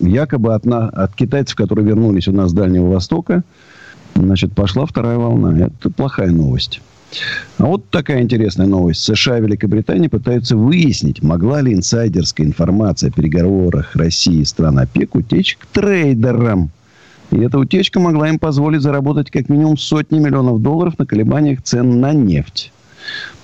Якобы 0.00 0.54
от, 0.54 0.66
от 0.66 1.14
китайцев, 1.14 1.54
которые 1.56 1.86
вернулись 1.86 2.26
у 2.26 2.32
нас 2.32 2.50
с 2.50 2.54
Дальнего 2.54 2.90
Востока, 2.90 3.44
значит, 4.14 4.54
пошла 4.54 4.86
вторая 4.86 5.18
волна. 5.18 5.66
Это 5.66 5.90
плохая 5.90 6.30
новость. 6.30 6.80
Вот 7.58 7.88
такая 7.90 8.22
интересная 8.22 8.66
новость. 8.66 9.02
США 9.02 9.38
и 9.38 9.42
Великобритания 9.42 10.08
пытаются 10.08 10.56
выяснить, 10.56 11.22
могла 11.22 11.60
ли 11.60 11.74
инсайдерская 11.74 12.46
информация 12.46 13.10
о 13.10 13.12
переговорах 13.12 13.96
России 13.96 14.40
и 14.40 14.44
стран 14.44 14.78
ОПЕК 14.78 15.16
утечь 15.16 15.56
к 15.56 15.66
трейдерам. 15.66 16.70
И 17.30 17.38
эта 17.38 17.58
утечка 17.58 18.00
могла 18.00 18.28
им 18.28 18.38
позволить 18.38 18.82
заработать 18.82 19.30
как 19.30 19.48
минимум 19.48 19.76
сотни 19.76 20.18
миллионов 20.18 20.62
долларов 20.62 20.98
на 20.98 21.06
колебаниях 21.06 21.62
цен 21.62 22.00
на 22.00 22.12
нефть. 22.12 22.72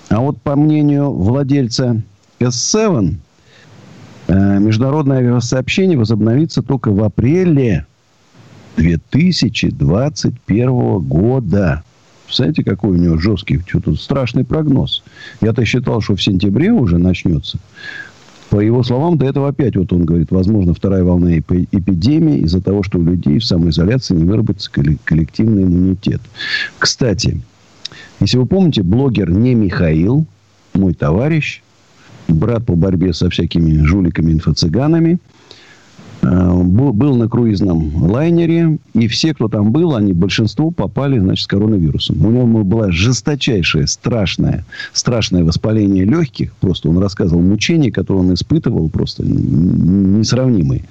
А 0.09 0.19
вот 0.19 0.41
по 0.41 0.55
мнению 0.55 1.11
владельца 1.11 2.01
S7, 2.39 3.15
э, 4.27 4.59
международное 4.59 5.19
авиасообщение 5.19 5.97
возобновится 5.97 6.61
только 6.61 6.91
в 6.91 7.03
апреле 7.03 7.85
2021 8.77 10.99
года. 10.99 11.83
Представляете, 12.27 12.65
какой 12.65 12.91
у 12.91 12.95
него 12.95 13.17
жесткий, 13.17 13.61
что-то 13.65 13.95
страшный 13.95 14.43
прогноз. 14.43 15.01
Я-то 15.39 15.63
считал, 15.63 16.01
что 16.01 16.17
в 16.17 16.21
сентябре 16.21 16.73
уже 16.73 16.97
начнется. 16.97 17.57
По 18.49 18.59
его 18.59 18.83
словам, 18.83 19.17
до 19.17 19.25
этого 19.25 19.47
опять, 19.47 19.77
вот 19.77 19.93
он 19.93 20.03
говорит, 20.03 20.29
возможно, 20.31 20.73
вторая 20.73 21.05
волна 21.05 21.37
эпидемии 21.37 22.39
из-за 22.39 22.61
того, 22.61 22.83
что 22.83 22.99
у 22.99 23.03
людей 23.03 23.39
в 23.39 23.45
самоизоляции 23.45 24.13
не 24.13 24.25
выработается 24.25 24.69
коллективный 25.05 25.63
иммунитет. 25.63 26.21
Кстати, 26.77 27.39
если 28.19 28.37
вы 28.37 28.45
помните, 28.45 28.83
блогер 28.83 29.31
не 29.31 29.55
Михаил, 29.55 30.25
мой 30.73 30.93
товарищ, 30.93 31.61
брат 32.27 32.65
по 32.65 32.75
борьбе 32.75 33.13
со 33.13 33.29
всякими 33.29 33.85
жуликами-инфо-цыганами– 33.85 35.19
был 36.29 37.15
на 37.15 37.29
круизном 37.29 38.03
лайнере, 38.11 38.77
и 38.93 39.07
все, 39.07 39.33
кто 39.33 39.47
там 39.47 39.71
был, 39.71 39.95
они, 39.95 40.13
большинство 40.13 40.71
попали, 40.71 41.19
значит, 41.19 41.43
с 41.43 41.47
коронавирусом. 41.47 42.25
У 42.25 42.31
него 42.31 42.63
было 42.63 42.91
жесточайшее, 42.91 43.87
страшное, 43.87 44.65
страшное 44.93 45.43
воспаление 45.43 46.05
легких. 46.05 46.53
Просто 46.55 46.89
он 46.89 46.97
рассказывал 46.97 47.41
мучения, 47.41 47.91
которые 47.91 48.23
он 48.23 48.33
испытывал, 48.33 48.89
просто 48.89 49.23
несравнимые. 49.25 50.83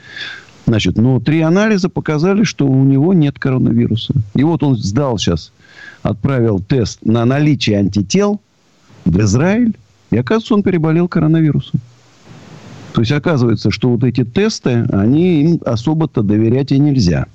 Значит, 0.66 0.97
но 0.97 1.20
три 1.20 1.43
анализа 1.43 1.89
показали, 1.89 2.43
что 2.43 2.66
у 2.66 2.84
него 2.84 3.14
нет 3.14 3.39
коронавируса. 3.39 4.14
И 4.34 4.43
вот 4.43 4.62
он 4.62 4.76
сдал 4.76 5.18
сейчас, 5.18 5.53
отправил 6.03 6.61
тест 6.61 7.05
на 7.05 7.24
наличие 7.24 7.78
антител 7.78 8.41
в 9.05 9.18
Израиль, 9.20 9.76
и 10.11 10.16
оказывается, 10.16 10.55
он 10.55 10.62
переболел 10.62 11.09
коронавирусом. 11.09 11.80
То 12.97 13.03
есть, 13.03 13.12
оказывается, 13.12 13.70
что 13.70 13.90
вот 13.90 14.05
эти 14.05 14.24
тесты, 14.24 14.86
они 14.90 15.42
им 15.42 15.61
особо-то 15.66 16.22
доверять 16.22 16.72
и 16.72 16.78
нельзя. 16.78 17.26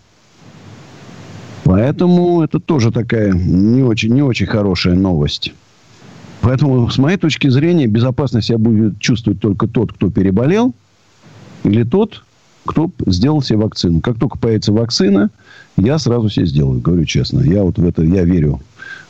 Поэтому 1.66 2.41
это 2.41 2.59
тоже 2.59 2.91
такая 2.91 3.32
не 3.32 3.84
очень, 3.84 4.12
не 4.12 4.24
очень 4.24 4.47
хорошая 4.47 4.95
новость. 4.95 5.53
Поэтому, 6.41 6.89
с 6.89 6.97
моей 6.97 7.18
точки 7.18 7.47
зрения, 7.47 7.86
безопасность 7.86 8.47
себя 8.47 8.57
будет 8.57 8.99
чувствовать 8.99 9.39
только 9.39 9.68
тот, 9.68 9.93
кто 9.93 10.09
переболел, 10.09 10.74
или 11.64 11.84
тот, 11.84 12.24
кто 12.66 12.89
сделал 13.05 13.43
себе 13.43 13.59
вакцину. 13.59 14.01
Как 14.01 14.18
только 14.18 14.39
появится 14.39 14.74
вакцина, 14.74 15.30
я 15.78 15.99
сразу 15.99 16.28
себе 16.32 16.47
сделаю, 16.47 16.82
говорю 16.82 17.05
честно. 17.05 17.41
Я 17.41 17.62
вот 17.62 17.78
в 17.78 17.86
это, 17.86 18.01
я 18.01 18.24
верю 18.24 18.62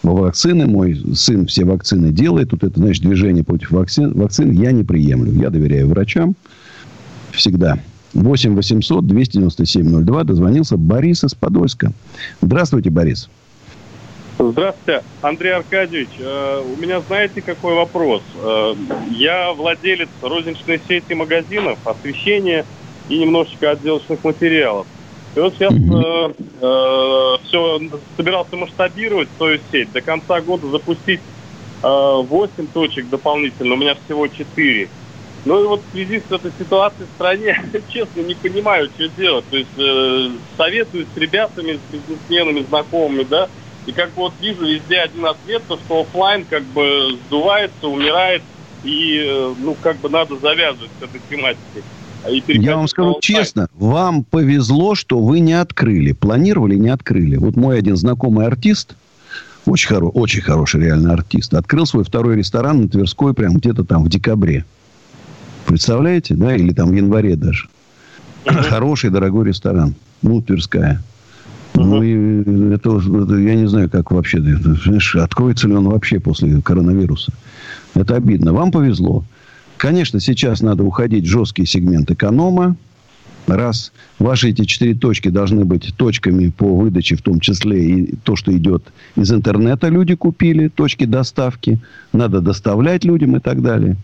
вакцины. 0.04 0.68
Мой 0.68 1.00
сын 1.16 1.46
все 1.48 1.66
вакцины 1.66 2.12
делает. 2.12 2.52
Вот 2.52 2.64
это, 2.64 2.80
значит, 2.80 3.04
движение 3.04 3.44
против 3.44 3.72
вакцин, 3.72 4.14
вакцин 4.14 4.52
я 4.52 4.72
не 4.72 4.84
приемлю. 4.84 5.32
Я 5.34 5.50
доверяю 5.50 5.88
врачам 5.88 6.36
всегда. 7.32 7.80
8 8.14 8.56
800 8.56 9.08
297 9.08 10.04
02 10.04 10.24
дозвонился 10.24 10.78
Борис 10.78 11.24
из 11.24 11.34
Подольска. 11.34 11.92
Здравствуйте, 12.42 12.90
Борис. 12.90 13.30
Здравствуйте, 14.38 15.04
Андрей 15.22 15.54
Аркадьевич. 15.54 16.10
Э, 16.20 16.62
у 16.62 16.82
меня, 16.82 17.02
знаете, 17.02 17.42
какой 17.42 17.76
вопрос? 17.76 18.24
Э, 18.42 18.74
я 19.12 19.54
владелец 19.54 20.10
розничной 20.22 20.82
сети 20.88 21.14
магазинов, 21.14 21.78
освещения 21.86 22.66
и 23.08 23.20
немножечко 23.20 23.72
отделочных 23.72 24.24
материалов. 24.24 24.88
И 25.36 25.40
вот 25.40 25.54
сейчас 25.56 25.74
э, 25.74 26.34
э, 26.62 27.38
все 27.46 27.80
собирался 28.18 28.56
масштабировать 28.58 29.30
свою 29.38 29.60
сеть. 29.72 29.92
До 29.92 30.02
конца 30.02 30.42
года 30.42 30.68
запустить 30.68 31.22
э, 31.84 31.88
8 31.88 32.68
точек 32.74 33.10
дополнительно. 33.10 33.76
У 33.76 33.78
меня 33.78 33.96
всего 34.06 34.28
4. 34.28 34.90
Ну 35.44 35.64
и 35.64 35.68
вот 35.68 35.82
в 35.82 35.92
связи 35.92 36.22
с 36.28 36.32
этой 36.32 36.52
ситуацией 36.60 37.08
в 37.08 37.16
стране, 37.16 37.64
честно, 37.90 38.22
не 38.22 38.36
понимаю, 38.36 38.90
что 38.94 39.08
делать. 39.10 39.46
То 39.50 39.58
есть 39.58 39.78
э, 39.78 40.30
советуюсь 40.58 41.08
с 41.14 41.18
ребятами, 41.18 41.74
с 41.78 41.94
бизнесменами, 41.94 42.66
знакомыми, 42.68 43.24
да, 43.24 43.50
и 43.88 43.92
как 43.92 44.10
бы 44.10 44.24
вот 44.24 44.34
вижу 44.40 44.66
везде 44.66 45.00
один 45.00 45.26
ответ, 45.26 45.64
то 45.68 45.78
что 45.78 46.02
офлайн 46.02 46.46
как 46.46 46.64
бы 46.64 47.18
сдувается, 47.28 47.88
умирает, 47.88 48.44
и 48.84 49.18
э, 49.18 49.54
ну 49.58 49.76
как 49.82 49.98
бы 49.98 50.10
надо 50.10 50.36
завязывать 50.38 50.92
с 51.00 51.04
этой 51.04 51.22
тематикой. 51.30 51.84
А 52.24 52.30
Я 52.30 52.78
вам 52.78 52.88
скажу 52.88 53.18
честно, 53.22 53.68
вам 53.74 54.24
повезло, 54.24 54.96
что 54.96 55.20
вы 55.20 55.40
не 55.40 55.54
открыли. 55.54 56.12
Планировали, 56.12 56.76
не 56.76 56.90
открыли. 56.90 57.38
Вот 57.38 57.56
мой 57.56 57.80
один 57.80 57.98
знакомый 57.98 58.46
артист, 58.46 58.96
очень, 59.66 59.88
хоро, 59.88 60.08
очень 60.08 60.42
хороший 60.42 60.82
реально 60.82 61.14
артист, 61.14 61.54
открыл 61.54 61.86
свой 61.86 62.04
второй 62.04 62.36
ресторан 62.36 62.82
на 62.82 62.90
Тверской 62.90 63.34
прямо 63.34 63.56
где-то 63.56 63.84
там 63.84 64.04
в 64.04 64.10
декабре. 64.10 64.66
Представляете, 65.66 66.36
да? 66.36 66.56
Или 66.56 66.74
там 66.74 66.90
в 66.90 66.94
январе 66.94 67.36
даже. 67.36 67.68
Хороший, 68.46 69.10
дорогой 69.10 69.48
ресторан. 69.48 69.96
Ну, 70.22 70.42
Тверская. 70.42 71.02
Ну, 71.74 72.04
и 72.04 72.74
это, 72.74 72.98
это, 72.98 73.36
я 73.38 73.56
не 73.56 73.68
знаю, 73.68 73.90
как 73.90 74.12
вообще, 74.12 74.42
знаешь, 74.42 75.16
откроется 75.16 75.68
ли 75.68 75.74
он 75.74 75.88
вообще 75.88 76.20
после 76.20 76.62
коронавируса. 76.62 77.32
Это 77.96 78.16
обидно. 78.16 78.54
Вам 78.54 78.72
повезло. 78.72 79.24
Конечно, 79.82 80.20
сейчас 80.20 80.62
надо 80.62 80.84
уходить 80.84 81.24
в 81.24 81.28
жесткий 81.28 81.66
сегмент 81.66 82.12
эконома. 82.12 82.76
Раз. 83.48 83.92
Ваши 84.20 84.50
эти 84.50 84.66
четыре 84.66 84.94
точки 84.94 85.30
должны 85.30 85.66
быть 85.66 85.96
точками 85.98 86.52
по 86.52 86.78
выдаче, 86.78 87.16
в 87.16 87.24
том 87.24 87.40
числе 87.40 87.84
и 87.84 88.16
то, 88.18 88.36
что 88.36 88.56
идет 88.56 88.84
из 89.16 89.32
интернета, 89.32 89.88
люди 89.88 90.14
купили, 90.14 90.68
точки 90.68 91.06
доставки. 91.06 91.80
Надо 92.14 92.42
доставлять 92.42 93.04
людям 93.04 93.38
и 93.38 93.40
так 93.40 93.64
далее. 93.64 93.98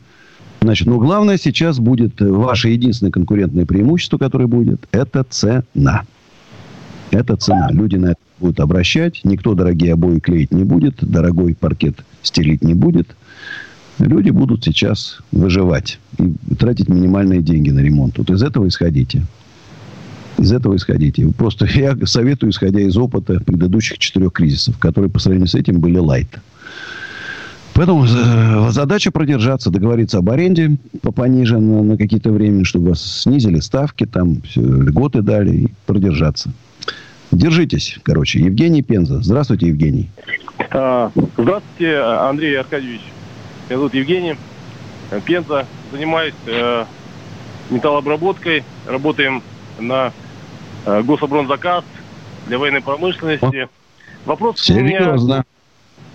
Значит, 0.61 0.87
но 0.87 0.97
главное 0.97 1.37
сейчас 1.37 1.77
будет 1.77 2.19
ваше 2.21 2.69
единственное 2.69 3.11
конкурентное 3.11 3.67
преимущество, 3.67 4.17
которое 4.17 4.47
будет, 4.47 4.87
это 4.91 5.23
цена. 5.29 6.05
Это 7.11 7.35
цена. 7.35 7.69
Люди 7.69 7.97
на 7.97 8.07
это 8.07 8.19
будут 8.39 8.59
обращать. 8.61 9.21
Никто 9.23 9.53
дорогие 9.53 9.93
обои 9.93 10.17
клеить 10.17 10.51
не 10.51 10.63
будет. 10.63 10.95
Дорогой 11.01 11.53
паркет 11.53 12.03
стелить 12.23 12.63
не 12.63 12.73
будет 12.73 13.09
люди 13.99 14.29
будут 14.29 14.63
сейчас 14.63 15.19
выживать 15.31 15.99
и 16.19 16.55
тратить 16.55 16.89
минимальные 16.89 17.41
деньги 17.41 17.69
на 17.69 17.79
ремонт. 17.79 18.17
Вот 18.17 18.29
из 18.29 18.43
этого 18.43 18.67
исходите. 18.67 19.23
Из 20.37 20.51
этого 20.51 20.75
исходите. 20.75 21.27
Просто 21.37 21.65
я 21.73 21.97
советую, 22.05 22.51
исходя 22.51 22.79
из 22.79 22.95
опыта 22.97 23.39
предыдущих 23.39 23.97
четырех 23.97 24.33
кризисов, 24.33 24.77
которые 24.77 25.09
по 25.09 25.19
сравнению 25.19 25.47
с 25.47 25.55
этим 25.55 25.79
были 25.79 25.97
лайт. 25.97 26.39
Поэтому 27.73 28.05
э, 28.05 28.71
задача 28.71 29.11
продержаться, 29.11 29.69
договориться 29.69 30.17
об 30.17 30.31
аренде 30.31 30.77
по 31.03 31.11
пониже 31.11 31.59
на, 31.59 31.83
на 31.83 31.95
какие-то 31.97 32.31
время, 32.31 32.65
чтобы 32.65 32.89
вас 32.89 33.21
снизили 33.21 33.59
ставки, 33.59 34.07
там 34.07 34.41
все, 34.41 34.61
льготы 34.61 35.21
дали 35.21 35.55
и 35.55 35.67
продержаться. 35.85 36.51
Держитесь, 37.31 37.99
короче. 38.01 38.39
Евгений 38.39 38.81
Пенза. 38.81 39.21
Здравствуйте, 39.21 39.67
Евгений. 39.67 40.09
А, 40.71 41.11
здравствуйте, 41.37 41.97
Андрей 41.99 42.59
Аркадьевич. 42.59 43.01
Меня 43.67 43.79
зовут 43.79 43.93
Евгений. 43.93 44.35
Пенза. 45.25 45.65
Занимаюсь 45.91 46.33
э, 46.45 46.85
металлообработкой. 47.69 48.63
Работаем 48.85 49.43
на 49.77 50.13
э, 50.85 51.01
гособоронзаказ 51.01 51.83
для 52.45 52.59
военной 52.59 52.81
промышленности. 52.81 53.67
Вопрос 54.25 54.61
Серьезно? 54.61 55.21
у 55.21 55.27
меня... 55.27 55.45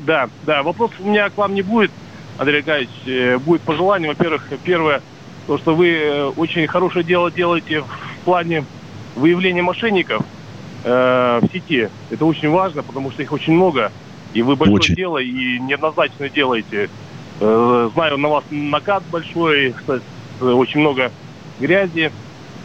Да, 0.01 0.31
да. 0.47 0.63
Вопрос 0.63 0.93
у 0.99 1.09
меня 1.09 1.29
к 1.29 1.37
вам 1.37 1.55
не 1.55 1.61
будет, 1.61 1.91
Андрей 2.39 2.61
Аркадьевич. 2.61 2.91
Э, 3.07 3.37
будет 3.37 3.61
пожелание. 3.61 4.09
Во-первых, 4.09 4.49
первое, 4.65 5.03
то, 5.47 5.59
что 5.59 5.75
вы 5.75 5.91
э, 5.91 6.25
очень 6.29 6.67
хорошее 6.67 7.05
дело 7.05 7.31
делаете 7.31 7.83
в 7.83 8.25
плане 8.25 8.65
выявления 9.15 9.61
мошенников 9.63 10.25
э, 10.85 11.41
в 11.43 11.53
сети. 11.53 11.91
Это 12.11 12.25
очень 12.25 12.49
важно, 12.49 12.83
потому 12.83 13.11
что 13.11 13.23
их 13.23 13.31
очень 13.31 13.53
много. 13.53 13.93
И 14.33 14.41
вы 14.41 14.57
большое 14.57 14.77
Очень. 14.77 14.95
дело 14.95 15.19
и 15.19 15.59
неоднозначно 15.59 16.29
делаете. 16.31 16.89
Э, 17.45 17.91
знаю, 17.95 18.19
на 18.19 18.29
вас 18.29 18.45
накат 18.51 19.03
большой, 19.11 19.73
кстати, 19.73 20.05
очень 20.41 20.79
много 20.79 21.11
грязи. 21.59 22.13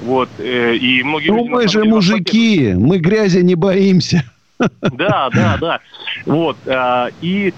Вот, 0.03 0.30
э, 0.38 0.75
и 0.75 1.01
многие 1.01 1.30
Ну, 1.30 1.38
люди, 1.38 1.49
мы 1.49 1.67
же 1.67 1.82
деле, 1.82 1.93
мужики, 1.95 2.73
мы 2.78 2.99
грязи 2.99 3.39
не 3.39 3.55
боимся. 3.55 4.23
да, 4.59 5.30
да, 5.34 5.57
да. 5.59 5.80
Вот. 6.28 6.57
а, 6.67 7.09
И 7.21 7.51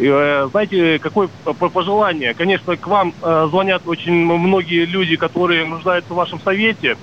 э, 0.00 0.48
знаете, 0.50 0.98
какое 0.98 1.28
пожелание? 1.44 2.34
Конечно, 2.34 2.76
к 2.76 2.86
вам 2.88 3.14
э, 3.22 3.46
звонят 3.50 3.82
очень 3.86 4.24
многие 4.24 4.84
люди, 4.84 5.14
которые 5.14 5.66
нуждаются 5.66 6.12
в 6.12 6.16
вашем 6.16 6.40
совете. 6.40 6.96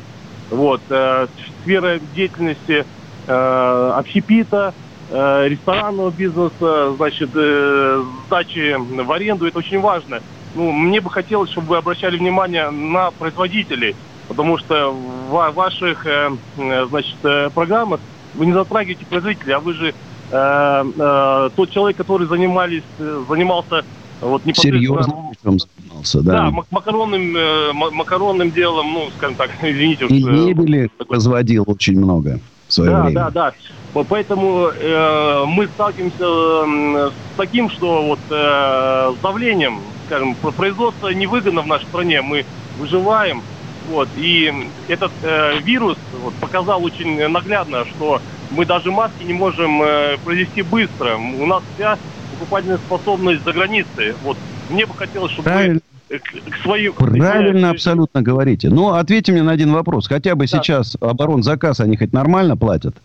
Вот. 0.50 0.82
э, 0.90 1.28
Сфера 1.64 1.98
деятельности 2.14 2.84
э, 3.28 3.94
общепита, 3.96 4.74
э, 4.74 4.91
ресторанного 5.12 6.12
бизнеса, 6.12 6.96
значит, 6.96 7.30
э, 7.36 8.04
сдачи 8.28 8.76
в 8.78 9.12
аренду, 9.12 9.46
это 9.46 9.60
очень 9.60 9.82
важно. 9.82 10.22
Ну, 10.54 10.72
мне 10.72 11.02
бы 11.02 11.10
хотелось, 11.10 11.52
чтобы 11.52 11.68
вы 11.70 11.78
обращали 11.78 12.18
внимание 12.18 12.70
на 12.70 13.12
производителей, 13.12 13.96
потому 14.28 14.58
что 14.58 14.92
в 14.92 15.30
ва- 15.30 15.52
ваших, 15.52 16.06
э, 16.06 16.30
э, 16.58 16.86
значит, 16.88 17.18
э, 17.24 17.50
программах 17.50 18.00
вы 18.34 18.46
не 18.46 18.54
затрагиваете 18.54 19.06
производителей, 19.06 19.54
а 19.54 19.60
вы 19.60 19.74
же 19.74 19.94
э, 20.30 20.34
э, 20.34 21.50
тот 21.56 21.70
человек, 21.72 21.98
который 21.98 22.28
занимались, 22.28 22.84
э, 22.98 23.26
занимался 23.30 23.84
вот 24.22 24.44
Серьезно 24.54 25.32
причем 25.32 25.58
занимался, 25.60 26.22
да, 26.24 26.32
да. 26.32 26.52
мак- 26.52 26.68
макаронным, 26.70 27.36
э, 27.36 27.74
ма- 27.74 27.92
макаронным 27.92 28.52
делом, 28.52 28.94
ну, 28.94 29.12
скажем 29.12 29.36
так, 29.36 29.50
извините. 29.62 30.06
И 30.06 30.24
уж, 30.24 30.30
э, 30.30 30.32
мебели 30.32 30.90
разводил 31.10 31.64
очень 31.68 31.98
много 31.98 32.40
в 32.68 32.74
свое 32.74 32.92
да, 32.92 33.02
время. 33.02 33.16
да, 33.16 33.30
да. 33.32 33.52
По- 33.52 33.81
Поэтому 33.94 34.68
э, 34.68 35.46
мы 35.48 35.68
сталкиваемся 35.68 37.12
с 37.12 37.38
таким, 37.38 37.70
что 37.70 38.04
вот 38.04 38.20
э, 38.30 39.14
с 39.18 39.22
давлением, 39.22 39.80
скажем, 40.06 40.36
про- 40.36 40.52
производство 40.52 41.10
невыгодно 41.10 41.62
в 41.62 41.68
нашей 41.68 41.86
стране, 41.88 42.22
мы 42.22 42.46
выживаем. 42.80 43.42
Вот, 43.90 44.08
и 44.16 44.54
этот 44.88 45.12
э, 45.24 45.60
вирус 45.64 45.98
вот, 46.24 46.34
показал 46.36 46.84
очень 46.84 47.28
наглядно, 47.28 47.84
что 47.86 48.22
мы 48.52 48.66
даже 48.66 48.92
маски 48.92 49.24
не 49.24 49.34
можем 49.34 49.82
э, 49.82 50.18
произвести 50.24 50.62
быстро. 50.62 51.18
У 51.18 51.46
нас 51.46 51.62
вся 51.76 51.98
покупательная 52.32 52.78
способность 52.78 53.44
за 53.44 53.52
границей. 53.52 54.14
Вот, 54.24 54.38
мне 54.70 54.86
бы 54.86 54.94
хотелось, 54.94 55.32
чтобы 55.34 55.50
Правильно. 55.50 55.80
вы 56.10 56.20
к, 56.20 56.22
к 56.22 56.64
своим... 56.64 56.94
Правильно 56.94 57.72
абсолютно 57.72 58.22
говорите. 58.22 58.70
Но 58.70 58.94
ответьте 58.94 59.32
мне 59.32 59.44
на 59.44 59.52
один 59.52 59.74
вопрос. 59.74 60.08
Хотя 60.08 60.36
бы 60.36 60.48
сейчас 60.48 60.96
оборонзаказ 61.02 61.80
они 61.82 61.98
хоть 61.98 62.14
нормально 62.14 62.56
платят? 62.56 62.96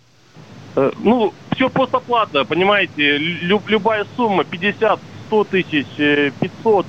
Э, 0.76 0.90
Ну, 0.98 1.32
все 1.54 1.70
просто 1.70 2.00
понимаете. 2.44 3.16
Лю- 3.18 3.62
любая 3.66 4.04
сумма, 4.14 4.44
50, 4.44 5.00
100 5.26 5.44
тысяч, 5.44 5.88
э, 5.98 6.32
500, 6.38 6.86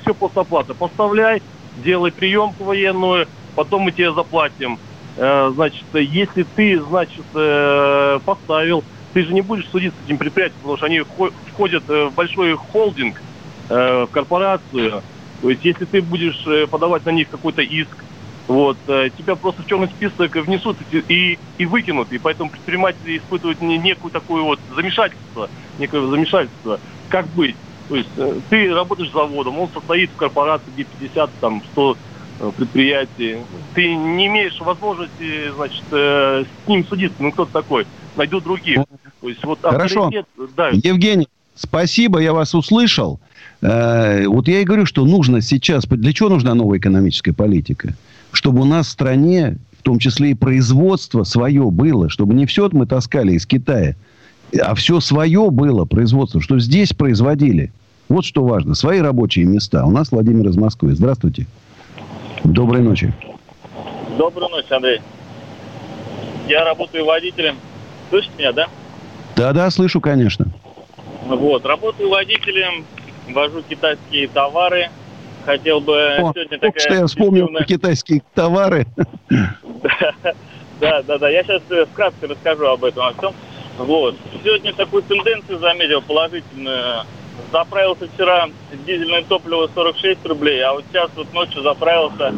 все 0.00 0.14
просто. 0.44 0.74
Поставляй, 0.74 1.42
делай 1.76 2.12
приемку 2.12 2.64
военную, 2.64 3.28
потом 3.54 3.82
мы 3.82 3.92
тебе 3.92 4.12
заплатим. 4.14 4.78
Э, 5.16 5.50
Значит, 5.54 5.86
если 5.92 6.44
ты, 6.54 6.80
значит, 6.82 7.26
э, 7.34 8.18
поставил, 8.24 8.84
ты 9.12 9.22
же 9.22 9.32
не 9.32 9.42
будешь 9.42 9.68
судиться 9.68 9.98
с 10.02 10.04
этим 10.06 10.18
предприятием, 10.18 10.60
потому 10.60 10.76
что 10.76 10.86
они 10.86 11.00
вхо- 11.00 11.32
входят 11.46 11.84
в 11.86 12.10
большой 12.10 12.54
холдинг, 12.56 13.22
в 13.68 14.06
корпорацию. 14.12 15.02
То 15.40 15.50
есть, 15.50 15.64
если 15.64 15.86
ты 15.86 16.00
будешь 16.00 16.40
подавать 16.70 17.04
на 17.04 17.10
них 17.10 17.28
какой-то 17.28 17.62
иск, 17.62 18.04
вот, 18.46 18.78
э, 18.86 19.10
тебя 19.16 19.36
просто 19.36 19.62
в 19.62 19.66
черный 19.66 19.88
список 19.88 20.34
внесут 20.36 20.78
и, 20.90 20.98
и, 20.98 21.38
и 21.58 21.66
выкинут. 21.66 22.12
И 22.12 22.18
поэтому 22.18 22.50
предприниматели 22.50 23.18
испытывают 23.18 23.60
не- 23.60 23.78
некую 23.78 24.12
такую 24.12 24.44
вот 24.44 24.60
замешательство, 24.74 25.50
некое 25.78 26.08
замешательство. 26.08 26.80
Как 27.08 27.28
быть? 27.28 27.56
То 27.88 27.96
есть 27.96 28.10
э, 28.16 28.40
ты 28.48 28.72
работаешь 28.72 29.10
заводом, 29.12 29.58
он 29.58 29.70
состоит 29.72 30.12
в 30.12 30.16
корпорации, 30.16 30.70
где 30.70 30.84
50, 30.84 31.30
там, 31.40 31.62
100 31.72 31.98
э, 32.38 32.50
предприятий. 32.56 33.38
Ты 33.74 33.94
не 33.94 34.26
имеешь 34.28 34.58
возможности, 34.60 35.52
значит, 35.54 35.82
с 35.90 36.68
ним 36.68 36.84
судиться. 36.86 37.16
Ну, 37.20 37.32
кто 37.32 37.46
ты 37.46 37.52
такой? 37.52 37.86
Найдут 38.14 38.44
других. 38.44 38.78
То 39.20 39.28
есть 39.28 39.44
вот 39.44 39.58
Хорошо. 39.62 40.10
да, 40.56 40.68
Евгений, 40.70 41.26
спасибо, 41.54 42.20
я 42.20 42.32
вас 42.32 42.54
услышал. 42.54 43.18
Э, 43.60 44.26
Вот 44.28 44.46
я 44.46 44.60
и 44.60 44.64
говорю, 44.64 44.86
что 44.86 45.04
нужно 45.04 45.40
сейчас... 45.40 45.86
Для 45.86 46.12
чего 46.12 46.28
нужна 46.28 46.54
новая 46.54 46.78
экономическая 46.78 47.32
политика? 47.32 47.94
Чтобы 48.32 48.62
у 48.62 48.64
нас 48.64 48.86
в 48.86 48.90
стране, 48.90 49.56
в 49.78 49.82
том 49.82 49.98
числе 49.98 50.30
и 50.30 50.34
производство 50.34 51.24
свое 51.24 51.70
было, 51.70 52.10
чтобы 52.10 52.34
не 52.34 52.46
все 52.46 52.68
мы 52.72 52.86
таскали 52.86 53.32
из 53.32 53.46
Китая, 53.46 53.94
а 54.60 54.74
все 54.74 55.00
свое 55.00 55.50
было 55.50 55.84
производство, 55.84 56.40
что 56.40 56.58
здесь 56.58 56.92
производили. 56.92 57.72
Вот 58.08 58.24
что 58.24 58.44
важно. 58.44 58.74
Свои 58.74 59.00
рабочие 59.00 59.44
места. 59.44 59.84
У 59.84 59.90
нас 59.90 60.12
Владимир 60.12 60.48
из 60.48 60.56
Москвы. 60.56 60.94
Здравствуйте. 60.94 61.46
Доброй 62.44 62.82
ночи. 62.82 63.12
Доброй 64.16 64.48
ночи, 64.48 64.72
Андрей. 64.72 65.00
Я 66.48 66.64
работаю 66.64 67.04
водителем. 67.04 67.56
Слышите 68.10 68.32
меня, 68.38 68.52
да? 68.52 68.68
Да-да, 69.34 69.68
слышу, 69.70 70.00
конечно. 70.00 70.46
Вот, 71.26 71.66
работаю 71.66 72.08
водителем, 72.08 72.84
вожу 73.34 73.62
китайские 73.68 74.28
товары. 74.28 74.90
Хотел 75.46 75.80
бы 75.80 76.16
О, 76.18 76.32
сегодня 76.34 76.58
только 76.58 76.78
что 76.80 76.88
такая 76.88 77.00
я 77.00 77.06
вспомнил 77.06 77.48
про 77.48 77.64
китайские 77.64 78.22
товары. 78.34 78.86
Да, 80.78 81.02
да, 81.02 81.16
да. 81.16 81.30
Я 81.30 81.42
сейчас 81.42 81.62
э, 81.70 81.86
вкратце 81.86 82.26
расскажу 82.26 82.66
об 82.66 82.84
этом, 82.84 83.06
о 83.06 83.12
всем. 83.14 83.32
Вот. 83.78 84.14
Сегодня 84.44 84.74
такую 84.74 85.02
тенденцию 85.04 85.58
заметил 85.58 86.02
положительную. 86.02 87.04
Заправился 87.50 88.08
вчера 88.08 88.48
дизельное 88.86 89.22
топливо 89.22 89.70
46 89.74 90.26
рублей, 90.26 90.60
а 90.62 90.74
вот 90.74 90.84
сейчас 90.90 91.10
вот 91.16 91.32
ночью 91.32 91.62
заправился, 91.62 92.34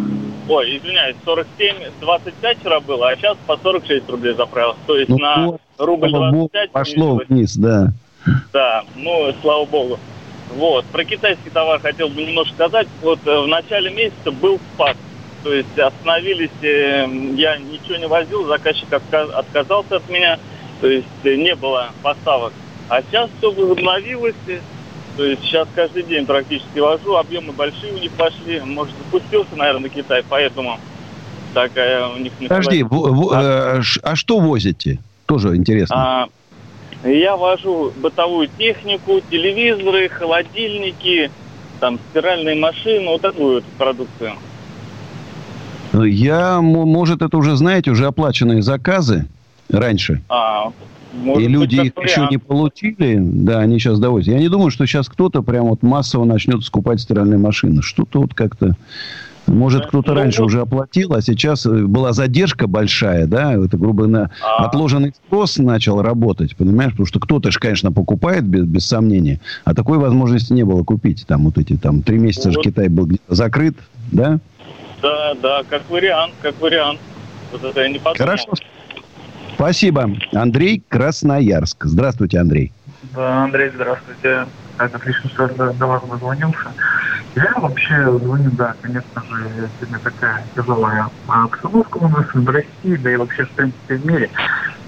ой, 0.49 0.77
извиняюсь, 0.77 1.17
47, 1.25 1.77
25 2.01 2.59
вчера 2.59 2.81
было, 2.81 3.09
а 3.09 3.17
сейчас 3.17 3.37
по 3.47 3.57
46 3.57 4.09
рублей 4.09 4.35
заправился. 4.35 4.81
То 4.87 4.97
есть 4.97 5.09
Ну, 5.09 5.19
на 5.19 5.47
вот, 5.47 5.61
рубль 5.79 6.11
слава 6.11 6.31
богу, 6.31 6.51
25 6.53 6.71
пошло 6.73 7.21
вниз, 7.29 7.57
да. 7.57 7.93
Да, 8.53 8.85
ну, 8.97 9.33
слава 9.41 9.65
богу. 9.65 9.99
Вот, 10.55 10.85
про 10.87 11.05
китайский 11.05 11.51
товар 11.51 11.81
хотел 11.81 12.09
бы 12.09 12.23
немножко 12.23 12.55
сказать. 12.55 12.89
Вот 13.03 13.21
э, 13.27 13.41
в 13.41 13.47
начале 13.47 13.91
месяца 13.91 14.31
был 14.31 14.59
спад. 14.75 14.97
То 15.45 15.53
есть 15.53 15.79
остановились, 15.79 16.51
э, 16.63 17.07
я 17.37 17.59
ничего 17.59 17.97
не 17.97 18.09
возил, 18.09 18.47
заказчик 18.47 18.89
отка- 18.91 19.31
отказался 19.33 19.97
от 19.97 20.09
меня. 20.09 20.39
То 20.81 20.89
есть 20.89 21.07
э, 21.25 21.37
не 21.37 21.55
было 21.55 21.91
поставок. 22.03 22.53
А 22.89 23.03
сейчас 23.03 23.31
все 23.39 23.53
возобновилось. 23.53 24.35
То 25.17 25.25
есть 25.25 25.43
сейчас 25.43 25.69
каждый 25.75 26.05
день 26.05 26.25
практически 26.27 26.79
вожу, 26.79 27.17
объемы 27.17 27.53
большие 27.53 27.93
у 27.93 27.99
них 27.99 28.13
пошли. 28.13 28.61
Может, 28.61 28.95
запустился, 28.99 29.55
наверное, 29.57 29.91
Китай, 29.91 30.23
поэтому 30.29 30.79
такая 31.55 32.07
у 32.09 32.19
них... 32.19 32.33
Подожди, 32.49 32.85
а 32.91 34.17
что 34.17 34.39
возите? 34.39 34.99
Тоже 35.27 35.57
интересно. 35.57 35.97
А, 35.97 36.29
я 37.05 37.37
вожу 37.37 37.93
бытовую 37.97 38.49
технику, 38.59 39.21
телевизоры, 39.31 40.09
холодильники, 40.09 41.31
там 41.81 41.99
стиральные 42.11 42.57
машины, 42.57 43.07
вот 43.07 43.21
такую 43.21 43.55
вот 43.57 43.65
продукцию. 43.77 44.33
Я, 45.93 46.61
может, 46.61 47.23
это 47.23 47.37
уже 47.37 47.57
знаете, 47.57 47.91
уже 47.91 48.07
оплаченные 48.07 48.63
заказы 48.63 49.27
раньше. 49.71 50.23
А, 50.29 50.73
может 51.15 51.43
и 51.43 51.49
люди 51.49 51.77
их 51.77 51.93
еще 52.03 52.17
вариант. 52.17 52.31
не 52.31 52.39
получили, 52.39 53.19
да, 53.19 53.61
они 53.61 53.79
сейчас 53.79 53.99
довозят. 53.99 54.35
Я 54.35 54.39
не 54.39 54.49
думаю, 54.49 54.71
что 54.71 54.87
сейчас 54.87 55.09
кто-то 55.09 55.43
прям 55.43 55.67
вот 55.67 55.83
массово 55.83 56.25
начнет 56.25 56.63
скупать 56.65 57.01
стиральные 57.01 57.39
машины. 57.39 57.83
Что-то 57.83 58.23
вот 58.23 58.35
как-то... 58.35 58.77
Может, 59.49 59.87
кто-то 59.87 60.13
ну 60.13 60.21
раньше 60.21 60.43
вот- 60.43 60.49
уже 60.49 60.61
оплатил, 60.61 61.15
а 61.15 61.23
сейчас 61.23 61.67
э, 61.67 61.71
была 61.71 62.13
задержка 62.13 62.67
большая, 62.67 63.27
да, 63.27 63.55
это, 63.55 63.77
грубо 63.77 64.07
говоря, 64.07 64.31
А. 64.43 64.67
отложенный 64.67 65.15
спрос 65.15 65.59
начал 65.59 66.03
работать, 66.03 66.57
понимаешь? 66.57 66.93
Потому 66.93 67.07
что 67.07 67.21
кто-то 67.21 67.51
же, 67.51 67.59
конечно, 67.59 67.91
покупает, 67.93 68.45
без, 68.45 68.65
без 68.65 68.87
сомнения, 68.87 69.41
а 69.65 69.75
такой 69.75 69.99
возможности 69.99 70.53
не 70.53 70.65
было 70.65 70.85
купить. 70.85 71.25
Там 71.27 71.45
вот 71.45 71.59
эти, 71.59 71.77
там, 71.77 72.03
три 72.03 72.19
месяца 72.19 72.51
же 72.51 72.59
Вот. 72.59 72.65
Китай 72.65 72.89
был 72.89 73.07
где-то 73.07 73.35
закрыт, 73.35 73.77
да? 74.13 74.39
Да, 75.03 75.35
да, 75.43 75.63
как 75.69 75.89
вариант, 75.91 76.35
как 76.43 76.61
вариант. 76.61 76.99
Вот 77.53 77.65
это 77.65 77.81
я 77.81 77.89
не 77.89 77.99
подумал. 77.99 78.17
Хорошо. 78.17 78.53
Спасибо. 79.55 80.11
Андрей 80.33 80.83
Красноярск. 80.89 81.85
Здравствуйте, 81.85 82.39
Андрей. 82.39 82.73
Да, 83.15 83.45
Андрей, 83.45 83.71
здравствуйте. 83.75 84.47
Это 84.79 84.97
отлично, 84.97 85.29
что 85.31 85.43
я 85.45 85.49
до, 85.49 85.73
до 85.73 85.87
вас 85.87 86.03
дозвонился. 86.09 86.73
Я 87.35 87.53
вообще 87.57 88.19
звоню, 88.19 88.51
да, 88.53 88.75
конечно 88.81 89.23
же, 89.29 89.69
сегодня 89.79 89.99
такая 89.99 90.45
тяжелая 90.55 91.09
обстановка 91.27 91.99
у 91.99 92.09
нас 92.09 92.27
в 92.33 92.49
России, 92.49 92.97
да 92.97 93.13
и 93.13 93.17
вообще, 93.17 93.45
в 93.45 93.51
принципе, 93.51 93.97
в 93.97 94.07
мире. 94.07 94.31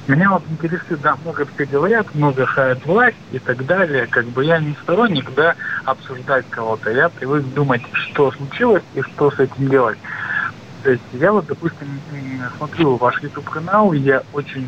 Меня 0.09 0.31
вот 0.31 0.43
интересует, 0.51 1.01
да, 1.03 1.17
много 1.23 1.47
все 1.55 1.67
говорят, 1.67 2.15
много 2.15 2.47
хает 2.47 2.85
власть 2.87 3.17
и 3.31 3.39
так 3.39 3.65
далее. 3.67 4.07
Как 4.07 4.25
бы 4.27 4.45
я 4.45 4.59
не 4.59 4.75
сторонник, 4.83 5.33
да, 5.35 5.55
обсуждать 5.85 6.47
кого-то. 6.51 6.91
Я 6.91 7.09
привык 7.09 7.45
думать, 7.55 7.83
что 7.93 8.33
случилось 8.33 8.83
и 8.95 9.03
что 9.03 9.31
с 9.31 9.39
этим 9.39 9.69
делать. 9.69 9.99
То 10.83 10.91
есть 10.91 11.03
я 11.13 11.31
вот, 11.31 11.47
допустим, 11.47 12.01
смотрю 12.57 12.97
ваш 12.97 13.23
YouTube-канал, 13.23 13.93
я 13.93 14.23
очень, 14.33 14.67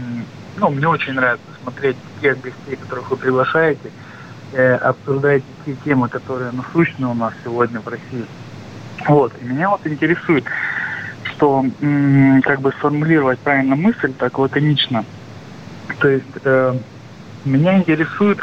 ну, 0.59 0.68
мне 0.68 0.87
очень 0.87 1.14
нравится 1.14 1.47
смотреть 1.62 1.97
тех 2.20 2.41
гостей, 2.41 2.77
которых 2.77 3.11
вы 3.11 3.16
приглашаете, 3.16 3.91
э, 4.53 4.74
обсуждаете 4.76 5.46
те 5.64 5.76
темы, 5.84 6.09
которые 6.09 6.53
насущны 6.53 7.09
у 7.09 7.14
нас 7.14 7.32
сегодня 7.44 7.80
в 7.80 7.88
России. 7.88 8.26
Вот, 9.09 9.32
и 9.40 9.44
меня 9.44 9.70
вот 9.70 9.86
интересует, 9.86 10.46
что 11.34 11.64
м- 11.80 12.40
как 12.42 12.61
бы 12.61 12.72
сформулировать 12.72 13.40
правильно 13.40 13.76
мысль 13.76 14.14
так 14.14 14.38
лаконично. 14.38 15.05
То 15.98 16.09
есть 16.09 16.26
э, 16.44 16.80
меня 17.44 17.78
интересует, 17.78 18.38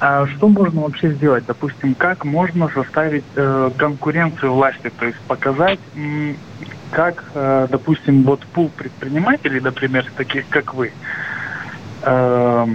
а 0.00 0.26
что 0.26 0.48
можно 0.48 0.82
вообще 0.82 1.14
сделать? 1.14 1.44
Допустим, 1.46 1.94
как 1.94 2.24
можно 2.24 2.68
составить 2.70 3.24
э, 3.34 3.70
конкуренцию 3.78 4.52
власти, 4.52 4.90
то 4.98 5.06
есть 5.06 5.18
показать, 5.26 5.80
м- 5.94 6.38
как, 6.90 7.30
э, 7.34 7.68
допустим, 7.70 8.24
вот 8.24 8.44
пул 8.52 8.70
предпринимателей, 8.76 9.60
например, 9.60 10.04
таких 10.16 10.48
как 10.48 10.74
вы, 10.74 10.92
э, 12.02 12.66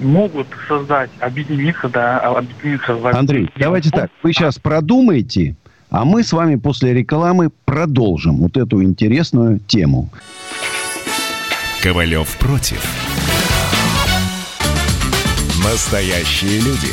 могут 0.00 0.46
создать, 0.68 1.10
объединиться, 1.20 1.88
да, 1.88 2.18
объединиться 2.18 2.94
в... 2.94 3.06
Андрей, 3.06 3.50
давайте 3.56 3.90
так, 3.90 4.10
вы 4.22 4.32
сейчас 4.32 4.58
продумайте, 4.58 5.56
а 5.90 6.04
мы 6.04 6.22
с 6.22 6.32
вами 6.32 6.56
после 6.56 6.92
рекламы 6.94 7.50
продолжим 7.64 8.38
вот 8.38 8.56
эту 8.56 8.82
интересную 8.82 9.58
тему. 9.60 10.10
Ковалев 11.82 12.36
против. 12.38 12.84
Настоящие 15.64 16.60
люди. 16.60 16.92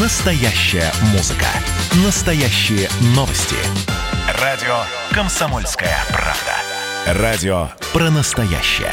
Настоящая 0.00 0.90
музыка. 1.12 1.46
Настоящие 2.04 2.88
новости. 3.14 3.56
Радио 4.42 4.82
«Комсомольская 5.12 5.96
правда». 6.08 7.20
Радио 7.22 7.68
про 7.92 8.10
настоящее. 8.10 8.92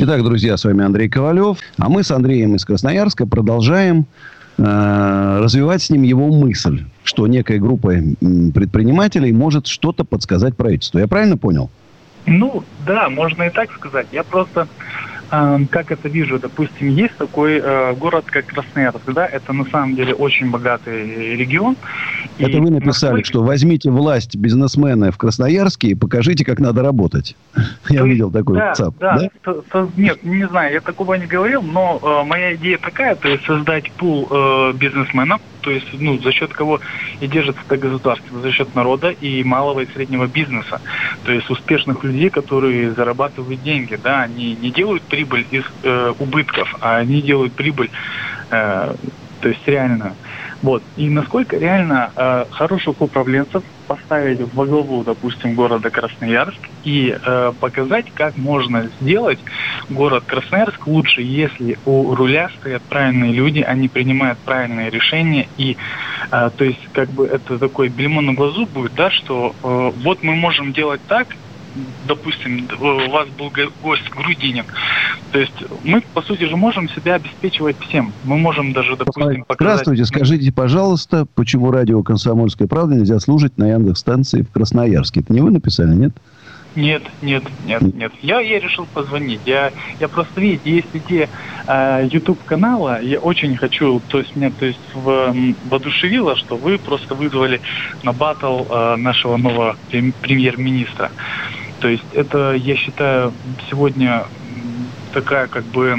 Итак, 0.00 0.22
друзья, 0.22 0.56
с 0.56 0.62
вами 0.62 0.84
Андрей 0.84 1.08
Ковалев. 1.08 1.58
А 1.76 1.88
мы 1.88 2.04
с 2.04 2.12
Андреем 2.12 2.54
из 2.54 2.64
Красноярска 2.64 3.26
продолжаем 3.26 4.06
э, 4.56 5.38
развивать 5.42 5.82
с 5.82 5.90
ним 5.90 6.02
его 6.02 6.28
мысль, 6.28 6.84
что 7.02 7.26
некая 7.26 7.58
группа 7.58 7.88
предпринимателей 8.54 9.32
может 9.32 9.66
что-то 9.66 10.04
подсказать 10.04 10.56
правительству. 10.56 11.00
Я 11.00 11.08
правильно 11.08 11.36
понял? 11.36 11.68
Ну, 12.26 12.62
да, 12.86 13.08
можно 13.08 13.42
и 13.42 13.50
так 13.50 13.72
сказать. 13.72 14.06
Я 14.12 14.22
просто 14.22 14.68
как 15.30 15.90
это 15.90 16.08
вижу, 16.08 16.38
допустим, 16.38 16.88
есть 16.88 17.16
такой 17.16 17.60
э, 17.62 17.94
город, 17.94 18.24
как 18.26 18.46
Красноярск, 18.46 19.12
да, 19.12 19.26
это 19.26 19.52
на 19.52 19.64
самом 19.64 19.94
деле 19.94 20.14
очень 20.14 20.50
богатый 20.50 21.36
регион. 21.36 21.76
Это 22.38 22.50
и 22.50 22.60
вы 22.60 22.70
написали, 22.70 23.12
насколько... 23.12 23.28
что 23.28 23.42
возьмите 23.42 23.90
власть 23.90 24.36
бизнесмены 24.36 25.10
в 25.10 25.18
Красноярске 25.18 25.88
и 25.88 25.94
покажите, 25.94 26.44
как 26.44 26.60
надо 26.60 26.82
работать. 26.82 27.36
Я 27.88 28.04
видел 28.04 28.30
такой 28.30 28.56
да, 28.56 28.72
WhatsApp. 28.72 28.94
Да, 28.98 29.28
да? 29.44 29.88
Нет, 29.96 30.22
не 30.24 30.46
знаю, 30.48 30.72
я 30.74 30.80
такого 30.80 31.14
не 31.14 31.26
говорил, 31.26 31.62
но 31.62 32.00
э, 32.02 32.26
моя 32.26 32.54
идея 32.54 32.78
такая, 32.78 33.14
то 33.14 33.28
есть 33.28 33.44
создать 33.44 33.90
пул 33.92 34.28
э, 34.30 34.72
бизнесменов, 34.74 35.40
то 35.60 35.70
есть 35.70 35.86
ну, 35.92 36.18
за 36.18 36.32
счет 36.32 36.52
кого 36.52 36.80
и 37.20 37.26
держится 37.26 37.60
это 37.66 37.76
государство, 37.76 38.40
за 38.40 38.52
счет 38.52 38.74
народа 38.74 39.10
и 39.10 39.42
малого 39.44 39.80
и 39.80 39.86
среднего 39.86 40.26
бизнеса, 40.26 40.80
то 41.24 41.32
есть 41.32 41.50
успешных 41.50 42.02
людей, 42.04 42.30
которые 42.30 42.92
зарабатывают 42.92 43.62
деньги, 43.62 43.98
да, 44.02 44.22
они 44.22 44.56
не 44.60 44.70
делают 44.70 45.02
прибыль 45.18 45.46
из 45.50 45.64
э, 45.82 46.12
убытков, 46.18 46.76
а 46.80 46.98
они 46.98 47.20
делают 47.20 47.52
прибыль, 47.54 47.90
э, 48.50 48.94
то 49.40 49.48
есть 49.48 49.66
реально. 49.66 50.14
Вот. 50.62 50.82
И 50.96 51.08
насколько 51.08 51.56
реально 51.56 52.10
э, 52.16 52.44
хороших 52.50 53.00
управленцев 53.00 53.62
поставить 53.86 54.40
во 54.54 54.64
главу, 54.64 55.04
допустим, 55.04 55.54
города 55.54 55.90
Красноярск 55.90 56.58
и 56.84 57.16
э, 57.16 57.52
показать, 57.60 58.06
как 58.14 58.36
можно 58.36 58.90
сделать 59.00 59.38
город 59.88 60.24
Красноярск 60.26 60.86
лучше, 60.86 61.22
если 61.22 61.78
у 61.84 62.14
руля 62.14 62.50
стоят 62.60 62.82
правильные 62.82 63.32
люди, 63.32 63.60
они 63.60 63.88
принимают 63.88 64.38
правильные 64.40 64.90
решения, 64.90 65.48
и 65.56 65.76
э, 66.30 66.50
то 66.56 66.64
есть 66.64 66.80
как 66.92 67.08
бы 67.10 67.26
это 67.26 67.58
такой 67.58 67.88
бельмо 67.88 68.20
на 68.20 68.34
глазу 68.34 68.66
будет, 68.66 68.94
да, 68.94 69.10
что 69.10 69.54
э, 69.62 69.92
вот 70.02 70.22
мы 70.22 70.34
можем 70.34 70.72
делать 70.72 71.00
так, 71.08 71.28
допустим, 72.06 72.68
у 72.80 73.10
вас 73.10 73.28
был 73.28 73.52
гость 73.82 74.08
грудинин. 74.10 74.64
То 75.32 75.38
есть 75.38 75.52
мы, 75.84 76.02
по 76.14 76.22
сути 76.22 76.44
же, 76.44 76.56
можем 76.56 76.88
себя 76.88 77.14
обеспечивать 77.14 77.76
всем. 77.80 78.12
Мы 78.24 78.38
можем 78.38 78.72
даже, 78.72 78.96
допустим, 78.96 79.44
показать... 79.44 79.84
Здравствуйте, 79.84 80.04
скажите, 80.04 80.52
пожалуйста, 80.52 81.26
почему 81.34 81.70
радио 81.70 82.02
«Комсомольская 82.02 82.68
правда» 82.68 82.94
нельзя 82.94 83.18
слушать 83.20 83.58
на 83.58 83.70
Яндекс-станции 83.70 84.42
в 84.42 84.50
Красноярске? 84.50 85.20
Это 85.20 85.32
не 85.32 85.40
вы 85.40 85.50
написали, 85.50 85.94
нет? 85.94 86.12
Нет, 86.76 87.02
нет, 87.22 87.42
нет, 87.66 87.82
нет. 87.94 88.12
Я, 88.22 88.40
я 88.40 88.60
решил 88.60 88.86
позвонить. 88.94 89.40
Я, 89.46 89.72
я 89.98 90.08
просто, 90.08 90.40
видите, 90.40 90.76
есть 90.76 90.88
идея 90.92 91.28
э, 91.66 92.08
YouTube 92.10 92.38
канала. 92.44 93.02
Я 93.02 93.18
очень 93.18 93.56
хочу, 93.56 94.00
то 94.08 94.18
есть 94.18 94.36
меня, 94.36 94.52
то 94.56 94.66
есть 94.66 94.78
в, 94.94 95.34
воодушевило, 95.70 96.36
что 96.36 96.56
вы 96.56 96.78
просто 96.78 97.14
вызвали 97.14 97.60
на 98.02 98.12
батл 98.12 98.62
э, 98.70 98.96
нашего 98.96 99.36
нового 99.36 99.76
премьер-министра. 99.90 101.10
То 101.80 101.88
есть 101.88 102.04
это, 102.12 102.52
я 102.52 102.76
считаю, 102.76 103.32
сегодня 103.70 104.24
такая 105.12 105.46
как 105.46 105.64
бы 105.64 105.96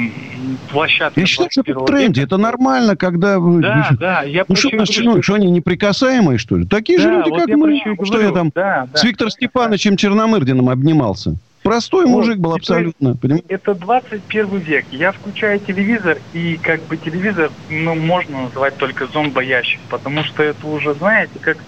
площадка. 0.70 1.18
Я 1.20 1.26
считаю, 1.26 1.50
что 1.50 1.62
это 1.62 1.78
в 1.78 1.84
тренде. 1.86 2.22
Это 2.22 2.36
нормально, 2.36 2.96
когда... 2.96 3.38
Да, 3.38 3.90
да. 3.98 4.22
Я 4.22 4.44
ну, 4.48 4.56
что, 4.56 4.84
что, 4.86 5.22
что 5.22 5.34
они 5.34 5.50
неприкасаемые, 5.50 6.38
что 6.38 6.56
ли? 6.56 6.66
Такие 6.66 6.98
да, 6.98 7.04
же 7.04 7.10
люди, 7.10 7.30
вот 7.30 7.40
как 7.40 7.48
мы. 7.56 7.76
Что 7.78 8.12
говорю. 8.12 8.28
я 8.28 8.34
там 8.34 8.52
да, 8.54 8.88
да, 8.92 8.98
с 8.98 9.04
Виктором 9.04 9.30
Степановичем 9.30 9.96
Черномырдиным 9.96 10.68
обнимался? 10.68 11.36
Простой 11.62 12.06
вот, 12.06 12.12
мужик 12.12 12.38
был 12.38 12.54
абсолютно. 12.54 13.18
Это, 13.22 13.40
это 13.48 13.74
21 13.74 14.58
век. 14.58 14.86
Я 14.92 15.12
включаю 15.12 15.60
телевизор, 15.60 16.18
и 16.32 16.58
как 16.62 16.82
бы 16.84 16.96
телевизор, 16.96 17.50
ну, 17.68 17.94
можно 17.94 18.44
называть 18.44 18.76
только 18.78 19.06
зомбоящик, 19.08 19.80
потому 19.90 20.24
что 20.24 20.42
это 20.42 20.66
уже, 20.66 20.94
знаете, 20.94 21.32
как 21.38 21.58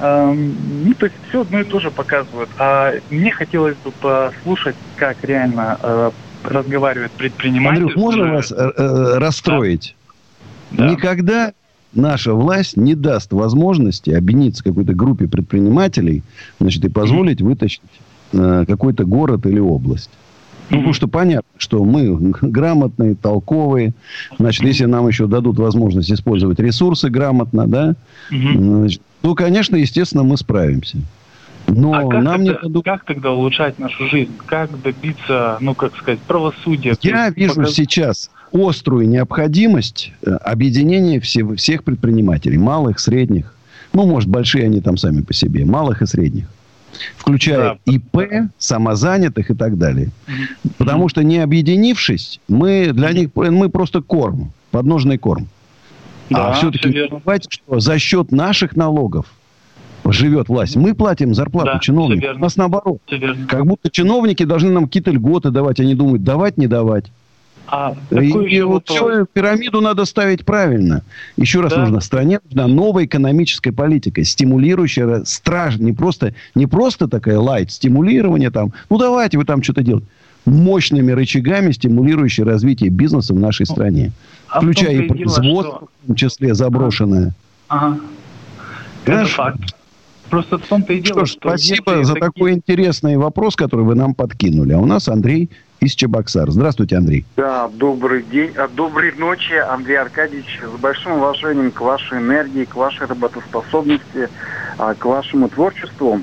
ну, 0.00 0.94
то 0.94 1.06
есть 1.06 1.16
все 1.28 1.42
одно 1.42 1.60
и 1.60 1.64
то 1.64 1.78
же 1.78 1.90
показывают. 1.90 2.48
А 2.58 2.94
мне 3.10 3.30
хотелось 3.30 3.76
бы 3.76 3.90
послушать, 3.90 4.76
как 4.96 5.22
реально 5.22 5.78
э, 5.82 6.10
разговаривает 6.44 7.12
предприниматель. 7.12 7.82
Андрюх, 7.82 7.96
можно 7.96 8.32
вас 8.32 8.52
э, 8.52 8.54
э, 8.56 9.18
расстроить? 9.18 9.94
Да. 10.70 10.88
Никогда 10.88 11.52
наша 11.92 12.34
власть 12.34 12.76
не 12.76 12.94
даст 12.94 13.32
возможности 13.32 14.10
объединиться 14.10 14.64
какой-то 14.64 14.94
группе 14.94 15.26
предпринимателей 15.26 16.22
значит, 16.58 16.84
и 16.84 16.88
позволить 16.88 17.40
mm-hmm. 17.40 17.44
вытащить 17.44 17.82
э, 18.32 18.64
какой-то 18.66 19.04
город 19.04 19.46
или 19.46 19.58
область. 19.58 20.10
Ну, 20.70 20.76
потому 20.78 20.92
что 20.92 21.08
понятно, 21.08 21.50
что 21.56 21.84
мы 21.84 22.16
грамотные, 22.40 23.14
толковые. 23.14 23.92
Значит, 24.38 24.64
если 24.64 24.84
нам 24.84 25.08
еще 25.08 25.26
дадут 25.26 25.58
возможность 25.58 26.10
использовать 26.10 26.58
ресурсы 26.60 27.10
грамотно, 27.10 27.66
да, 27.66 27.94
значит, 28.30 29.02
ну, 29.22 29.34
конечно, 29.34 29.76
естественно, 29.76 30.22
мы 30.22 30.36
справимся. 30.36 30.98
Но 31.66 31.92
а 31.92 32.08
как 32.08 32.22
нам 32.22 32.46
тогда, 32.46 32.68
не 32.68 32.82
как 32.82 33.04
тогда 33.04 33.32
улучшать 33.32 33.78
нашу 33.78 34.08
жизнь? 34.08 34.32
Как 34.46 34.80
добиться, 34.82 35.58
ну, 35.60 35.74
как 35.74 35.96
сказать, 35.96 36.20
правосудия? 36.20 36.96
Я 37.02 37.30
вижу 37.30 37.56
показ... 37.56 37.74
сейчас 37.74 38.30
острую 38.52 39.08
необходимость 39.08 40.12
э, 40.22 40.30
объединения 40.30 41.20
всех, 41.20 41.56
всех 41.56 41.84
предпринимателей, 41.84 42.58
малых, 42.58 42.98
средних, 42.98 43.54
ну, 43.92 44.06
может, 44.06 44.28
большие 44.28 44.64
они 44.64 44.80
там 44.80 44.96
сами 44.96 45.22
по 45.22 45.32
себе, 45.32 45.64
малых 45.64 46.02
и 46.02 46.06
средних, 46.06 46.46
включая 47.16 47.78
да. 47.86 47.92
ИП, 47.92 48.50
самозанятых 48.58 49.50
и 49.50 49.54
так 49.54 49.78
далее. 49.78 50.10
Угу. 50.26 50.72
Потому 50.78 51.08
что 51.08 51.22
не 51.22 51.38
объединившись, 51.38 52.40
мы 52.48 52.90
для 52.92 53.12
них, 53.12 53.30
мы 53.34 53.68
просто 53.68 54.02
корм, 54.02 54.52
подножный 54.70 55.18
корм. 55.18 55.48
Да, 56.30 56.50
а 56.50 56.52
все-таки 56.52 56.88
все 56.88 57.02
не 57.02 57.08
забывайте, 57.08 57.48
что 57.50 57.80
за 57.80 57.98
счет 57.98 58.30
наших 58.30 58.76
налогов 58.76 59.26
живет 60.04 60.48
власть. 60.48 60.76
Мы 60.76 60.94
платим 60.94 61.34
зарплату 61.34 61.72
да, 61.74 61.78
чиновникам. 61.80 62.36
У 62.36 62.40
нас 62.40 62.56
наоборот. 62.56 63.00
Как 63.48 63.66
будто 63.66 63.90
чиновники 63.90 64.44
должны 64.44 64.70
нам 64.70 64.86
какие-то 64.86 65.10
льготы 65.10 65.50
давать. 65.50 65.80
Они 65.80 65.94
думают, 65.94 66.22
давать, 66.22 66.56
не 66.56 66.66
давать. 66.66 67.06
А 67.70 67.94
и 68.10 68.62
вот 68.62 68.88
все, 68.88 69.26
пирамиду 69.26 69.80
надо 69.80 70.04
ставить 70.04 70.44
правильно. 70.44 71.02
Еще 71.36 71.60
раз 71.60 71.72
да. 71.72 71.82
нужно, 71.82 72.00
стране 72.00 72.40
нужна 72.44 72.66
новая 72.66 73.04
экономическая 73.04 73.70
политика, 73.70 74.24
стимулирующая, 74.24 75.22
страж, 75.24 75.76
не 75.76 75.92
просто, 75.92 76.34
не 76.56 76.66
просто 76.66 77.06
такая 77.06 77.38
лайт, 77.38 77.70
стимулирование 77.70 78.50
там, 78.50 78.72
ну 78.88 78.98
давайте 78.98 79.38
вы 79.38 79.44
там 79.44 79.62
что-то 79.62 79.82
делать 79.82 80.04
мощными 80.46 81.12
рычагами, 81.12 81.70
стимулирующие 81.70 82.44
развитие 82.44 82.90
бизнеса 82.90 83.34
в 83.34 83.38
нашей 83.38 83.66
ну, 83.68 83.74
стране. 83.74 84.12
А 84.48 84.60
включая 84.60 85.02
и 85.02 85.08
производство, 85.08 85.76
что... 85.76 85.88
в 86.02 86.06
том 86.06 86.16
числе 86.16 86.54
заброшенное. 86.54 87.34
Ага. 87.68 88.00
Это 89.04 89.26
факт. 89.26 89.76
Просто 90.28 90.58
в 90.58 90.62
том-то 90.62 90.92
и 90.92 91.00
дело, 91.00 91.26
что, 91.26 91.40
что 91.40 91.48
спасибо 91.50 92.04
за 92.04 92.14
такие... 92.14 92.26
такой 92.26 92.52
интересный 92.52 93.16
вопрос, 93.16 93.56
который 93.56 93.84
вы 93.84 93.94
нам 93.94 94.14
подкинули. 94.14 94.72
А 94.72 94.78
у 94.78 94.86
нас 94.86 95.08
Андрей 95.08 95.50
из 95.80 95.94
Чебоксар. 95.94 96.50
Здравствуйте, 96.50 96.96
Андрей. 96.96 97.24
Да, 97.36 97.68
добрый 97.68 98.22
день, 98.22 98.52
а, 98.56 98.68
доброй 98.68 99.12
ночи, 99.16 99.54
Андрей 99.54 99.96
Аркадьевич. 99.96 100.60
С 100.62 100.80
большим 100.80 101.12
уважением 101.12 101.70
к 101.70 101.80
вашей 101.80 102.18
энергии, 102.18 102.64
к 102.64 102.76
вашей 102.76 103.06
работоспособности, 103.06 104.28
а, 104.78 104.94
к 104.94 105.04
вашему 105.04 105.48
творчеству. 105.48 106.20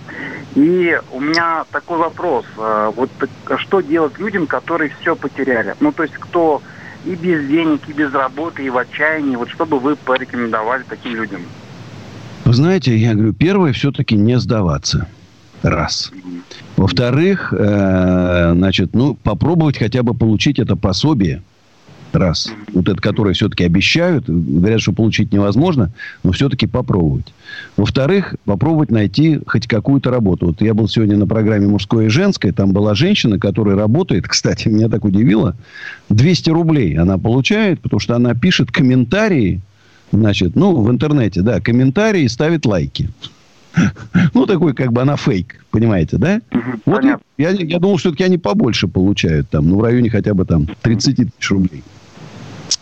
И 0.56 1.00
у 1.12 1.20
меня 1.20 1.66
такой 1.72 1.98
вопрос. 1.98 2.46
А, 2.58 2.92
вот 2.92 3.10
что 3.58 3.82
делать 3.82 4.18
людям, 4.20 4.48
которые 4.48 4.92
все 5.02 5.16
потеряли? 5.16 5.76
Ну, 5.80 5.92
то 5.92 6.04
есть, 6.04 6.16
кто 6.16 6.62
и 7.06 7.16
без 7.16 7.48
денег, 7.48 7.82
и 7.88 7.94
без 7.94 8.14
работы, 8.14 8.64
и 8.64 8.70
в 8.70 8.78
отчаянии. 8.78 9.36
Вот 9.36 9.50
что 9.50 9.66
бы 9.66 9.80
вы 9.80 9.96
порекомендовали 9.96 10.84
таким 10.88 11.16
людям? 11.16 11.42
Вы 12.46 12.54
знаете, 12.54 12.96
я 12.96 13.14
говорю, 13.14 13.34
первое 13.34 13.74
все-таки 13.74 14.16
не 14.16 14.40
сдаваться. 14.40 15.08
Раз. 15.64 16.12
Во-вторых, 16.76 17.54
э, 17.58 18.54
значит, 18.54 18.94
ну, 18.94 19.16
попробовать 19.16 19.78
хотя 19.78 20.04
бы 20.04 20.14
получить 20.14 20.60
это 20.60 20.76
пособие. 20.76 21.42
Раз. 22.14 22.52
Вот 22.74 22.88
это, 22.88 23.02
которое 23.02 23.34
все-таки 23.34 23.64
обещают. 23.64 24.26
Говорят, 24.28 24.82
что 24.82 24.94
получить 24.94 25.34
невозможно, 25.34 25.92
но 26.24 26.32
все-таки 26.32 26.66
попробовать. 26.66 27.34
Во-вторых, 27.76 28.36
попробовать 28.46 28.92
найти 28.92 29.40
хоть 29.46 29.68
какую-то 29.68 30.10
работу. 30.10 30.48
Вот 30.48 30.62
я 30.62 30.74
был 30.74 30.88
сегодня 30.88 31.18
на 31.18 31.28
программе 31.28 31.68
«Мужское 31.68 32.06
и 32.06 32.10
женское». 32.10 32.54
Там 32.54 32.72
была 32.72 32.96
женщина, 32.96 33.40
которая 33.40 33.76
работает. 33.76 34.28
Кстати, 34.28 34.68
меня 34.70 34.88
так 34.88 35.04
удивило. 35.04 35.56
200 36.10 36.50
рублей 36.50 36.98
она 36.98 37.18
получает, 37.18 37.82
потому 37.82 38.00
что 38.00 38.16
она 38.16 38.34
пишет 38.34 38.72
комментарии 38.72 39.62
Значит, 40.12 40.56
ну, 40.56 40.82
в 40.82 40.90
интернете, 40.90 41.42
да, 41.42 41.60
комментарии 41.60 42.24
и 42.24 42.30
ставит 42.30 42.66
лайки. 42.66 43.10
Ну, 44.34 44.46
такой, 44.46 44.74
как 44.74 44.92
бы 44.92 45.02
она 45.02 45.16
фейк, 45.16 45.64
понимаете, 45.72 46.18
да? 46.18 46.42
вот 46.86 47.04
я, 47.04 47.20
я 47.50 47.80
думал, 47.80 47.98
что 47.98 48.10
все-таки 48.10 48.24
они 48.24 48.38
побольше 48.38 48.88
получают, 48.88 49.50
там, 49.50 49.68
ну, 49.70 49.78
в 49.78 49.84
районе 49.84 50.10
хотя 50.10 50.34
бы 50.34 50.46
там 50.46 50.68
30 50.82 51.16
тысяч 51.16 51.52
рублей. 51.52 51.84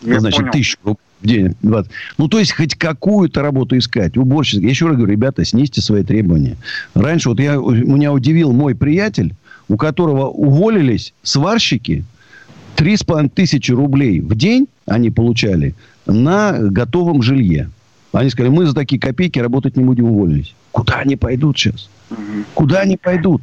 Я 0.02 0.20
Значит, 0.20 0.40
понял. 0.40 0.52
тысячу 0.52 0.78
рублей 0.82 1.00
в 1.20 1.26
день. 1.26 1.54
20. 1.62 1.90
Ну, 2.18 2.28
то 2.28 2.38
есть, 2.38 2.52
хоть 2.52 2.74
какую-то 2.74 3.42
работу 3.42 3.76
искать. 3.78 4.16
Уборщик. 4.16 4.62
Я 4.62 4.68
еще 4.68 4.86
раз 4.86 4.96
говорю, 4.96 5.12
ребята, 5.12 5.44
снизьте 5.44 5.80
свои 5.80 6.02
требования. 6.02 6.56
Раньше, 6.94 7.30
вот 7.30 7.40
я, 7.40 7.56
меня 7.56 8.12
удивил 8.12 8.52
мой 8.52 8.74
приятель, 8.74 9.34
у 9.68 9.76
которого 9.76 10.26
уволились 10.26 11.14
сварщики, 11.22 12.04
три 12.74 12.96
с 12.96 13.02
половиной 13.02 13.30
тысячи 13.30 13.72
рублей 13.72 14.20
в 14.20 14.34
день 14.36 14.66
они 14.86 15.10
получали 15.10 15.74
на 16.06 16.52
готовом 16.58 17.22
жилье. 17.22 17.70
Они 18.16 18.30
сказали, 18.30 18.50
мы 18.50 18.64
за 18.64 18.74
такие 18.74 18.98
копейки 18.98 19.38
работать 19.38 19.76
не 19.76 19.84
будем, 19.84 20.06
уволились. 20.06 20.54
Куда 20.72 21.00
они 21.00 21.16
пойдут 21.16 21.58
сейчас? 21.58 21.90
Куда 22.54 22.80
они 22.80 22.96
пойдут? 22.96 23.42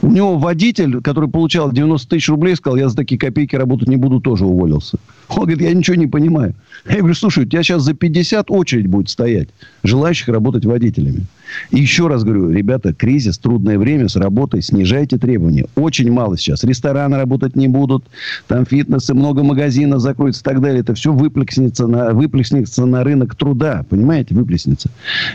У 0.00 0.08
него 0.08 0.38
водитель, 0.38 1.02
который 1.02 1.28
получал 1.28 1.70
90 1.70 2.08
тысяч 2.08 2.28
рублей, 2.30 2.56
сказал, 2.56 2.76
я 2.78 2.88
за 2.88 2.96
такие 2.96 3.18
копейки 3.18 3.54
работать 3.54 3.88
не 3.88 3.96
буду, 3.96 4.20
тоже 4.20 4.46
уволился. 4.46 4.98
Он 5.36 5.44
говорит, 5.44 5.62
я 5.62 5.72
ничего 5.72 5.96
не 5.96 6.06
понимаю. 6.06 6.54
Я 6.88 6.98
говорю, 6.98 7.14
слушай, 7.14 7.44
у 7.44 7.46
тебя 7.46 7.62
сейчас 7.62 7.82
за 7.82 7.94
50 7.94 8.50
очередь 8.50 8.86
будет 8.86 9.08
стоять 9.08 9.48
желающих 9.82 10.28
работать 10.28 10.64
водителями. 10.64 11.26
И 11.70 11.80
еще 11.80 12.08
раз 12.08 12.24
говорю, 12.24 12.50
ребята, 12.50 12.94
кризис, 12.94 13.38
трудное 13.38 13.78
время 13.78 14.08
с 14.08 14.16
работой, 14.16 14.62
снижайте 14.62 15.18
требования. 15.18 15.66
Очень 15.74 16.10
мало 16.10 16.38
сейчас. 16.38 16.64
Рестораны 16.64 17.16
работать 17.16 17.56
не 17.56 17.68
будут, 17.68 18.04
там 18.48 18.64
фитнесы, 18.64 19.14
много 19.14 19.42
магазинов 19.42 20.00
закроются 20.00 20.40
и 20.40 20.44
так 20.44 20.60
далее. 20.60 20.80
Это 20.80 20.94
все 20.94 21.12
выплеснется 21.12 21.86
на, 21.86 22.12
выплеснется 22.12 22.86
на 22.86 23.04
рынок 23.04 23.34
труда, 23.34 23.84
понимаете, 23.88 24.34
выплеснется. 24.34 24.90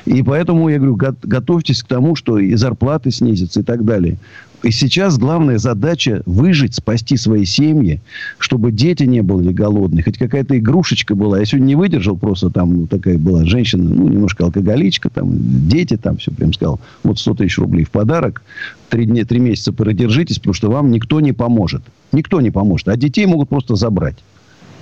И 0.05 0.23
поэтому 0.23 0.69
я 0.69 0.77
говорю, 0.77 0.95
готовьтесь 0.95 1.83
к 1.83 1.87
тому, 1.87 2.15
что 2.15 2.39
и 2.39 2.55
зарплаты 2.55 3.11
снизятся 3.11 3.59
и 3.59 3.63
так 3.63 3.85
далее. 3.85 4.17
И 4.63 4.71
сейчас 4.71 5.19
главная 5.19 5.59
задача 5.59 6.23
выжить, 6.25 6.75
спасти 6.75 7.15
свои 7.15 7.45
семьи, 7.45 8.01
чтобы 8.39 8.71
дети 8.71 9.03
не 9.03 9.21
были 9.21 9.53
голодные. 9.53 10.03
Хоть 10.03 10.17
какая-то 10.17 10.57
игрушечка 10.57 11.15
была. 11.15 11.39
Я 11.39 11.45
сегодня 11.45 11.67
не 11.67 11.75
выдержал, 11.75 12.17
просто 12.17 12.49
там 12.49 12.87
такая 12.87 13.17
была 13.19 13.45
женщина, 13.45 13.83
ну, 13.83 14.07
немножко 14.07 14.45
алкоголичка, 14.45 15.09
там, 15.09 15.29
дети 15.67 15.95
там, 15.95 16.17
все 16.17 16.31
прям 16.31 16.53
сказал, 16.53 16.79
вот 17.03 17.19
100 17.19 17.35
тысяч 17.35 17.57
рублей 17.59 17.85
в 17.85 17.91
подарок, 17.91 18.41
три, 18.89 19.05
дня, 19.05 19.25
три 19.25 19.39
месяца 19.39 19.73
продержитесь, 19.73 20.39
потому 20.39 20.53
что 20.53 20.71
вам 20.71 20.91
никто 20.91 21.19
не 21.19 21.33
поможет. 21.33 21.83
Никто 22.11 22.41
не 22.41 22.49
поможет. 22.49 22.87
А 22.87 22.97
детей 22.97 23.25
могут 23.27 23.49
просто 23.49 23.75
забрать. 23.75 24.15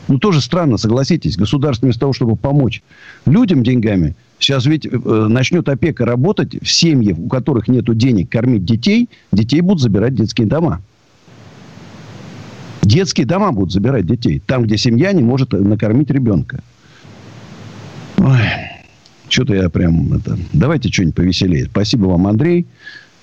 Ну, 0.07 0.19
тоже 0.19 0.41
странно, 0.41 0.77
согласитесь. 0.77 1.37
Государство 1.37 1.85
вместо 1.85 2.01
того, 2.01 2.13
чтобы 2.13 2.35
помочь 2.35 2.83
людям 3.25 3.63
деньгами, 3.63 4.15
сейчас 4.39 4.65
ведь 4.65 4.85
э, 4.85 4.89
начнет 4.93 5.67
опека 5.67 6.05
работать 6.05 6.61
в 6.61 6.69
семье, 6.69 7.15
у 7.17 7.27
которых 7.27 7.67
нет 7.67 7.85
денег 7.97 8.29
кормить 8.29 8.65
детей, 8.65 9.09
детей 9.31 9.61
будут 9.61 9.81
забирать 9.81 10.13
детские 10.13 10.47
дома. 10.47 10.81
Детские 12.83 13.25
дома 13.25 13.51
будут 13.51 13.71
забирать 13.73 14.05
детей. 14.05 14.41
Там, 14.45 14.63
где 14.63 14.77
семья 14.77 15.11
не 15.11 15.23
может 15.23 15.53
накормить 15.53 16.11
ребенка. 16.11 16.61
Ой, 18.17 18.41
что-то 19.27 19.55
я 19.55 19.69
прям... 19.69 20.13
Это... 20.13 20.37
Давайте 20.53 20.89
что-нибудь 20.89 21.15
повеселее. 21.15 21.65
Спасибо 21.65 22.05
вам, 22.05 22.27
Андрей. 22.27 22.67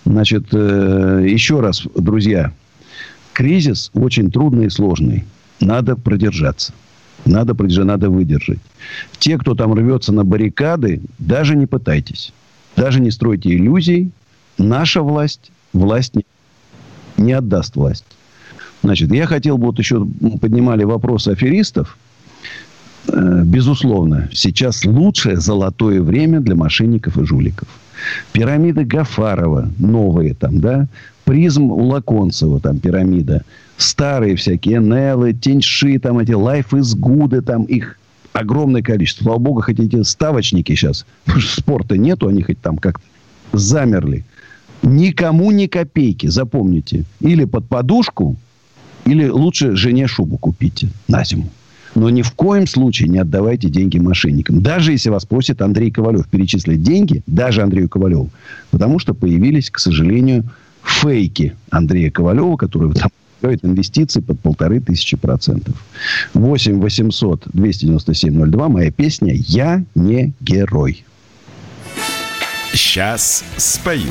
Значит, 0.05 0.47
э, 0.51 1.27
еще 1.29 1.61
раз, 1.61 1.87
друзья, 1.95 2.53
кризис 3.33 3.93
очень 3.95 4.33
трудный 4.33 4.67
и 4.67 4.71
сложный 4.71 5.25
надо 5.63 5.97
продержаться. 5.97 6.73
Надо 7.25 7.55
продержать, 7.55 7.87
надо 7.87 8.11
выдержать. 8.11 8.59
Те, 9.19 9.39
кто 9.39 9.55
там 9.55 9.75
рвется 9.75 10.13
на 10.13 10.25
баррикады, 10.25 11.01
даже 11.19 11.57
не 11.57 11.67
пытайтесь. 11.67 12.33
Даже 12.77 13.01
не 13.01 13.11
стройте 13.11 13.51
иллюзий. 13.55 14.11
Наша 14.59 15.03
власть, 15.03 15.53
власть 15.73 16.17
не, 16.17 16.25
не 17.17 17.33
отдаст 17.33 17.77
власть. 17.77 18.05
Значит, 18.83 19.13
я 19.13 19.27
хотел 19.27 19.57
бы, 19.57 19.67
вот 19.67 19.79
еще 19.79 20.05
поднимали 20.41 20.83
вопрос 20.83 21.29
аферистов. 21.29 21.97
Э, 23.09 23.43
безусловно, 23.45 24.29
сейчас 24.33 24.85
лучшее 24.85 25.37
золотое 25.37 26.03
время 26.03 26.41
для 26.41 26.57
мошенников 26.57 27.19
и 27.19 27.25
жуликов. 27.25 27.69
Пирамиды 28.33 28.85
Гафарова, 28.85 29.71
новые 29.79 30.35
там, 30.35 30.61
да, 30.61 30.89
призм 31.25 31.71
у 31.71 31.85
Лаконцева, 31.87 32.61
там, 32.61 32.79
пирамида, 32.79 33.43
старые 33.77 34.37
всякие, 34.37 34.81
Неллы, 34.81 35.33
Теньши, 35.33 35.99
там 35.99 36.19
эти 36.19 36.33
Life 36.33 36.71
is 36.71 36.97
Good, 36.97 37.41
там 37.43 37.65
их 37.65 37.99
огромное 38.33 38.83
количество. 38.83 39.25
Слава 39.25 39.39
богу, 39.39 39.63
хоть 39.63 39.81
эти 39.81 40.03
ставочники 40.03 40.75
сейчас, 40.75 41.07
спорта 41.41 41.97
нету, 41.97 42.29
они 42.29 42.43
хоть 42.43 42.61
там 42.61 42.79
как-то 42.79 43.05
замерли. 43.53 44.25
Никому 44.83 45.51
ни 45.53 45.67
копейки, 45.67 46.27
запомните. 46.27 47.05
Или 47.21 47.45
под 47.45 47.67
подушку, 47.69 48.37
или 49.05 49.29
лучше 49.29 49.77
жене 49.77 50.07
шубу 50.07 50.39
купите 50.39 50.89
на 51.09 51.25
зиму. 51.25 51.49
Но 51.95 52.09
ни 52.09 52.23
в 52.23 52.33
коем 52.33 52.67
случае 52.67 53.09
не 53.11 53.19
отдавайте 53.19 53.69
деньги 53.69 53.99
мошенникам. 53.99 54.63
Даже 54.63 54.93
если 54.93 55.11
вас 55.11 55.27
просит 55.27 55.61
Андрей 55.61 55.91
Ковалев 55.91 56.27
перечислить 56.27 56.83
деньги, 56.83 57.23
даже 57.27 57.63
Андрею 57.63 57.89
Ковалеву. 57.89 58.31
Потому 58.71 58.99
что 58.99 59.13
появились, 59.13 59.71
к 59.71 59.79
сожалению, 59.79 60.45
фейки 60.83 61.57
Андрея 61.71 62.11
Ковалева, 62.11 62.57
которые 62.57 62.93
там 62.93 63.11
инвестиции 63.43 64.21
под 64.21 64.39
полторы 64.41 64.81
тысячи 64.81 65.17
процентов. 65.17 65.75
8 66.35 66.81
800 66.81 67.49
297 67.53 68.51
02. 68.51 68.69
Моя 68.69 68.91
песня 68.93 69.35
«Я 69.35 69.85
не 69.95 70.33
герой». 70.41 71.05
Сейчас 72.73 73.45
спою. 73.57 74.11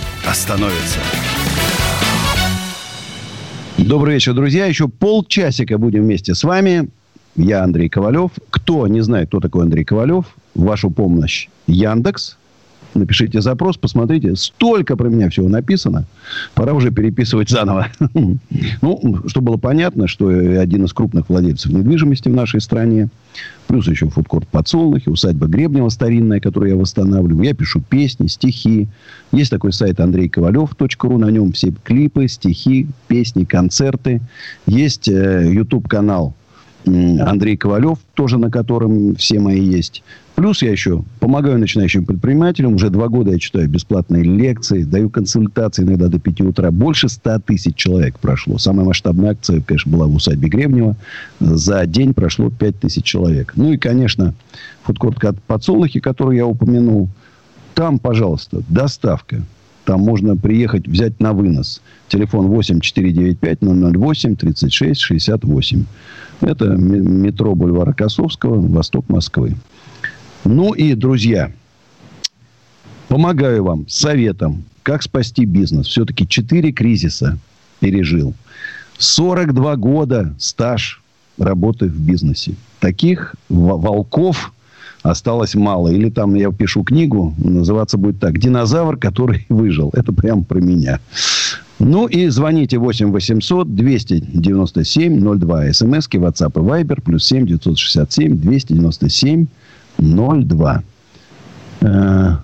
становятся. 0.33 0.99
Добрый 3.77 4.15
вечер, 4.15 4.33
друзья. 4.33 4.65
Еще 4.65 4.87
полчасика 4.87 5.77
будем 5.77 6.03
вместе 6.03 6.35
с 6.35 6.43
вами. 6.43 6.89
Я 7.35 7.63
Андрей 7.63 7.89
Ковалев. 7.89 8.31
Кто 8.49 8.87
не 8.87 9.01
знает, 9.01 9.29
кто 9.29 9.39
такой 9.39 9.63
Андрей 9.63 9.83
Ковалев, 9.83 10.25
в 10.53 10.63
вашу 10.63 10.91
помощь 10.91 11.47
Яндекс 11.67 12.37
напишите 12.95 13.41
запрос, 13.41 13.77
посмотрите. 13.77 14.35
Столько 14.35 14.95
про 14.95 15.09
меня 15.09 15.29
всего 15.29 15.49
написано. 15.49 16.05
Пора 16.53 16.73
уже 16.73 16.91
переписывать 16.91 17.49
заново. 17.49 17.87
Ну, 18.81 19.21
чтобы 19.27 19.47
было 19.47 19.57
понятно, 19.57 20.07
что 20.07 20.31
я 20.31 20.61
один 20.61 20.85
из 20.85 20.93
крупных 20.93 21.29
владельцев 21.29 21.71
недвижимости 21.71 22.29
в 22.29 22.33
нашей 22.33 22.61
стране. 22.61 23.09
Плюс 23.67 23.87
еще 23.87 24.09
фудкорт 24.09 24.47
Подсолнухи, 24.47 25.09
усадьба 25.09 25.47
Гребнева 25.47 25.89
старинная, 25.89 26.39
которую 26.39 26.71
я 26.71 26.77
восстанавливаю. 26.77 27.45
Я 27.45 27.53
пишу 27.53 27.81
песни, 27.81 28.27
стихи. 28.27 28.89
Есть 29.31 29.51
такой 29.51 29.71
сайт 29.71 29.99
андрейковалев.ру. 29.99 31.17
На 31.17 31.31
нем 31.31 31.51
все 31.53 31.73
клипы, 31.83 32.27
стихи, 32.27 32.87
песни, 33.07 33.45
концерты. 33.45 34.21
Есть 34.65 35.07
э, 35.07 35.49
YouTube-канал 35.53 36.35
Андрей 36.85 37.57
Ковалев, 37.57 37.99
тоже 38.13 38.37
на 38.37 38.49
котором 38.49 39.15
все 39.15 39.39
мои 39.39 39.61
есть. 39.61 40.03
Плюс 40.35 40.61
я 40.61 40.71
еще 40.71 41.03
помогаю 41.19 41.59
начинающим 41.59 42.05
предпринимателям. 42.05 42.75
Уже 42.75 42.89
два 42.89 43.09
года 43.09 43.31
я 43.31 43.37
читаю 43.37 43.69
бесплатные 43.69 44.23
лекции, 44.23 44.83
даю 44.83 45.09
консультации 45.09 45.83
иногда 45.83 46.07
до 46.07 46.19
5 46.19 46.41
утра. 46.41 46.71
Больше 46.71 47.09
100 47.09 47.39
тысяч 47.39 47.75
человек 47.75 48.17
прошло. 48.17 48.57
Самая 48.57 48.85
масштабная 48.85 49.31
акция, 49.31 49.61
конечно, 49.61 49.91
была 49.91 50.07
в 50.07 50.15
усадьбе 50.15 50.49
Гребнева. 50.49 50.95
За 51.39 51.85
день 51.85 52.13
прошло 52.13 52.49
5 52.49 52.79
тысяч 52.79 53.03
человек. 53.03 53.53
Ну 53.55 53.73
и, 53.73 53.77
конечно, 53.77 54.33
фудкорт 54.83 55.19
подсолнухи, 55.45 55.99
который 55.99 56.37
я 56.37 56.47
упомянул. 56.47 57.09
Там, 57.75 57.99
пожалуйста, 57.99 58.63
доставка. 58.67 59.43
Там 59.85 60.01
можно 60.01 60.37
приехать, 60.37 60.87
взять 60.87 61.19
на 61.19 61.33
вынос. 61.33 61.81
Телефон 62.07 62.47
8 62.47 62.79
495 62.79 63.59
008 63.61 64.35
36 64.35 65.01
68. 65.01 65.85
Это 66.41 66.65
метро 66.65 67.55
бульвара 67.55 67.93
Косовского, 67.93 68.59
восток 68.59 69.07
Москвы. 69.09 69.55
Ну 70.43 70.73
и, 70.73 70.95
друзья, 70.95 71.51
помогаю 73.07 73.63
вам 73.63 73.87
советом, 73.87 74.63
как 74.83 75.03
спасти 75.03 75.45
бизнес. 75.45 75.87
Все-таки 75.87 76.27
4 76.27 76.71
кризиса 76.71 77.37
пережил. 77.79 78.33
42 78.97 79.75
года 79.75 80.33
стаж 80.39 81.01
работы 81.37 81.87
в 81.87 81.99
бизнесе. 81.99 82.55
Таких 82.79 83.35
волков 83.49 84.51
осталось 85.03 85.55
мало. 85.55 85.89
Или 85.89 86.09
там 86.09 86.35
я 86.35 86.51
пишу 86.51 86.83
книгу, 86.83 87.33
называться 87.37 87.97
будет 87.97 88.19
так. 88.19 88.37
«Динозавр, 88.39 88.97
который 88.97 89.45
выжил». 89.49 89.89
Это 89.93 90.13
прямо 90.13 90.43
про 90.43 90.59
меня. 90.59 90.99
Ну 91.83 92.05
и 92.05 92.29
звоните 92.29 92.77
8 92.77 93.11
800 93.11 93.75
297 93.75 95.39
02. 95.39 95.73
СМСки, 95.73 96.17
WhatsApp 96.17 96.51
и 96.53 96.83
Viber. 96.83 97.01
Плюс 97.01 97.25
7 97.25 97.47
967 97.47 98.37
297 98.37 99.47
02. 99.97 100.83
Э, 101.81 102.35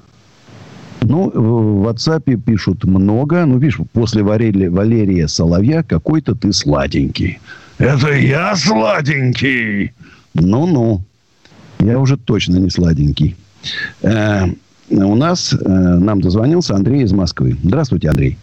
ну, 1.02 1.30
в 1.30 1.88
WhatsApp 1.88 2.36
пишут 2.38 2.84
много. 2.86 3.46
Ну, 3.46 3.60
видишь, 3.60 3.80
после 3.94 4.24
Валерия, 4.24 4.72
Валерия 4.72 5.28
Соловья 5.28 5.84
какой-то 5.84 6.34
ты 6.34 6.52
сладенький. 6.52 7.40
Это 7.78 8.14
я 8.14 8.56
сладенький. 8.56 9.94
Ну-ну. 10.34 11.04
Я 11.80 12.00
уже 12.00 12.18
точно 12.18 12.58
не 12.58 12.72
сладенький. 12.72 13.36
Э, 14.02 14.48
у 14.90 15.16
нас, 15.16 15.54
э, 15.54 15.58
нам 15.60 16.22
дозвонился 16.22 16.74
Андрей 16.74 17.04
из 17.04 17.12
Москвы. 17.12 17.56
Здравствуйте, 17.64 18.10
Андрей. 18.10 18.36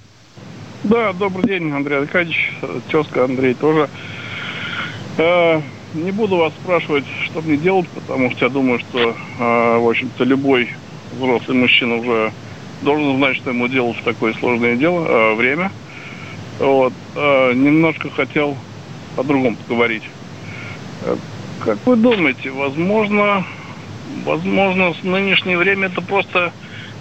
Да, 0.85 1.15
добрый 1.15 1.47
день, 1.47 1.73
Андрей 1.73 2.01
Аркадьевич. 2.01 2.52
Тезка 2.90 3.24
Андрей 3.24 3.55
тоже. 3.55 3.89
Э, 5.16 5.62
не 5.94 6.11
буду 6.11 6.36
вас 6.36 6.52
спрашивать, 6.62 7.06
что 7.24 7.40
мне 7.40 7.56
делать, 7.56 7.89
потому 7.89 8.31
что 8.31 8.44
я 8.44 8.51
думаю, 8.51 8.81
что, 8.81 9.16
э, 9.39 9.78
в 9.78 9.89
общем-то, 9.89 10.24
любой 10.24 10.69
взрослый 11.15 11.56
мужчина 11.56 11.97
уже 11.97 12.32
должен 12.82 13.16
знать, 13.16 13.36
что 13.36 13.48
ему 13.48 13.66
делать 13.66 13.97
в 13.97 14.02
такое 14.02 14.35
сложное 14.35 14.77
дело, 14.77 15.06
э, 15.06 15.35
время. 15.36 15.73
Вот. 16.59 16.93
Э, 17.16 17.55
немножко 17.55 18.11
хотел 18.11 18.55
по-другому 19.16 19.56
поговорить. 19.56 20.05
Э, 21.05 21.16
как 21.65 21.78
вы 21.86 21.97
думаете, 21.97 22.51
возможно, 22.51 23.47
возможно, 24.27 24.93
нынешнее 25.02 25.56
время 25.56 25.86
это 25.86 26.02
просто 26.02 26.52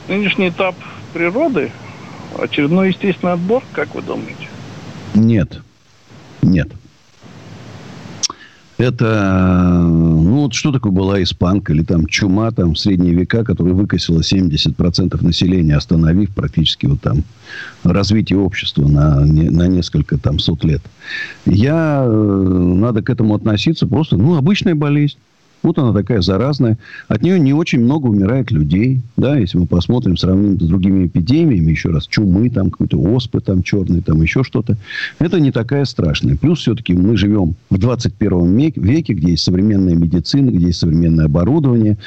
нынешний 0.07 0.47
этап 0.47 0.75
природы, 1.13 1.69
очередной 2.37 2.89
естественный 2.89 3.33
отбор, 3.33 3.63
как 3.73 3.95
вы 3.95 4.01
думаете? 4.01 4.47
Нет. 5.13 5.61
Нет. 6.41 6.69
Это, 8.77 9.79
ну, 9.81 10.41
вот 10.41 10.53
что 10.53 10.71
такое 10.71 10.91
была 10.91 11.21
испанка 11.21 11.73
или 11.73 11.83
там 11.83 12.07
чума 12.07 12.51
там 12.51 12.73
в 12.73 12.79
средние 12.79 13.13
века, 13.13 13.43
которая 13.43 13.73
выкосила 13.73 14.21
70% 14.21 15.23
населения, 15.23 15.77
остановив 15.77 16.33
практически 16.33 16.87
вот 16.87 16.99
там 16.99 17.23
развитие 17.83 18.39
общества 18.39 18.87
на, 18.87 19.19
на 19.21 19.67
несколько 19.67 20.17
там 20.17 20.39
сот 20.39 20.63
лет. 20.65 20.81
Я, 21.45 22.03
э, 22.05 22.09
надо 22.09 23.03
к 23.03 23.09
этому 23.09 23.35
относиться 23.35 23.85
просто, 23.85 24.17
ну, 24.17 24.35
обычная 24.35 24.75
болезнь. 24.75 25.17
Вот 25.63 25.79
она 25.79 25.93
такая 25.93 26.21
заразная. 26.21 26.77
От 27.07 27.23
нее 27.23 27.39
не 27.39 27.53
очень 27.53 27.79
много 27.79 28.07
умирает 28.07 28.51
людей. 28.51 29.01
Да, 29.15 29.37
если 29.37 29.57
мы 29.57 29.65
посмотрим, 29.65 30.17
сравним 30.17 30.59
с 30.59 30.63
другими 30.63 31.07
эпидемиями, 31.07 31.71
еще 31.71 31.89
раз, 31.89 32.05
чумы, 32.07 32.49
там 32.49 32.69
какой-то 32.69 32.97
оспы, 32.97 33.39
там 33.39 33.63
черный, 33.63 34.01
там 34.01 34.21
еще 34.21 34.43
что-то. 34.43 34.77
Это 35.19 35.39
не 35.39 35.51
такая 35.51 35.85
страшная. 35.85 36.35
Плюс 36.35 36.59
все-таки 36.59 36.93
мы 36.93 37.15
живем 37.15 37.55
в 37.69 37.77
21 37.77 38.57
веке, 38.75 39.13
где 39.13 39.31
есть 39.31 39.43
современная 39.43 39.95
медицина, 39.95 40.49
где 40.49 40.67
есть 40.67 40.79
современное 40.79 41.25
оборудование. 41.25 41.97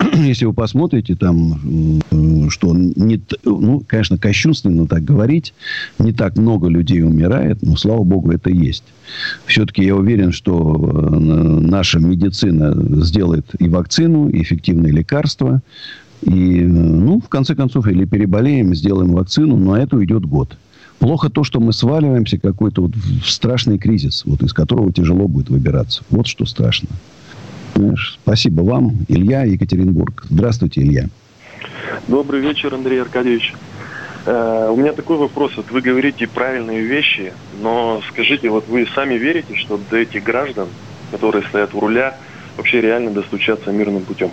Если 0.14 0.46
вы 0.46 0.52
посмотрите, 0.52 1.14
там, 1.14 2.00
э, 2.10 2.48
что, 2.48 2.74
не, 2.74 3.20
ну, 3.44 3.82
конечно, 3.86 4.18
кощунственно 4.18 4.86
так 4.86 5.04
говорить, 5.04 5.52
не 5.98 6.12
так 6.12 6.36
много 6.36 6.68
людей 6.68 7.02
умирает, 7.02 7.58
но, 7.62 7.76
слава 7.76 8.02
богу, 8.02 8.30
это 8.30 8.50
есть. 8.50 8.84
Все-таки 9.46 9.84
я 9.84 9.96
уверен, 9.96 10.32
что 10.32 10.74
э, 10.74 11.16
наша 11.18 11.98
медицина 11.98 12.74
сделает 13.04 13.46
и 13.58 13.68
вакцину, 13.68 14.28
и 14.28 14.42
эффективные 14.42 14.92
лекарства. 14.92 15.60
И, 16.22 16.30
ну, 16.30 17.20
в 17.20 17.28
конце 17.28 17.54
концов, 17.54 17.86
или 17.86 18.04
переболеем, 18.04 18.74
сделаем 18.74 19.12
вакцину, 19.12 19.56
но 19.56 19.76
это 19.76 19.96
уйдет 19.96 20.24
год. 20.24 20.56
Плохо 20.98 21.30
то, 21.30 21.44
что 21.44 21.60
мы 21.60 21.72
сваливаемся 21.72 22.38
какой-то 22.38 22.82
вот 22.82 22.94
в 22.94 23.30
страшный 23.30 23.78
кризис, 23.78 24.22
вот 24.26 24.42
из 24.42 24.52
которого 24.52 24.92
тяжело 24.92 25.28
будет 25.28 25.48
выбираться. 25.48 26.02
Вот 26.10 26.26
что 26.26 26.44
страшно. 26.44 26.90
Спасибо 28.22 28.62
вам, 28.62 29.04
Илья, 29.08 29.44
Екатеринбург. 29.44 30.24
Здравствуйте, 30.28 30.82
Илья. 30.82 31.08
Добрый 32.08 32.40
вечер, 32.40 32.74
Андрей 32.74 33.00
Аркадьевич. 33.02 33.54
Э, 34.26 34.68
у 34.70 34.76
меня 34.76 34.92
такой 34.92 35.16
вопрос. 35.16 35.52
Вот 35.56 35.70
вы 35.70 35.80
говорите 35.80 36.26
правильные 36.26 36.82
вещи, 36.82 37.32
но 37.62 38.02
скажите, 38.10 38.50
вот 38.50 38.68
вы 38.68 38.86
сами 38.94 39.14
верите, 39.14 39.56
что 39.56 39.80
до 39.90 39.96
этих 39.96 40.22
граждан, 40.22 40.68
которые 41.10 41.46
стоят 41.46 41.74
у 41.74 41.80
руля, 41.80 42.16
вообще 42.56 42.80
реально 42.80 43.10
достучаться 43.12 43.72
мирным 43.72 44.02
путем? 44.02 44.30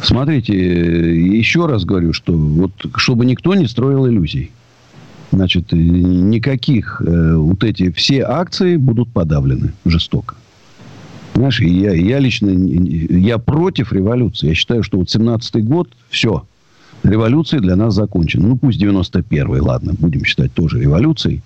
Смотрите, 0.00 0.54
еще 0.54 1.66
раз 1.66 1.84
говорю, 1.84 2.12
что 2.12 2.32
вот 2.32 2.72
чтобы 2.96 3.24
никто 3.26 3.54
не 3.54 3.66
строил 3.66 4.06
иллюзий. 4.06 4.50
Значит, 5.30 5.72
никаких 5.72 7.02
э, 7.04 7.34
вот 7.36 7.64
эти 7.64 7.90
все 7.90 8.22
акции 8.22 8.76
будут 8.76 9.12
подавлены 9.12 9.72
жестоко. 9.84 10.36
Знаешь, 11.34 11.60
я, 11.60 11.92
я 11.92 12.18
лично 12.18 12.50
я 12.50 13.38
против 13.38 13.92
революции. 13.92 14.48
Я 14.48 14.54
считаю, 14.54 14.82
что 14.82 14.98
вот 14.98 15.08
17-й 15.08 15.62
год, 15.62 15.88
все, 16.08 16.46
революция 17.02 17.60
для 17.60 17.76
нас 17.76 17.94
закончена. 17.94 18.48
Ну, 18.48 18.56
пусть 18.56 18.80
91-й, 18.82 19.60
ладно, 19.60 19.94
будем 19.98 20.24
считать 20.24 20.52
тоже 20.52 20.80
революцией. 20.80 21.42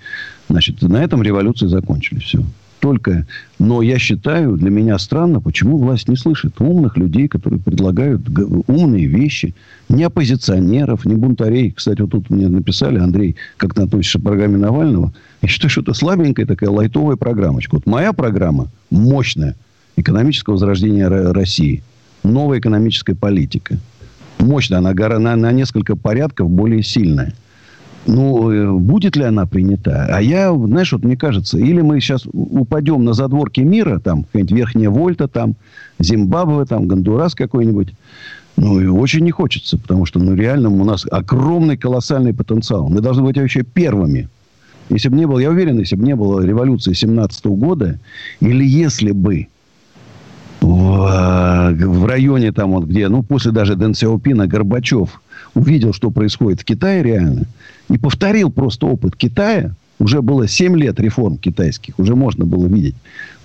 Значит, 0.49 0.83
на 0.83 1.03
этом 1.03 1.23
революции 1.23 1.67
закончились. 1.67 2.23
Все 2.23 2.45
только... 2.79 3.27
Но 3.59 3.83
я 3.83 3.99
считаю, 3.99 4.57
для 4.57 4.71
меня 4.71 4.99
странно, 4.99 5.41
почему 5.41 5.79
власть 5.79 6.09
не 6.09 6.17
слышит 6.17 6.61
умных 6.61 6.97
людей, 6.97 7.27
которые 7.27 7.61
предлагают 7.61 8.23
умные 8.69 9.07
вещи. 9.07 9.55
Не 9.89 10.05
оппозиционеров, 10.05 11.05
не 11.05 11.17
бунтарей. 11.17 11.73
Кстати, 11.73 12.03
вот 12.03 12.13
тут 12.13 12.31
мне 12.31 12.49
написали, 12.49 12.99
Андрей, 12.99 13.37
как 13.57 13.75
ты 13.75 13.83
относишься 13.83 14.21
к 14.21 14.23
программе 14.23 14.59
Навального. 14.59 15.13
Я 15.43 15.49
считаю, 15.49 15.71
что 15.71 15.81
это 15.81 15.93
слабенькая 15.93 16.47
такая 16.47 16.71
лайтовая 16.71 17.17
программочка. 17.17 17.75
Вот 17.77 17.87
моя 17.87 18.13
программа 18.13 18.69
мощная. 18.91 19.57
Экономическое 19.99 20.53
возрождение 20.53 21.09
России. 21.09 21.83
Новая 22.23 22.61
экономическая 22.61 23.17
политика. 23.17 23.79
Мощная. 24.39 24.79
Она 24.79 24.93
на, 24.93 25.35
на 25.35 25.51
несколько 25.51 25.97
порядков 25.97 26.49
более 26.49 26.85
сильная. 26.85 27.35
Ну, 28.07 28.51
э, 28.53 28.71
будет 28.71 29.17
ли 29.17 29.25
она 29.25 29.45
принята? 29.45 30.07
А 30.09 30.23
я, 30.23 30.55
знаешь, 30.55 30.93
вот 30.93 31.03
мне 31.03 31.17
кажется, 31.17 31.59
или 31.59 31.81
мы 31.81 31.99
сейчас 31.99 32.23
упадем 32.33 33.05
на 33.05 33.13
задворки 33.13 33.61
мира, 33.61 33.99
там, 33.99 34.23
какая-нибудь 34.23 34.57
Верхняя 34.57 34.89
Вольта, 34.89 35.27
там, 35.27 35.57
Зимбабве, 35.99 36.65
там, 36.65 36.87
Гондурас 36.87 37.35
какой-нибудь. 37.35 37.93
Ну, 38.57 38.81
и 38.81 38.87
очень 38.87 39.25
не 39.25 39.33
хочется, 39.33 39.79
потому 39.79 40.07
что, 40.07 40.21
ну, 40.21 40.35
реально 40.35 40.71
у 40.71 40.85
нас 40.85 41.07
огромный, 41.11 41.77
колоссальный 41.77 42.33
потенциал. 42.33 42.89
Мы 42.89 43.01
должны 43.01 43.25
быть 43.25 43.37
вообще 43.37 43.65
первыми. 43.65 44.29
Если 44.91 45.09
бы 45.09 45.17
не 45.17 45.27
было, 45.27 45.41
я 45.41 45.51
уверен, 45.51 45.81
если 45.81 45.97
бы 45.97 46.05
не 46.05 46.15
было 46.15 46.41
революции 46.41 46.93
17 46.93 47.47
года, 47.47 47.99
или 48.39 48.65
если 48.65 49.11
бы 49.11 49.49
в, 50.61 51.73
в 51.73 52.07
районе 52.07 52.53
там 52.53 52.73
вот 52.73 52.85
где, 52.85 53.09
ну, 53.09 53.23
после 53.23 53.53
даже 53.53 53.77
Дэн 53.77 53.95
Сяопина 53.95 54.47
Горбачев 54.47 55.21
увидел, 55.55 55.93
что 55.93 56.11
происходит 56.11 56.61
в 56.61 56.65
Китае 56.65 57.03
реально, 57.03 57.45
и 57.89 57.99
повторил 57.99 58.51
просто 58.51 58.87
опыт 58.87 59.17
Китая, 59.17 59.75
уже 59.99 60.23
было 60.23 60.47
7 60.47 60.77
лет 60.77 61.01
реформ 61.01 61.39
китайских, 61.39 61.99
уже 61.99 62.15
можно 62.15 62.45
было 62.45 62.67
видеть, 62.67 62.95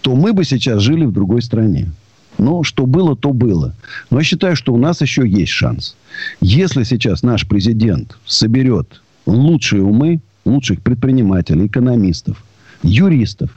то 0.01 0.15
мы 0.15 0.33
бы 0.33 0.43
сейчас 0.43 0.81
жили 0.81 1.05
в 1.05 1.11
другой 1.11 1.41
стране. 1.41 1.91
Но 2.37 2.63
что 2.63 2.85
было, 2.85 3.15
то 3.15 3.31
было. 3.31 3.75
Но 4.09 4.17
я 4.17 4.23
считаю, 4.23 4.55
что 4.55 4.73
у 4.73 4.77
нас 4.77 5.01
еще 5.01 5.27
есть 5.27 5.51
шанс. 5.51 5.95
Если 6.41 6.83
сейчас 6.83 7.21
наш 7.21 7.47
президент 7.47 8.17
соберет 8.25 9.01
лучшие 9.25 9.83
умы, 9.83 10.19
лучших 10.45 10.81
предпринимателей, 10.81 11.67
экономистов, 11.67 12.43
юристов, 12.81 13.51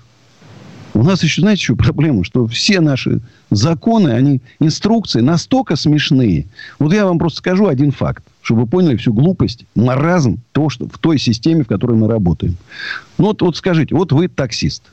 у 0.97 1.03
нас 1.03 1.23
еще, 1.23 1.43
знаете, 1.43 1.61
еще 1.61 1.77
проблема, 1.77 2.25
что 2.25 2.47
все 2.47 2.81
наши 2.81 3.21
законы, 3.51 4.09
они, 4.09 4.41
инструкции 4.61 5.21
настолько 5.21 5.77
смешные. 5.77 6.47
Вот 6.79 6.93
я 6.95 7.05
вам 7.05 7.19
просто 7.19 7.39
скажу 7.39 7.67
один 7.67 7.93
факт, 7.93 8.25
чтобы 8.41 8.63
вы 8.63 8.67
поняли 8.67 8.97
всю 8.97 9.13
глупость, 9.13 9.67
маразм 9.75 10.39
того, 10.53 10.71
что 10.71 10.89
в 10.89 10.99
той 10.99 11.19
системе, 11.19 11.65
в 11.65 11.69
которой 11.69 11.99
мы 11.99 12.09
работаем. 12.09 12.57
Ну, 13.19 13.27
вот, 13.27 13.43
вот 13.43 13.57
скажите, 13.57 13.95
вот 13.95 14.13
вы 14.13 14.29
таксист. 14.29 14.85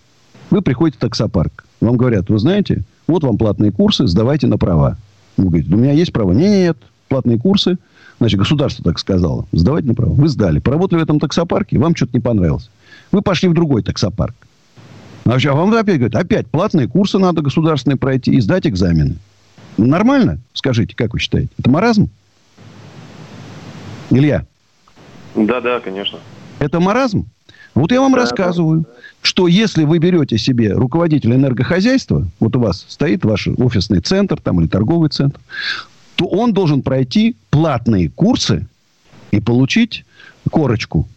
Вы 0.50 0.62
приходите 0.62 0.98
в 0.98 1.02
таксопарк. 1.02 1.66
Вам 1.80 1.96
говорят, 1.96 2.30
вы 2.30 2.38
знаете, 2.38 2.84
вот 3.08 3.24
вам 3.24 3.38
платные 3.38 3.72
курсы, 3.72 4.06
сдавайте 4.06 4.48
на 4.48 4.58
права. 4.58 4.98
Вы 5.38 5.46
говорите, 5.46 5.74
у 5.74 5.78
меня 5.78 5.94
есть 5.94 6.12
право. 6.12 6.34
Нет, 6.34 6.52
нет, 6.52 6.78
платные 7.08 7.40
курсы. 7.40 7.78
Значит, 8.20 8.40
государство 8.40 8.84
так 8.84 9.00
сказало. 9.00 9.48
Сдавайте 9.54 9.88
на 9.88 9.94
права. 9.94 10.14
Вы 10.14 10.28
сдали. 10.28 10.60
Поработали 10.60 11.00
в 11.00 11.04
этом 11.04 11.22
таксопарке, 11.22 11.80
вам 11.80 11.96
что-то 11.96 12.12
не 12.14 12.20
понравилось. 12.20 12.70
Вы 13.14 13.22
пошли 13.22 13.48
в 13.48 13.54
другой 13.54 13.84
таксопарк. 13.84 14.36
А 15.26 15.38
вам 15.54 15.74
опять 15.74 15.98
говорят, 15.98 16.16
опять 16.16 16.48
платные 16.48 16.88
курсы 16.88 17.18
надо 17.18 17.42
государственные 17.42 17.98
пройти 17.98 18.32
и 18.32 18.42
сдать 18.42 18.68
экзамены. 18.68 19.16
Нормально? 19.78 20.40
Скажите, 20.54 20.96
как 20.96 21.14
вы 21.14 21.20
считаете? 21.20 21.50
Это 21.58 21.70
маразм? 21.70 22.10
Илья? 24.10 24.46
Да, 25.36 25.62
да, 25.62 25.80
конечно. 25.80 26.20
Это 26.60 26.80
маразм? 26.80 27.26
Вот 27.74 27.92
я 27.92 28.02
вам 28.02 28.12
да, 28.12 28.20
рассказываю, 28.20 28.82
да. 28.82 28.90
что 29.22 29.48
если 29.48 29.84
вы 29.84 29.98
берете 29.98 30.38
себе 30.38 30.74
руководителя 30.74 31.36
энергохозяйства, 31.36 32.28
вот 32.40 32.56
у 32.56 32.60
вас 32.60 32.86
стоит 32.88 33.26
ваш 33.26 33.48
офисный 33.48 34.00
центр 34.00 34.40
там, 34.40 34.60
или 34.60 34.68
торговый 34.68 35.10
центр, 35.10 35.40
то 36.16 36.28
он 36.28 36.54
должен 36.54 36.84
пройти 36.84 37.36
платные 37.50 38.10
курсы 38.10 38.68
и 39.32 39.40
получить 39.40 40.06
корочку 40.52 41.08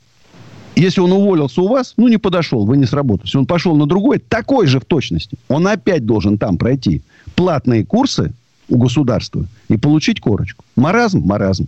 если 0.77 1.01
он 1.01 1.11
уволился 1.13 1.63
у 1.63 1.69
вас, 1.69 1.95
ну, 1.97 2.07
не 2.07 2.19
подошел, 2.19 2.67
вы 2.67 2.77
не 2.77 2.85
сработались. 2.85 3.35
Он 3.35 3.47
пошел 3.47 3.77
на 3.77 3.87
другой, 3.87 4.19
такой 4.19 4.67
же 4.67 4.79
в 4.79 4.85
точности. 4.85 5.39
Он 5.49 5.67
опять 5.67 6.05
должен 6.05 6.37
там 6.37 6.59
пройти 6.59 7.03
платные 7.35 7.85
курсы 7.85 8.33
у 8.69 8.77
государства 8.77 9.47
и 9.69 9.79
получить 9.79 10.21
корочку. 10.21 10.65
Маразм? 10.77 11.21
Маразм. 11.21 11.67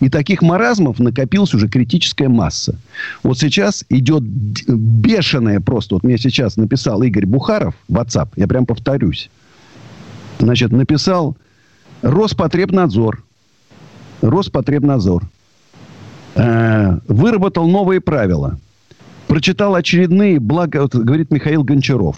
И 0.00 0.08
таких 0.08 0.42
маразмов 0.42 0.98
накопилась 0.98 1.54
уже 1.54 1.68
критическая 1.68 2.28
масса. 2.28 2.78
Вот 3.22 3.38
сейчас 3.38 3.84
идет 3.88 4.22
бешеная 4.22 5.60
просто. 5.60 5.94
Вот 5.94 6.04
мне 6.04 6.18
сейчас 6.18 6.56
написал 6.56 7.02
Игорь 7.02 7.26
Бухаров 7.26 7.74
в 7.88 7.94
WhatsApp. 7.94 8.28
Я 8.36 8.46
прям 8.46 8.66
повторюсь. 8.66 9.30
Значит, 10.38 10.70
написал 10.72 11.36
Роспотребнадзор. 12.02 13.22
Роспотребнадзор 14.22 15.24
Э, 16.40 16.98
выработал 17.06 17.68
новые 17.68 18.00
правила. 18.00 18.58
Прочитал 19.26 19.74
очередные, 19.74 20.40
благо, 20.40 20.82
вот, 20.82 20.94
говорит 20.94 21.30
Михаил 21.30 21.64
Гончаров, 21.64 22.16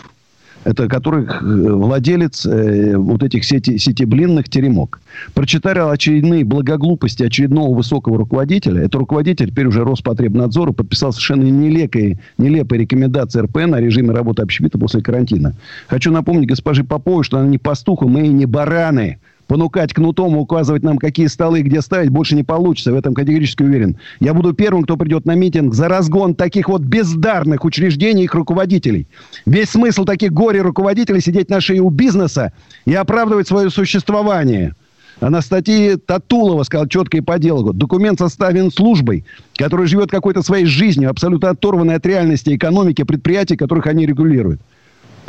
это 0.63 0.89
который 0.89 1.25
э, 1.25 1.29
владелец 1.41 2.47
э, 2.47 2.97
вот 2.97 3.25
этих 3.25 3.45
сети, 3.45 3.79
сетеблинных 3.79 4.49
теремок. 4.49 5.01
Прочитал 5.35 5.91
очередные 5.91 6.45
благоглупости 6.45 7.25
очередного 7.25 7.75
высокого 7.75 8.17
руководителя. 8.17 8.83
Это 8.83 8.99
руководитель, 8.99 9.51
теперь 9.51 9.67
уже 9.67 9.83
Роспотребнадзора, 9.83 10.71
подписал 10.71 11.13
совершенно 11.13 11.43
нелепые, 11.43 12.21
нелепые 12.39 12.83
рекомендации 12.83 13.41
РПН 13.41 13.75
о 13.75 13.81
режиме 13.81 14.13
работы 14.13 14.43
общепита 14.43 14.79
после 14.79 15.03
карантина. 15.03 15.55
Хочу 15.89 16.13
напомнить 16.13 16.49
госпоже 16.49 16.85
Поповой, 16.85 17.25
что 17.25 17.39
она 17.39 17.49
не 17.49 17.59
пастуха, 17.59 18.07
мы 18.07 18.27
и 18.27 18.29
не 18.29 18.47
бараны 18.47 19.19
понукать 19.53 19.93
кнутом, 19.93 20.39
указывать 20.39 20.83
нам, 20.83 20.97
какие 20.97 21.27
столы 21.27 21.61
где 21.61 21.83
ставить, 21.83 22.09
больше 22.09 22.35
не 22.35 22.43
получится. 22.43 22.91
В 22.91 22.97
этом 22.97 23.13
категорически 23.13 23.63
уверен. 23.63 23.99
Я 24.19 24.33
буду 24.33 24.55
первым, 24.55 24.85
кто 24.85 24.97
придет 24.97 25.27
на 25.27 25.35
митинг 25.35 25.75
за 25.75 25.89
разгон 25.89 26.35
таких 26.35 26.71
вот 26.71 26.81
бездарных 26.81 27.67
учреждений 27.67 28.23
и 28.23 28.25
их 28.25 28.35
руководителей. 28.35 29.09
Весь 29.45 29.69
смысл 29.69 30.07
таких 30.07 30.33
горе-руководителей 30.33 31.21
сидеть 31.21 31.51
на 31.51 31.61
шее 31.61 31.83
у 31.83 31.91
бизнеса 31.91 32.55
и 32.87 32.95
оправдывать 32.95 33.47
свое 33.47 33.69
существование. 33.69 34.75
А 35.21 35.29
на 35.29 35.43
статье 35.43 35.99
Татулова 35.99 36.63
сказал 36.63 36.87
четко 36.87 37.19
и 37.19 37.21
по 37.21 37.39
делу. 37.39 37.75
Документ 37.75 38.21
составлен 38.21 38.73
службой, 38.73 39.27
которая 39.57 39.87
живет 39.87 40.11
какой-то 40.11 40.41
своей 40.41 40.65
жизнью, 40.65 41.11
абсолютно 41.11 41.51
оторванной 41.51 41.97
от 41.97 42.07
реальности 42.07 42.57
экономики 42.57 43.03
предприятий, 43.03 43.59
которых 43.59 43.87
они 43.87 44.07
регулируют. 44.07 44.63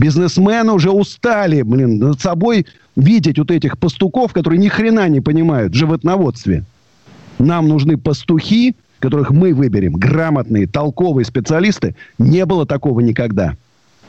Бизнесмены 0.04 0.74
уже 0.74 0.92
устали, 0.92 1.62
блин, 1.62 1.98
над 1.98 2.20
собой 2.20 2.66
видеть 2.98 3.40
вот 3.40 3.50
этих 3.52 3.78
пастуков, 3.78 4.34
которые 4.34 4.60
ни 4.60 4.68
хрена 4.68 5.08
не 5.08 5.22
понимают 5.22 5.72
в 5.72 5.78
животноводстве. 5.78 6.66
Нам 7.40 7.70
нужны 7.70 7.98
пастухи, 7.98 8.76
которых 9.00 9.32
мы 9.32 9.54
выберем, 9.54 9.94
грамотные, 9.94 10.68
толковые 10.68 11.24
специалисты. 11.24 11.96
Не 12.20 12.46
было 12.46 12.66
такого 12.66 13.00
никогда. 13.00 13.56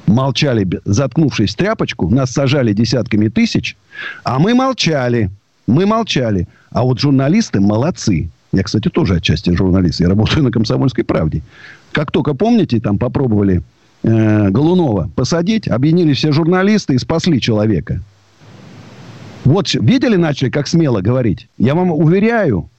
Молчали, 0.09 0.69
заткнувшись 0.85 1.55
тряпочку, 1.55 2.11
нас 2.11 2.33
сажали 2.33 2.73
десятками 2.73 3.29
тысяч, 3.29 3.77
а 4.25 4.41
мы 4.41 4.53
молчали. 4.53 5.31
Мы 5.69 5.87
молчали. 5.87 6.49
А 6.73 6.83
вот 6.83 6.99
журналисты 6.99 7.61
молодцы. 7.61 8.31
Я, 8.51 8.65
кстати, 8.65 8.89
тоже 8.89 9.15
отчасти 9.15 9.55
журналист. 9.55 10.01
Я 10.01 10.09
работаю 10.09 10.43
на 10.43 10.51
«Комсомольской 10.51 11.05
правде». 11.05 11.43
Как 11.93 12.11
только, 12.11 12.35
помните, 12.35 12.81
там 12.81 12.99
попробовали 12.99 13.63
э, 14.05 14.51
Голунова 14.51 15.11
посадить, 15.17 15.67
объединились 15.67 16.19
все 16.19 16.31
журналисты 16.31 16.95
и 16.95 16.99
спасли 16.99 17.41
человека. 17.41 18.01
Вот 19.45 19.73
видели, 19.75 20.17
начали 20.17 20.51
как 20.51 20.69
смело 20.69 21.01
говорить? 21.01 21.49
Я 21.59 21.75
вам 21.75 21.91
уверяю, 21.91 22.71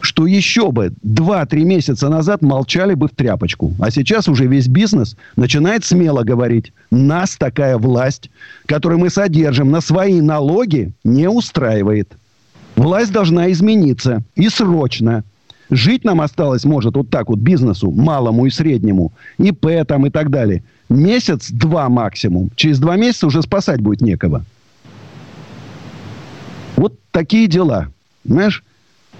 что 0.00 0.26
еще 0.26 0.72
бы 0.72 0.92
2-3 1.04 1.64
месяца 1.64 2.08
назад 2.08 2.42
молчали 2.42 2.94
бы 2.94 3.08
в 3.08 3.12
тряпочку. 3.12 3.74
А 3.78 3.90
сейчас 3.90 4.28
уже 4.28 4.46
весь 4.46 4.66
бизнес 4.66 5.16
начинает 5.36 5.84
смело 5.84 6.22
говорить. 6.22 6.72
Нас 6.90 7.36
такая 7.36 7.78
власть, 7.78 8.30
которую 8.66 8.98
мы 8.98 9.10
содержим 9.10 9.70
на 9.70 9.80
свои 9.80 10.20
налоги, 10.20 10.92
не 11.04 11.28
устраивает. 11.28 12.12
Власть 12.76 13.12
должна 13.12 13.50
измениться. 13.52 14.22
И 14.34 14.48
срочно. 14.48 15.24
Жить 15.70 16.04
нам 16.04 16.20
осталось, 16.20 16.64
может, 16.64 16.96
вот 16.96 17.10
так 17.10 17.28
вот 17.28 17.38
бизнесу, 17.38 17.90
малому 17.92 18.46
и 18.46 18.50
среднему, 18.50 19.12
ИП 19.38 19.86
там 19.86 20.06
и 20.06 20.10
так 20.10 20.30
далее. 20.30 20.64
Месяц-два 20.88 21.88
максимум. 21.88 22.50
Через 22.56 22.80
два 22.80 22.96
месяца 22.96 23.28
уже 23.28 23.42
спасать 23.42 23.80
будет 23.80 24.00
некого. 24.00 24.44
Вот 26.76 26.98
такие 27.12 27.46
дела. 27.46 27.88
Понимаешь? 28.26 28.64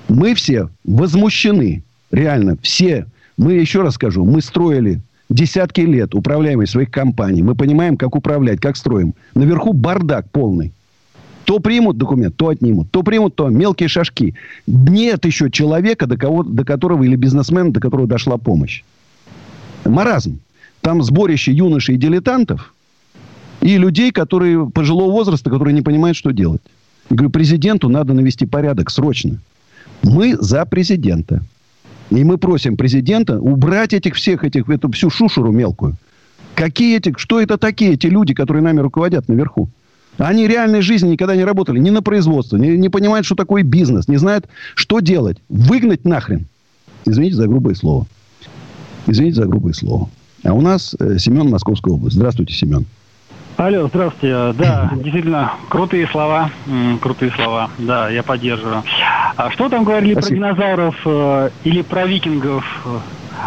Мы 0.08 0.34
все 0.34 0.68
возмущены. 0.84 1.84
Реально, 2.10 2.56
все. 2.60 3.06
Мы, 3.36 3.52
еще 3.54 3.82
раз 3.82 3.94
скажу, 3.94 4.24
мы 4.24 4.40
строили 4.40 5.00
десятки 5.28 5.82
лет 5.82 6.16
управляемость 6.16 6.72
своих 6.72 6.90
компаний. 6.90 7.42
Мы 7.42 7.54
понимаем, 7.54 7.96
как 7.96 8.16
управлять, 8.16 8.60
как 8.60 8.76
строим. 8.76 9.14
Наверху 9.34 9.72
бардак 9.72 10.28
полный. 10.30 10.72
То 11.50 11.58
примут 11.58 11.98
документ, 11.98 12.36
то 12.36 12.50
отнимут. 12.50 12.92
То 12.92 13.02
примут, 13.02 13.34
то 13.34 13.48
мелкие 13.48 13.88
шажки. 13.88 14.36
Нет 14.68 15.24
еще 15.24 15.50
человека, 15.50 16.06
до, 16.06 16.16
кого, 16.16 16.44
до 16.44 16.64
которого, 16.64 17.02
или 17.02 17.16
бизнесмена, 17.16 17.72
до 17.72 17.80
которого 17.80 18.06
дошла 18.06 18.36
помощь. 18.36 18.84
Маразм. 19.84 20.38
Там 20.80 21.02
сборище 21.02 21.50
юношей 21.50 21.96
и 21.96 21.98
дилетантов 21.98 22.72
и 23.60 23.78
людей, 23.78 24.12
которые 24.12 24.70
пожилого 24.70 25.10
возраста, 25.10 25.50
которые 25.50 25.74
не 25.74 25.82
понимают, 25.82 26.16
что 26.16 26.30
делать. 26.30 26.62
Я 27.10 27.16
говорю, 27.16 27.30
президенту 27.30 27.88
надо 27.88 28.12
навести 28.12 28.46
порядок 28.46 28.88
срочно. 28.88 29.40
Мы 30.04 30.36
за 30.36 30.64
президента. 30.66 31.42
И 32.10 32.22
мы 32.22 32.38
просим 32.38 32.76
президента 32.76 33.40
убрать 33.40 33.92
этих 33.92 34.14
всех, 34.14 34.44
этих, 34.44 34.68
эту 34.68 34.88
всю 34.92 35.10
шушеру 35.10 35.50
мелкую. 35.50 35.96
Какие 36.54 36.98
эти, 36.98 37.12
что 37.16 37.40
это 37.40 37.58
такие, 37.58 37.94
эти 37.94 38.06
люди, 38.06 38.34
которые 38.34 38.62
нами 38.62 38.78
руководят 38.78 39.26
наверху? 39.26 39.68
Они 40.18 40.46
реальной 40.46 40.82
жизни 40.82 41.12
никогда 41.12 41.34
не 41.34 41.44
работали 41.44 41.78
ни 41.78 41.90
на 41.90 42.02
производстве, 42.02 42.58
не, 42.58 42.76
не 42.76 42.88
понимают, 42.88 43.24
что 43.24 43.34
такое 43.34 43.62
бизнес, 43.62 44.08
не 44.08 44.16
знают, 44.16 44.46
что 44.74 45.00
делать. 45.00 45.38
Выгнать 45.48 46.04
нахрен. 46.04 46.46
Извините 47.06 47.36
за 47.36 47.46
грубое 47.46 47.74
слово. 47.74 48.06
Извините 49.06 49.36
за 49.36 49.46
грубое 49.46 49.72
слово. 49.72 50.08
А 50.44 50.52
у 50.52 50.60
нас 50.60 50.94
э, 50.98 51.18
Семен, 51.18 51.48
Московская 51.48 51.94
область. 51.94 52.16
Здравствуйте, 52.16 52.54
Семен. 52.54 52.86
Алло, 53.56 53.88
здравствуйте. 53.88 54.54
Да, 54.58 54.90
действительно, 54.94 55.52
крутые 55.68 56.06
слова. 56.06 56.50
крутые 57.02 57.30
слова. 57.32 57.70
Да, 57.78 58.08
я 58.08 58.22
поддерживаю. 58.22 58.82
А 59.36 59.50
что 59.50 59.68
там 59.68 59.84
говорили 59.84 60.12
Спасибо. 60.14 60.40
про 60.40 60.54
динозавров 60.54 60.96
э, 61.04 61.50
или 61.64 61.82
про 61.82 62.06
викингов? 62.06 62.64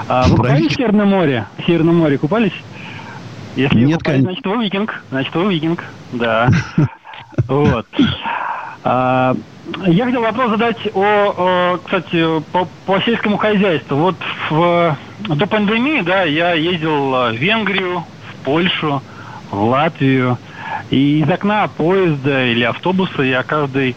А, 0.08 0.28
вы 0.28 0.36
купались 0.36 0.72
в 0.72 0.76
Северном 0.76 1.10
море? 1.10 1.48
В 1.58 1.66
Северном 1.66 1.98
море 1.98 2.18
купались? 2.18 2.54
Если 3.56 3.86
Нет, 3.86 4.00
купались, 4.00 4.24
конечно. 4.24 4.32
значит, 4.32 4.46
вы 4.46 4.64
викинг. 4.64 5.04
Значит, 5.10 5.36
вы 5.36 5.54
викинг. 5.54 5.84
Да. 6.12 6.50
Вот. 7.48 7.88
А, 8.84 9.36
я 9.88 10.06
хотел 10.06 10.22
вопрос 10.22 10.52
задать 10.52 10.78
о, 10.94 11.74
о 11.74 11.78
кстати, 11.84 12.42
по, 12.52 12.68
по 12.86 13.02
сельскому 13.02 13.38
хозяйству. 13.38 13.96
Вот 13.98 14.16
в, 14.50 14.96
до 15.20 15.48
пандемии, 15.48 16.02
да, 16.02 16.24
я 16.24 16.54
ездил 16.54 17.10
в 17.10 17.32
Венгрию, 17.34 18.04
в 18.30 18.46
Польшу, 18.46 19.02
в 19.50 19.64
Латвию. 19.64 20.38
И 20.90 21.20
из 21.20 21.30
окна 21.30 21.68
поезда 21.68 22.46
или 22.46 22.64
автобуса 22.64 23.24
я 23.24 23.44
каждый, 23.44 23.96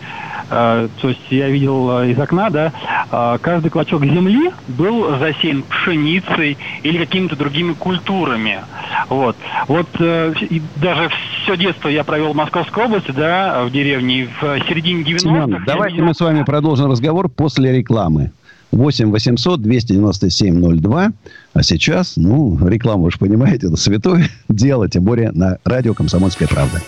э, 0.51 0.89
то 1.01 1.09
есть 1.09 1.21
я 1.31 1.49
видел 1.49 2.01
э, 2.01 2.11
из 2.11 2.19
окна, 2.19 2.51
да, 2.51 2.73
э, 3.11 3.39
каждый 3.41 3.71
клочок 3.71 4.05
земли 4.05 4.51
был 4.69 5.19
засеян 5.19 5.63
пшеницей 5.63 6.57
или 6.83 6.99
какими-то 6.99 7.37
другими 7.37 7.73
культурами. 7.73 8.61
Вот. 9.09 9.37
Вот 9.69 9.89
э, 9.99 10.35
даже 10.77 11.11
все 11.43 11.57
детство 11.57 11.89
я 11.89 12.05
провел 12.05 12.33
в 12.33 12.37
Московской 12.37 12.85
области, 12.85 13.11
да, 13.11 13.65
в 13.65 13.71
деревне, 13.71 14.29
в 14.41 14.59
середине 14.69 15.03
90-х. 15.03 15.19
Семен, 15.19 15.63
давайте 15.67 15.97
видел... 15.97 16.07
мы 16.07 16.15
с 16.15 16.21
вами 16.21 16.43
продолжим 16.43 16.91
разговор 16.91 17.29
после 17.29 17.73
рекламы. 17.73 18.33
8 18.73 19.11
800 19.11 19.63
297 19.63 20.81
02. 20.81 21.13
А 21.55 21.63
сейчас, 21.63 22.17
ну, 22.17 22.59
реклама, 22.67 23.05
вы 23.05 23.11
же 23.11 23.19
понимаете, 23.19 23.69
это 23.69 23.77
святое 23.77 24.29
дело, 24.49 24.89
тем 24.89 25.05
более 25.05 25.33
на 25.33 25.59
радио 25.65 25.95
«Комсомольская 25.95 26.49
правда». 26.49 26.81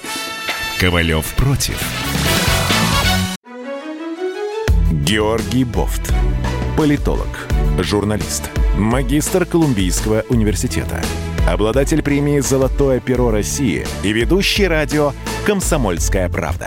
Ковалев 0.79 1.35
против. 1.35 1.81
Георгий 5.05 5.65
Бофт. 5.65 6.13
Политолог, 6.77 7.49
журналист, 7.81 8.51
магистр 8.77 9.45
Колумбийского 9.45 10.25
университета, 10.29 11.03
обладатель 11.49 12.03
премии 12.03 12.41
«Золотое 12.41 13.01
перо 13.01 13.31
России» 13.31 13.85
и 14.05 14.13
ведущий 14.13 14.69
радио 14.69 15.13
«Комсомольская 15.45 16.29
правда» 16.29 16.67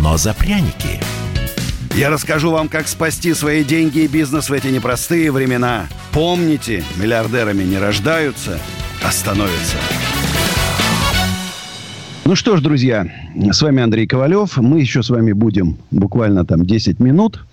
но 0.00 0.16
за 0.16 0.34
пряники. 0.34 1.00
Я 1.94 2.10
расскажу 2.10 2.50
вам, 2.50 2.68
как 2.68 2.88
спасти 2.88 3.32
свои 3.32 3.64
деньги 3.64 4.00
и 4.00 4.06
бизнес 4.06 4.50
в 4.50 4.52
эти 4.52 4.66
непростые 4.66 5.32
времена. 5.32 5.86
Помните, 6.12 6.84
миллиардерами 6.96 7.62
не 7.62 7.78
рождаются, 7.78 8.58
а 9.02 9.10
становятся. 9.10 9.76
Ну 12.26 12.34
что 12.34 12.56
ж, 12.56 12.60
друзья, 12.60 13.06
с 13.52 13.62
вами 13.62 13.82
Андрей 13.82 14.06
Ковалев. 14.06 14.56
Мы 14.56 14.80
еще 14.80 15.02
с 15.02 15.10
вами 15.10 15.32
будем 15.32 15.78
буквально 15.90 16.44
там 16.44 16.66
10 16.66 17.00
минут. 17.00 17.44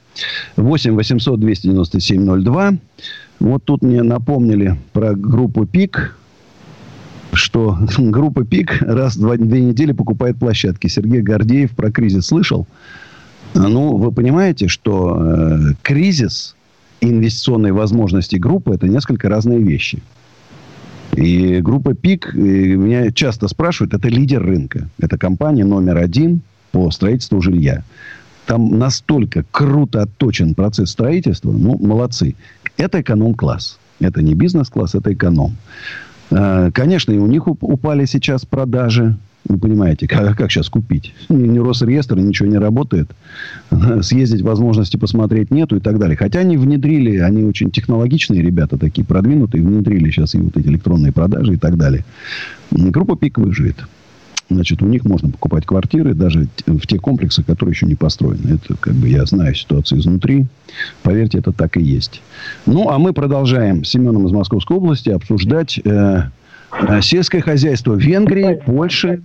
8 0.57 0.95
800 0.95 1.39
297 1.39 2.43
02. 2.43 2.73
Вот 3.39 3.63
тут 3.63 3.81
мне 3.81 4.03
напомнили 4.03 4.77
про 4.91 5.13
группу 5.13 5.65
ПИК 5.65 6.15
что 7.33 7.77
группа 7.97 8.43
ПИК 8.45 8.81
раз 8.81 9.15
в 9.15 9.37
две 9.37 9.61
недели 9.61 9.91
покупает 9.91 10.37
площадки. 10.37 10.87
Сергей 10.87 11.21
Гордеев 11.21 11.71
про 11.71 11.91
кризис 11.91 12.27
слышал? 12.27 12.67
Ну, 13.53 13.97
вы 13.97 14.11
понимаете, 14.11 14.67
что 14.67 15.17
э, 15.19 15.59
кризис 15.83 16.55
и 17.01 17.09
инвестиционные 17.09 17.73
возможности 17.73 18.37
группы– 18.37 18.73
это 18.75 18.87
несколько 18.87 19.29
разные 19.29 19.59
вещи. 19.59 20.01
И 21.15 21.61
группа 21.61 21.93
ПИК, 21.93 22.33
и 22.33 22.75
меня 22.75 23.11
часто 23.11 23.47
спрашивают, 23.47 23.93
это 23.93 24.07
лидер 24.07 24.43
рынка. 24.43 24.89
Это 24.99 25.17
компания 25.17 25.63
номер 25.63 25.97
один 25.97 26.41
по 26.71 26.89
строительству 26.89 27.41
жилья. 27.41 27.83
Там 28.47 28.79
настолько 28.79 29.45
круто 29.51 30.01
отточен 30.01 30.55
процесс 30.55 30.89
строительства. 30.89 31.51
Ну, 31.51 31.77
молодцы. 31.77 32.35
Это 32.77 33.01
эконом-класс. 33.01 33.77
Это 33.99 34.21
не 34.23 34.33
бизнес-класс, 34.33 34.95
это 34.95 35.13
эконом. 35.13 35.55
Э, 36.33 36.71
конечно, 36.73 37.11
и 37.11 37.17
у 37.17 37.27
них 37.27 37.47
упали 37.47 38.05
сейчас 38.05 38.45
продажи. 38.45 39.15
Вы 39.45 39.57
понимаете, 39.57 40.07
как, 40.07 40.37
как 40.37 40.51
сейчас 40.51 40.69
купить? 40.69 41.13
Ни, 41.27 41.47
ни 41.47 41.59
Росреестр, 41.59 42.17
ничего 42.17 42.47
не 42.47 42.57
работает. 42.57 43.11
Съездить 44.01 44.41
возможности 44.41 44.95
посмотреть 44.97 45.51
нету 45.51 45.75
и 45.75 45.79
так 45.79 45.99
далее. 45.99 46.15
Хотя 46.15 46.39
они 46.39 46.57
внедрили, 46.57 47.17
они 47.17 47.43
очень 47.43 47.69
технологичные 47.69 48.41
ребята 48.41 48.77
такие, 48.77 49.05
продвинутые, 49.05 49.63
внедрили 49.63 50.09
сейчас 50.11 50.35
и 50.35 50.39
вот 50.39 50.55
эти 50.55 50.67
электронные 50.67 51.11
продажи 51.11 51.53
и 51.53 51.57
так 51.57 51.77
далее. 51.77 52.05
Группа 52.71 53.17
ПИК 53.17 53.39
выживет. 53.39 53.77
Значит, 54.49 54.81
у 54.81 54.85
них 54.85 55.05
можно 55.05 55.29
покупать 55.29 55.65
квартиры 55.65 56.13
даже 56.13 56.47
в 56.65 56.85
те 56.85 56.99
комплексы, 56.99 57.43
которые 57.43 57.73
еще 57.73 57.85
не 57.85 57.95
построены. 57.95 58.55
Это, 58.55 58.75
как 58.77 58.93
бы, 58.93 59.07
я 59.07 59.25
знаю 59.25 59.55
ситуацию 59.55 59.99
изнутри. 59.99 60.45
Поверьте, 61.01 61.39
это 61.39 61.51
так 61.51 61.77
и 61.77 61.81
есть. 61.81 62.21
Ну, 62.65 62.89
а 62.89 62.99
мы 62.99 63.13
продолжаем 63.13 63.83
с 63.83 63.89
Семеном 63.89 64.25
из 64.27 64.31
Московской 64.31 64.77
области 64.77 65.09
обсуждать 65.09 65.79
э, 65.83 66.23
э 66.71 67.01
сельское 67.01 67.41
хозяйство 67.41 67.93
в 67.93 67.99
Венгрии, 67.99 68.55
Польше 68.65 69.21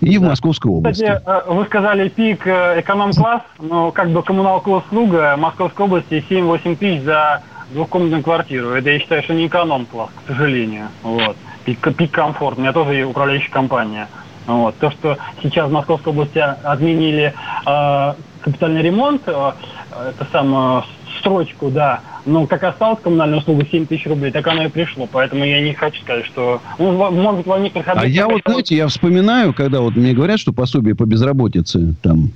и 0.00 0.18
в 0.18 0.22
Московской 0.22 0.70
области. 0.70 1.02
Кстати, 1.02 1.22
э, 1.26 1.52
вы 1.52 1.64
сказали 1.64 2.08
пик 2.08 2.46
э, 2.46 2.80
эконом-класс, 2.80 3.42
но 3.60 3.90
как 3.90 4.10
бы 4.10 4.22
коммуналка 4.22 4.68
услуга 4.68 5.36
Московской 5.36 5.86
области 5.86 6.24
7-8 6.28 6.76
тысяч 6.76 7.02
за 7.02 7.42
двухкомнатную 7.72 8.22
квартиру. 8.22 8.70
Это 8.70 8.90
я 8.90 8.98
считаю, 8.98 9.22
что 9.22 9.34
не 9.34 9.46
эконом-класс, 9.46 10.10
к 10.24 10.28
сожалению. 10.28 10.88
Вот. 11.02 11.36
Пик, 11.64 11.96
пик 11.96 12.10
комфорт. 12.10 12.58
У 12.58 12.60
меня 12.60 12.72
тоже 12.72 13.04
управляющая 13.04 13.50
компания. 13.50 14.08
Вот. 14.48 14.76
То, 14.78 14.90
что 14.90 15.18
сейчас 15.42 15.68
в 15.68 15.72
Московской 15.72 16.12
области 16.12 16.38
отменили 16.38 17.34
э, 17.66 18.14
капитальный 18.40 18.82
ремонт, 18.82 19.22
э, 19.26 19.52
это 20.10 20.26
самую 20.32 20.84
строчку, 21.20 21.70
да, 21.70 22.00
но 22.24 22.46
как 22.46 22.62
осталась 22.62 22.98
коммунальная 23.02 23.38
услуга 23.38 23.66
7 23.70 23.86
тысяч 23.86 24.06
рублей, 24.06 24.30
так 24.30 24.46
оно 24.46 24.64
и 24.64 24.68
пришло. 24.68 25.06
Поэтому 25.10 25.44
я 25.44 25.60
не 25.60 25.74
хочу 25.74 26.00
сказать, 26.02 26.24
что... 26.24 26.62
Ну, 26.78 26.92
может 26.92 27.38
быть, 27.38 27.46
во 27.46 27.58
некоторых 27.58 27.88
А 27.94 28.06
я 28.06 28.26
вот, 28.26 28.40
знаете, 28.46 28.76
я 28.76 28.88
вспоминаю, 28.88 29.52
когда 29.52 29.80
вот 29.80 29.96
мне 29.96 30.14
говорят, 30.14 30.40
что 30.40 30.52
пособие 30.52 30.94
по 30.94 31.04
безработице 31.04 31.94
там 32.02 32.30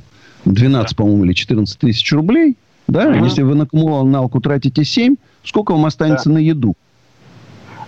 12, 0.45 0.91
да. 0.91 0.97
по-моему, 0.97 1.25
или 1.25 1.33
14 1.33 1.79
тысяч 1.79 2.13
рублей, 2.13 2.57
да, 2.89 3.07
uh-huh. 3.07 3.25
если 3.25 3.43
вы 3.43 3.55
на 3.55 3.67
коммуналку 3.67 4.41
тратите 4.41 4.85
7, 4.85 5.17
сколько 5.45 5.73
вам 5.73 5.87
останется 5.87 6.29
да. 6.29 6.35
на 6.35 6.39
еду? 6.39 6.75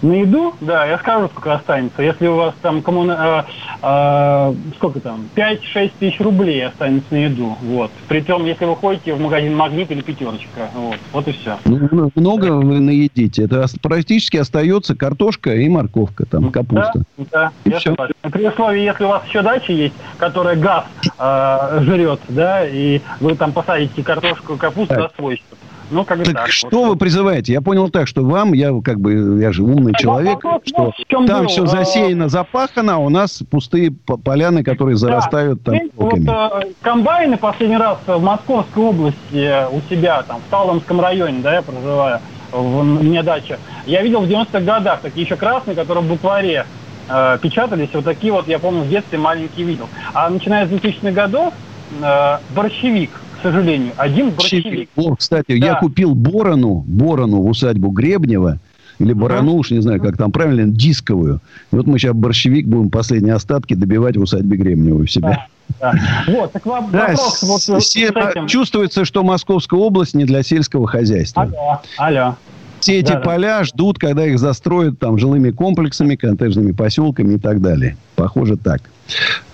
На 0.04 0.12
еду, 0.12 0.52
да, 0.60 0.84
я 0.84 0.98
скажу, 0.98 1.28
сколько 1.28 1.54
останется. 1.54 2.02
Если 2.02 2.26
у 2.26 2.36
вас 2.36 2.54
там 2.60 2.82
коммуна... 2.82 3.46
э, 3.82 3.82
э, 3.82 4.54
сколько 4.76 5.00
там, 5.00 5.26
5-6 5.34 5.92
тысяч 5.98 6.20
рублей 6.20 6.66
останется 6.66 7.06
на 7.14 7.24
еду. 7.24 7.56
Вот. 7.62 7.90
Притом, 8.06 8.44
если 8.44 8.66
вы 8.66 8.76
ходите 8.76 9.14
в 9.14 9.20
магазин 9.20 9.56
Магнит 9.56 9.90
или 9.90 10.02
Пятерочка. 10.02 10.68
Вот, 10.74 10.98
вот 11.10 11.28
и 11.28 11.32
все. 11.32 11.56
Ну, 11.64 12.10
много 12.14 12.52
вы 12.52 12.80
наедите. 12.80 13.44
Это 13.44 13.64
практически 13.80 14.36
остается 14.36 14.94
картошка 14.94 15.54
и 15.54 15.70
морковка, 15.70 16.26
там, 16.26 16.50
капуста. 16.50 17.02
Да, 17.16 17.24
да, 17.32 17.52
И 17.64 17.70
я 17.70 17.78
всё. 17.78 17.92
согласен. 17.92 18.14
При 18.20 18.46
условии, 18.46 18.82
если 18.82 19.04
у 19.04 19.08
вас 19.08 19.24
еще 19.26 19.40
дача 19.40 19.72
есть, 19.72 19.94
которая 20.18 20.56
газ 20.56 20.84
э, 21.18 21.78
жрет, 21.80 22.20
да, 22.28 22.66
и 22.66 23.00
вы 23.20 23.36
там 23.36 23.52
посадите 23.52 24.02
картошку, 24.02 24.58
капусту 24.58 24.94
за 24.96 25.10
свой 25.16 25.36
счет. 25.36 25.58
Ну, 25.90 26.04
как 26.04 26.22
Так 26.24 26.34
так. 26.34 26.50
что 26.50 26.84
вы 26.84 26.96
призываете? 26.96 27.52
Я 27.52 27.60
понял 27.60 27.88
так, 27.90 28.08
что 28.08 28.22
вам, 28.22 28.52
я 28.52 28.72
как 28.82 29.00
бы, 29.00 29.38
я 29.40 29.52
же 29.52 29.62
умный 29.62 29.92
человек, 29.98 30.42
вопрос 30.42 30.62
что 30.64 30.92
вот 31.08 31.26
там 31.26 31.42
был. 31.42 31.48
все 31.48 31.66
засеяно, 31.66 32.28
запахано, 32.28 32.94
а 32.94 32.98
у 32.98 33.08
нас 33.10 33.42
пустые 33.50 33.92
поляны, 33.92 34.64
которые 34.64 34.96
зарастают 34.96 35.62
там 35.62 35.74
Знаете, 35.74 35.92
вот 35.96 36.62
э, 36.62 36.72
комбайны 36.80 37.36
последний 37.36 37.76
раз 37.76 37.98
в 38.06 38.22
Московской 38.22 38.82
области 38.82 39.70
у 39.70 39.80
себя, 39.90 40.22
там, 40.22 40.40
в 40.46 40.50
Таломском 40.50 41.00
районе, 41.00 41.40
да, 41.42 41.54
я 41.54 41.62
проживаю, 41.62 42.20
в, 42.50 42.78
у 42.78 42.82
меня 42.82 43.22
дача. 43.22 43.58
Я 43.86 44.02
видел 44.02 44.20
в 44.20 44.24
90-х 44.24 44.60
годах 44.60 45.00
такие 45.00 45.24
еще 45.24 45.36
красные, 45.36 45.76
которые 45.76 46.04
в 46.04 46.08
букваре 46.08 46.66
э, 47.08 47.38
печатались. 47.42 47.90
Вот 47.92 48.04
такие 48.04 48.32
вот, 48.32 48.48
я 48.48 48.58
помню, 48.58 48.82
в 48.82 48.88
детстве 48.88 49.18
маленькие 49.18 49.66
видел. 49.66 49.88
А 50.12 50.30
начиная 50.30 50.66
с 50.66 50.70
2000-х 50.70 51.10
годов, 51.10 51.52
э, 52.00 52.38
борщевик, 52.54 53.10
сожалению, 53.52 53.92
один 53.96 54.30
борщевик. 54.30 54.88
О, 54.96 55.14
кстати, 55.16 55.52
я 55.52 55.74
купил 55.76 56.14
борону, 56.14 56.84
борону 56.86 57.42
в 57.42 57.46
усадьбу 57.48 57.90
Гребнева, 57.90 58.58
или 59.00 59.12
барану, 59.12 59.54
уж 59.56 59.70
не 59.72 59.80
знаю, 59.82 60.00
как 60.00 60.16
там 60.16 60.30
правильно, 60.32 60.70
дисковую. 60.70 61.40
Вот 61.72 61.86
мы 61.86 61.98
сейчас 61.98 62.14
борщевик 62.14 62.66
будем 62.66 62.90
последние 62.90 63.34
остатки 63.34 63.74
добивать 63.74 64.16
в 64.16 64.22
усадьбе 64.22 64.56
Гребнева 64.56 65.02
у 65.02 65.06
себя. 65.06 65.46
Да. 65.80 65.92
Вот, 66.28 66.52
так 66.52 66.64
вам 66.66 66.90
Да, 66.92 67.08
вопрос 67.08 67.42
вот 67.42 67.62
с- 67.62 67.80
с 67.80 67.90
се- 67.90 68.08
этим. 68.08 68.46
чувствуется, 68.46 69.04
что 69.04 69.24
Московская 69.24 69.80
область 69.80 70.14
не 70.14 70.24
для 70.24 70.42
сельского 70.42 70.86
хозяйства. 70.86 71.42
Алло, 71.42 71.80
алло. 71.98 72.36
Все 72.80 72.98
эти 73.00 73.08
Да, 73.12 73.14
да. 73.14 73.20
поля 73.20 73.64
ждут, 73.64 73.98
когда 73.98 74.26
их 74.26 74.38
застроят 74.38 74.98
там 74.98 75.16
жилыми 75.18 75.50
комплексами, 75.50 76.16
коттеджными 76.16 76.72
поселками 76.72 77.34
и 77.34 77.38
так 77.38 77.62
далее. 77.62 77.96
Похоже 78.14 78.56
так. 78.58 78.82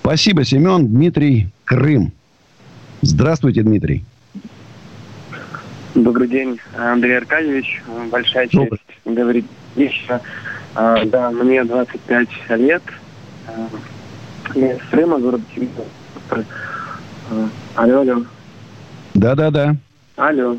Спасибо, 0.03 0.45
Семен. 0.45 0.87
Дмитрий, 0.89 1.49
Крым. 1.65 2.12
Здравствуйте, 3.02 3.62
Дмитрий. 3.62 4.05
Добрый 5.94 6.28
день, 6.28 6.60
Андрей 6.77 7.18
Аркадьевич. 7.18 7.82
Большая 8.10 8.47
честь 8.48 8.82
говорить 9.05 9.47
лично. 9.77 10.20
А, 10.74 11.05
Да, 11.06 11.31
мне 11.31 11.64
25 11.64 12.28
лет. 12.51 12.82
А, 13.48 13.68
Я 14.55 14.74
из 14.74 14.82
Крыма, 14.90 15.18
город 15.18 15.40
Тимир. 15.55 15.68
А, 16.31 17.48
Алло, 17.74 18.01
алло. 18.01 18.24
Да-да-да. 19.14 19.77
Алло. 20.16 20.56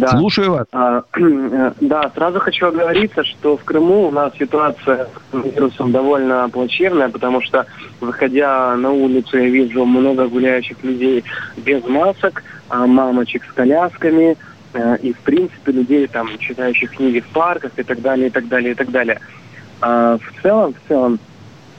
Да. 0.00 0.08
Слушаю 0.08 0.52
вас. 0.52 0.66
А, 0.72 1.02
Да, 1.80 2.10
сразу 2.14 2.38
хочу 2.40 2.66
оговориться, 2.66 3.24
что 3.24 3.56
в 3.56 3.64
Крыму 3.64 4.08
у 4.08 4.10
нас 4.10 4.32
ситуация 4.38 5.08
с 5.32 5.44
вирусом 5.44 5.92
довольно 5.92 6.48
плачевная, 6.48 7.08
потому 7.08 7.42
что, 7.42 7.66
выходя 8.00 8.76
на 8.76 8.90
улицу, 8.90 9.38
я 9.38 9.48
вижу 9.48 9.84
много 9.84 10.28
гуляющих 10.28 10.82
людей 10.82 11.24
без 11.56 11.84
масок, 11.86 12.42
а, 12.68 12.86
мамочек 12.86 13.44
с 13.44 13.52
колясками, 13.52 14.36
э, 14.74 14.96
и, 15.02 15.12
в 15.12 15.18
принципе, 15.20 15.72
людей, 15.72 16.06
там, 16.06 16.28
читающих 16.38 16.96
книги 16.96 17.20
в 17.20 17.28
парках 17.28 17.72
и 17.76 17.82
так 17.82 18.00
далее, 18.00 18.28
и 18.28 18.30
так 18.30 18.48
далее, 18.48 18.72
и 18.72 18.74
так 18.74 18.90
далее. 18.90 19.20
А, 19.80 20.18
В 20.18 20.42
целом, 20.42 20.74
в 20.74 20.88
целом, 20.88 21.18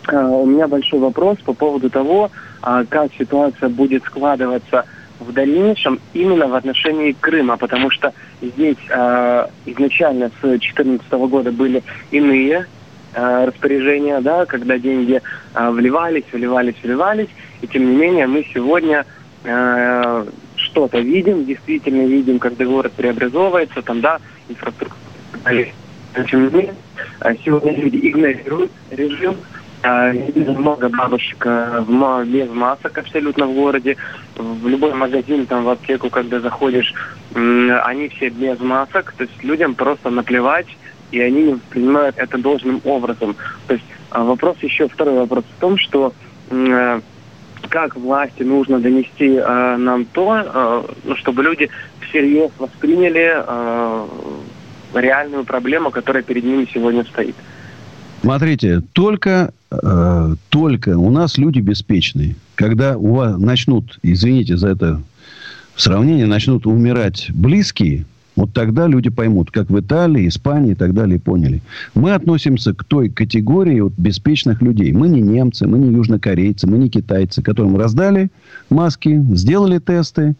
а, 0.07 0.27
у 0.27 0.45
меня 0.45 0.67
большой 0.67 0.99
вопрос 0.99 1.37
по 1.39 1.53
поводу 1.53 1.89
того, 1.89 2.31
а, 2.61 2.83
как 2.85 3.11
ситуация 3.17 3.69
будет 3.69 4.03
складываться 4.03 4.85
в 5.19 5.31
дальнейшем 5.33 5.99
именно 6.13 6.47
в 6.47 6.55
отношении 6.55 7.15
Крыма, 7.19 7.57
потому 7.57 7.91
что 7.91 8.13
здесь 8.41 8.77
э, 8.89 9.45
изначально 9.65 10.29
с 10.29 10.41
2014 10.41 11.11
года 11.11 11.51
были 11.51 11.83
иные 12.11 12.65
э, 13.13 13.45
распоряжения, 13.45 14.21
да, 14.21 14.45
когда 14.45 14.77
деньги 14.77 15.21
э, 15.53 15.69
вливались, 15.69 16.25
вливались, 16.31 16.75
вливались, 16.81 17.29
и 17.61 17.67
тем 17.67 17.89
не 17.89 17.95
менее 17.95 18.27
мы 18.27 18.45
сегодня 18.53 19.05
э, 19.43 20.25
что-то 20.55 20.99
видим, 20.99 21.45
действительно 21.45 22.05
видим, 22.05 22.39
когда 22.39 22.65
город 22.65 22.93
преобразовывается, 22.93 23.81
там, 23.81 24.01
да, 24.01 24.19
инфраструктура. 24.47 24.99
тем 26.29 26.45
не 26.45 26.53
менее, 26.53 26.75
э, 27.21 27.35
сегодня 27.43 27.75
люди 27.75 28.09
игнорируют 28.09 28.71
режим, 28.91 29.35
много 29.83 30.89
бабушек 30.89 31.45
э, 31.45 31.83
без 32.25 32.49
масок 32.49 32.97
абсолютно 32.97 33.47
в 33.47 33.53
городе. 33.53 33.95
В 34.35 34.67
любой 34.67 34.93
магазин, 34.93 35.45
там, 35.45 35.63
в 35.63 35.69
аптеку, 35.69 36.09
когда 36.09 36.39
заходишь, 36.39 36.93
они 37.33 38.09
все 38.09 38.29
без 38.29 38.59
масок. 38.59 39.13
То 39.17 39.23
есть 39.23 39.43
людям 39.43 39.75
просто 39.75 40.09
наплевать, 40.09 40.67
и 41.11 41.19
они 41.19 41.43
не 41.43 41.53
воспринимают 41.53 42.17
это 42.17 42.37
должным 42.37 42.81
образом. 42.83 43.35
То 43.67 43.73
есть 43.75 43.85
а, 44.11 44.23
вопрос 44.23 44.57
еще, 44.61 44.87
второй 44.87 45.15
вопрос 45.19 45.45
в 45.45 45.61
том, 45.61 45.77
что 45.77 46.13
э, 46.49 47.01
как 47.69 47.95
власти 47.95 48.43
нужно 48.43 48.79
донести 48.79 49.35
э, 49.35 49.75
нам 49.77 50.05
то, 50.05 50.85
ну, 51.03 51.15
чтобы 51.15 51.43
люди 51.43 51.69
всерьез 52.01 52.51
восприняли 52.57 53.43
реальную 54.93 55.43
проблему, 55.43 55.91
которая 55.91 56.23
перед 56.23 56.43
ними 56.43 56.67
сегодня 56.73 57.03
стоит. 57.03 57.35
Смотрите, 58.21 58.81
только, 58.93 59.53
э, 59.71 60.35
только 60.49 60.97
у 60.97 61.09
нас 61.09 61.37
люди 61.37 61.59
беспечные. 61.59 62.35
Когда 62.55 62.97
у 62.97 63.15
вас 63.15 63.37
начнут, 63.39 63.99
извините 64.03 64.57
за 64.57 64.69
это 64.69 65.01
сравнение, 65.75 66.25
начнут 66.25 66.65
умирать 66.65 67.27
близкие, 67.33 68.05
вот 68.39 68.53
тогда 68.53 68.87
люди 68.87 69.09
поймут, 69.09 69.51
как 69.51 69.69
в 69.69 69.77
Италии, 69.77 70.25
Испании 70.27 70.71
и 70.71 70.75
так 70.75 70.93
далее, 70.93 71.19
поняли. 71.19 71.61
Мы 71.93 72.13
относимся 72.13 72.73
к 72.73 72.85
той 72.85 73.09
категории 73.09 73.81
вот, 73.81 73.91
беспечных 73.97 74.61
людей. 74.61 74.93
Мы 74.93 75.09
не 75.09 75.19
немцы, 75.19 75.67
мы 75.67 75.77
не 75.77 75.93
южнокорейцы, 75.93 76.65
мы 76.65 76.77
не 76.77 76.89
китайцы, 76.89 77.41
которым 77.41 77.75
раздали 77.75 78.29
маски, 78.69 79.21
сделали 79.33 79.79
тесты, 79.79 80.35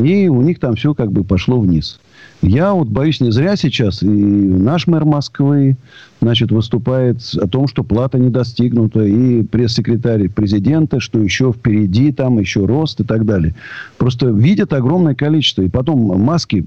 и 0.00 0.28
у 0.28 0.40
них 0.42 0.58
там 0.58 0.74
все 0.76 0.94
как 0.94 1.12
бы 1.12 1.24
пошло 1.24 1.60
вниз. 1.60 2.00
Я 2.42 2.72
вот 2.72 2.88
боюсь, 2.88 3.20
не 3.20 3.30
зря 3.30 3.54
сейчас 3.56 4.02
и 4.02 4.06
наш 4.06 4.86
мэр 4.86 5.04
Москвы, 5.04 5.76
значит, 6.22 6.50
выступает 6.50 7.18
о 7.34 7.46
том, 7.46 7.68
что 7.68 7.84
плата 7.84 8.18
не 8.18 8.30
достигнута, 8.30 9.04
и 9.04 9.42
пресс-секретарь 9.42 10.28
президента, 10.30 11.00
что 11.00 11.20
еще 11.20 11.52
впереди, 11.52 12.12
там 12.12 12.38
еще 12.38 12.64
рост 12.64 13.00
и 13.00 13.04
так 13.04 13.26
далее. 13.26 13.54
Просто 13.98 14.28
видят 14.28 14.72
огромное 14.72 15.14
количество. 15.14 15.62
И 15.62 15.68
потом 15.68 15.98
маски... 16.22 16.64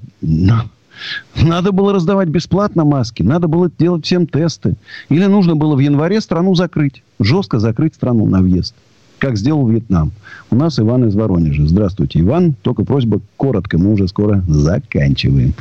Надо 1.42 1.72
было 1.72 1.92
раздавать 1.92 2.30
бесплатно 2.30 2.86
маски, 2.86 3.24
надо 3.24 3.48
было 3.48 3.70
делать 3.80 4.06
всем 4.06 4.28
тесты. 4.28 4.76
Или 5.10 5.26
нужно 5.26 5.56
было 5.56 5.76
в 5.76 5.80
январе 5.80 6.22
страну 6.22 6.54
закрыть, 6.54 7.02
жестко 7.20 7.58
закрыть 7.58 7.96
страну 7.96 8.28
на 8.28 8.42
въезд 8.42 8.76
как 9.24 9.38
сделал 9.38 9.66
Вьетнам. 9.66 10.12
У 10.52 10.56
нас 10.56 10.78
Иван 10.80 11.06
из 11.08 11.16
Воронежа. 11.16 11.66
Здравствуйте, 11.66 12.20
Иван. 12.20 12.56
Только 12.62 12.84
просьба 12.84 13.22
коротко, 13.38 13.78
мы 13.78 13.94
уже 13.94 14.10
скоро 14.10 14.44
заканчиваем. 14.50 15.54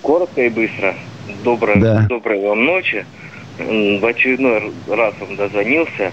Коротко 0.00 0.42
и 0.46 0.48
быстро. 0.48 0.94
Доброй, 1.42 1.80
Да. 1.80 2.06
доброй 2.08 2.40
вам 2.40 2.64
ночи. 2.64 3.04
В 3.58 4.04
очередной 4.06 4.72
раз 4.88 5.12
вам 5.20 5.34
дозвонился. 5.34 6.12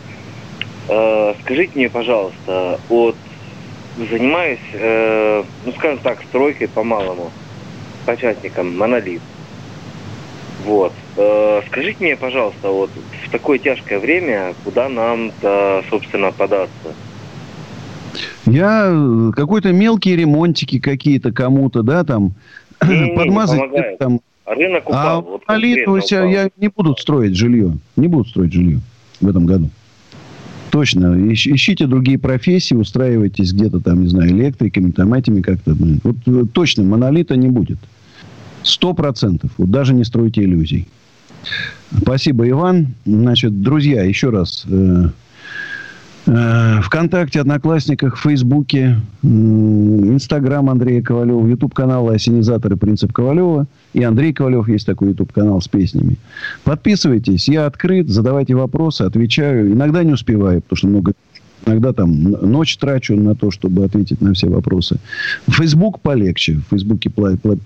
Э, 0.89 1.33
Скажите 1.43 1.71
мне, 1.75 1.87
пожалуйста, 1.87 2.79
вот 2.89 3.15
занимаюсь, 4.09 4.59
э, 4.73 5.43
ну 5.63 5.71
скажем 5.73 5.99
так, 5.99 6.23
стройкой 6.29 6.67
по-малому, 6.67 7.29
по 8.07 8.17
частникам, 8.17 8.75
монолит. 8.75 9.21
Вот. 10.65 10.93
Э, 11.17 11.61
Скажите 11.67 11.97
мне, 12.03 12.15
пожалуйста, 12.15 12.69
вот 12.69 12.89
в 13.25 13.29
такое 13.29 13.59
тяжкое 13.59 13.99
время, 13.99 14.53
куда 14.63 14.89
нам-то, 14.89 15.83
собственно, 15.89 16.31
податься? 16.31 16.93
Я 18.45 18.89
э, 18.91 19.31
какой-то 19.35 19.71
мелкие 19.71 20.15
ремонтики 20.15 20.79
какие-то 20.79 21.31
кому-то, 21.31 21.83
да, 21.83 22.03
там, 22.03 22.33
не 22.87 23.13
подмазать 23.15 23.59
помогает. 23.59 23.97
там. 23.99 24.19
Рынок 24.45 24.89
упал. 24.89 25.19
А 25.19 25.21
вот 25.21 25.41
упал. 26.19 26.29
я 26.31 26.49
не 26.57 26.67
будут 26.67 26.99
строить 26.99 27.35
жилье. 27.35 27.73
Не 27.95 28.07
будут 28.07 28.29
строить 28.29 28.51
жилье 28.53 28.79
в 29.21 29.29
этом 29.29 29.45
году. 29.45 29.69
Точно. 30.71 31.07
Ищ- 31.15 31.53
Ищите 31.53 31.85
другие 31.85 32.17
профессии, 32.17 32.73
устраивайтесь 32.75 33.53
где-то 33.53 33.79
там, 33.81 34.01
не 34.01 34.07
знаю, 34.07 34.31
электриками, 34.31 34.91
там 34.91 35.13
этими 35.13 35.41
как-то. 35.41 35.75
Вот 36.03 36.15
э, 36.25 36.45
точно 36.51 36.83
монолита 36.83 37.35
не 37.35 37.49
будет. 37.49 37.77
Сто 38.63 38.93
процентов. 38.93 39.51
Вот 39.57 39.69
даже 39.69 39.93
не 39.93 40.03
стройте 40.03 40.41
иллюзий. 40.41 40.87
Спасибо, 42.01 42.47
Иван. 42.49 42.87
Значит, 43.05 43.61
друзья, 43.61 44.03
еще 44.03 44.29
раз. 44.29 44.65
э, 44.69 45.09
Э, 46.27 46.81
Вконтакте, 46.83 47.41
Одноклассниках, 47.41 48.17
Фейсбуке, 48.17 48.97
Инстаграм 49.23 50.69
Андрея 50.69 51.01
Ковалева, 51.01 51.47
Ютуб 51.47 51.73
канал 51.73 52.09
Осенизаторы 52.09 52.77
Принцип 52.77 53.11
Ковалева. 53.11 53.65
И 53.93 54.03
Андрей 54.03 54.31
Ковалев 54.31 54.67
есть 54.69 54.85
такой 54.85 55.09
Ютуб 55.09 55.31
канал 55.33 55.61
с 55.61 55.67
песнями. 55.67 56.17
Подписывайтесь, 56.63 57.47
я 57.49 57.65
открыт, 57.65 58.09
задавайте 58.09 58.53
вопросы, 58.53 59.01
отвечаю. 59.01 59.73
Иногда 59.73 60.03
не 60.03 60.13
успеваю, 60.13 60.61
потому 60.61 60.77
что 60.77 60.87
много 60.87 61.13
Иногда 61.65 61.93
там 61.93 62.21
ночь 62.21 62.77
трачу 62.77 63.15
на 63.15 63.35
то, 63.35 63.51
чтобы 63.51 63.85
ответить 63.85 64.19
на 64.21 64.33
все 64.33 64.47
вопросы. 64.47 64.97
Фейсбук 65.47 65.99
полегче. 65.99 66.53
В 66.55 66.69
Фейсбуке 66.71 67.09
пла- 67.09 67.39
пла- 67.39 67.59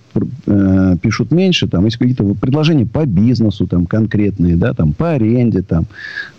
э, 0.47 0.97
пишут 1.01 1.31
меньше. 1.31 1.67
Там 1.67 1.85
есть 1.85 1.97
какие-то 1.97 2.26
предложения 2.34 2.85
по 2.85 3.05
бизнесу 3.05 3.67
там, 3.67 3.85
конкретные, 3.85 4.57
да, 4.57 4.73
там, 4.73 4.93
по 4.93 5.11
аренде 5.11 5.61
там 5.61 5.85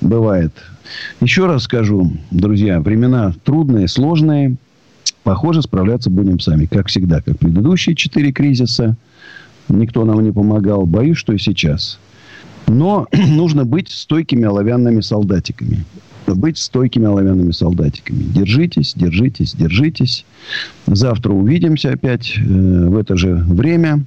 бывает. 0.01 0.53
Еще 1.21 1.47
раз 1.47 1.65
скажу, 1.65 2.13
друзья, 2.31 2.81
времена 2.81 3.33
трудные, 3.45 3.89
сложные. 3.89 4.57
Похоже, 5.23 5.63
справляться 5.63 6.11
будем 6.11 6.39
сами. 6.39 6.67
Как 6.67 6.89
всегда, 6.89 7.21
как 7.23 7.39
предыдущие 7.39 7.97
четыре 7.97 8.33
кризиса. 8.33 8.97
Никто 9.69 10.05
нам 10.05 10.23
не 10.23 10.31
помогал. 10.31 10.87
Боюсь, 10.87 11.19
что 11.19 11.33
и 11.33 11.39
сейчас. 11.39 11.99
Но 12.67 13.09
нужно 13.13 13.65
быть 13.65 13.89
стойкими 13.89 14.45
оловянными 14.45 15.01
солдатиками. 15.01 15.85
Быть 16.27 16.59
стойкими 16.59 17.07
оловянными 17.07 17.53
солдатиками. 17.53 18.23
Держитесь, 18.23 18.95
держитесь, 18.95 19.55
держитесь. 19.55 20.25
Завтра 20.87 21.33
увидимся 21.33 21.93
опять 21.93 22.35
э, 22.37 22.41
в 22.41 22.97
это 22.97 23.17
же 23.17 23.35
время. 23.35 24.05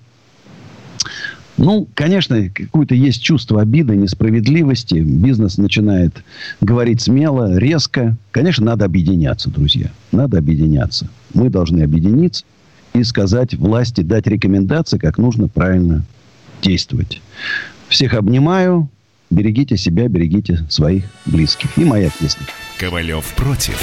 Ну, 1.58 1.88
конечно, 1.94 2.50
какое-то 2.50 2.96
есть 2.96 3.22
чувство 3.22 3.62
обиды, 3.62 3.98
несправедливости. 3.98 4.96
Бизнес 4.96 5.58
начинает 5.58 6.24
говорить 6.62 7.02
смело, 7.02 7.58
резко. 7.58 8.16
Конечно, 8.32 8.66
надо 8.66 8.86
объединяться, 8.86 9.50
друзья. 9.50 9.92
Надо 10.14 10.38
объединяться. 10.38 11.10
Мы 11.34 11.50
должны 11.50 11.82
объединиться 11.82 12.46
и 12.94 13.04
сказать 13.04 13.56
власти, 13.56 14.02
дать 14.02 14.26
рекомендации, 14.28 14.98
как 14.98 15.18
нужно 15.18 15.50
правильно 15.50 16.06
действовать. 16.62 17.22
Всех 17.90 18.14
обнимаю. 18.14 18.90
Берегите 19.30 19.78
себя, 19.78 20.08
берегите 20.08 20.66
своих 20.70 21.04
близких. 21.26 21.78
И 21.78 21.86
моя 21.86 22.10
песня. 22.10 22.46
Ковалев 22.80 23.24
против. 23.36 23.80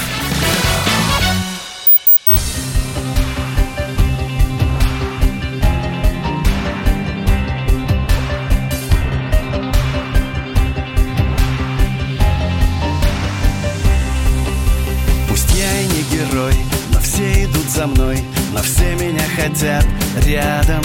Пусть 15.28 15.55
я 15.55 15.81
и 15.81 15.86
не 15.86 16.02
герой, 16.10 16.55
но 16.93 16.98
все 16.98 17.44
идут 17.44 17.68
за 17.68 17.86
мной, 17.86 18.18
но 18.52 18.59
все 18.62 18.97
меня 18.97 19.24
хотят 19.36 19.86
рядом. 20.27 20.82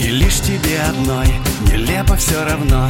И 0.00 0.08
лишь 0.08 0.40
тебе 0.40 0.80
одной 0.80 1.28
нелепо 1.70 2.16
все 2.16 2.44
равно, 2.44 2.88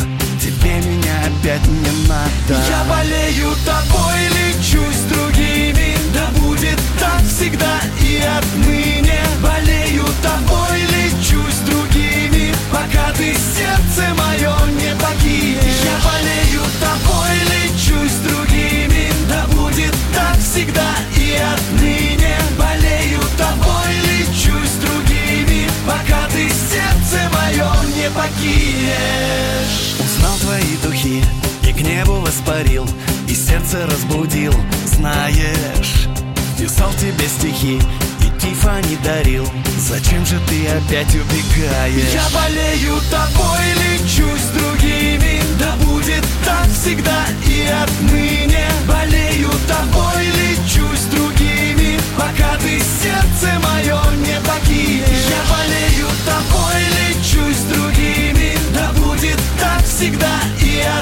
тебе 37.03 37.29
стихи. 37.29 37.81
И 38.21 38.41
тифа 38.41 38.81
не 38.89 38.97
дарил. 38.97 39.45
Зачем 39.89 40.25
же 40.25 40.39
ты 40.49 40.69
опять 40.69 41.13
убегаешь? 41.15 42.15
Я 42.15 42.23
болею 42.33 43.01
тобой, 43.11 43.67
лечу 43.83 44.29
с 44.39 44.57
другими. 44.57 45.43
Да 45.59 45.75
будет 45.85 46.25
так 46.45 46.69
всегда 46.69 47.27
и 47.45 47.67
отныне. 47.67 48.67
Болею 48.87 49.51
тобой, 49.67 50.27
лечу 50.27 50.87
с 50.95 51.07
другими. 51.13 51.99
Пока 52.17 52.57
ты 52.59 52.79
сердце 52.79 53.59
мое 53.59 53.99
не 54.25 54.39
покинешь. 54.47 55.27
Я 55.29 55.43
болею 55.51 56.09
тобой, 56.25 56.83
лечу 56.99 57.43
с 57.53 57.63
другими. 57.75 58.57
Да 58.73 58.93
будет 58.93 59.41
так 59.59 59.85
всегда 59.85 60.39
и 60.61 60.79
отныне 60.79 61.02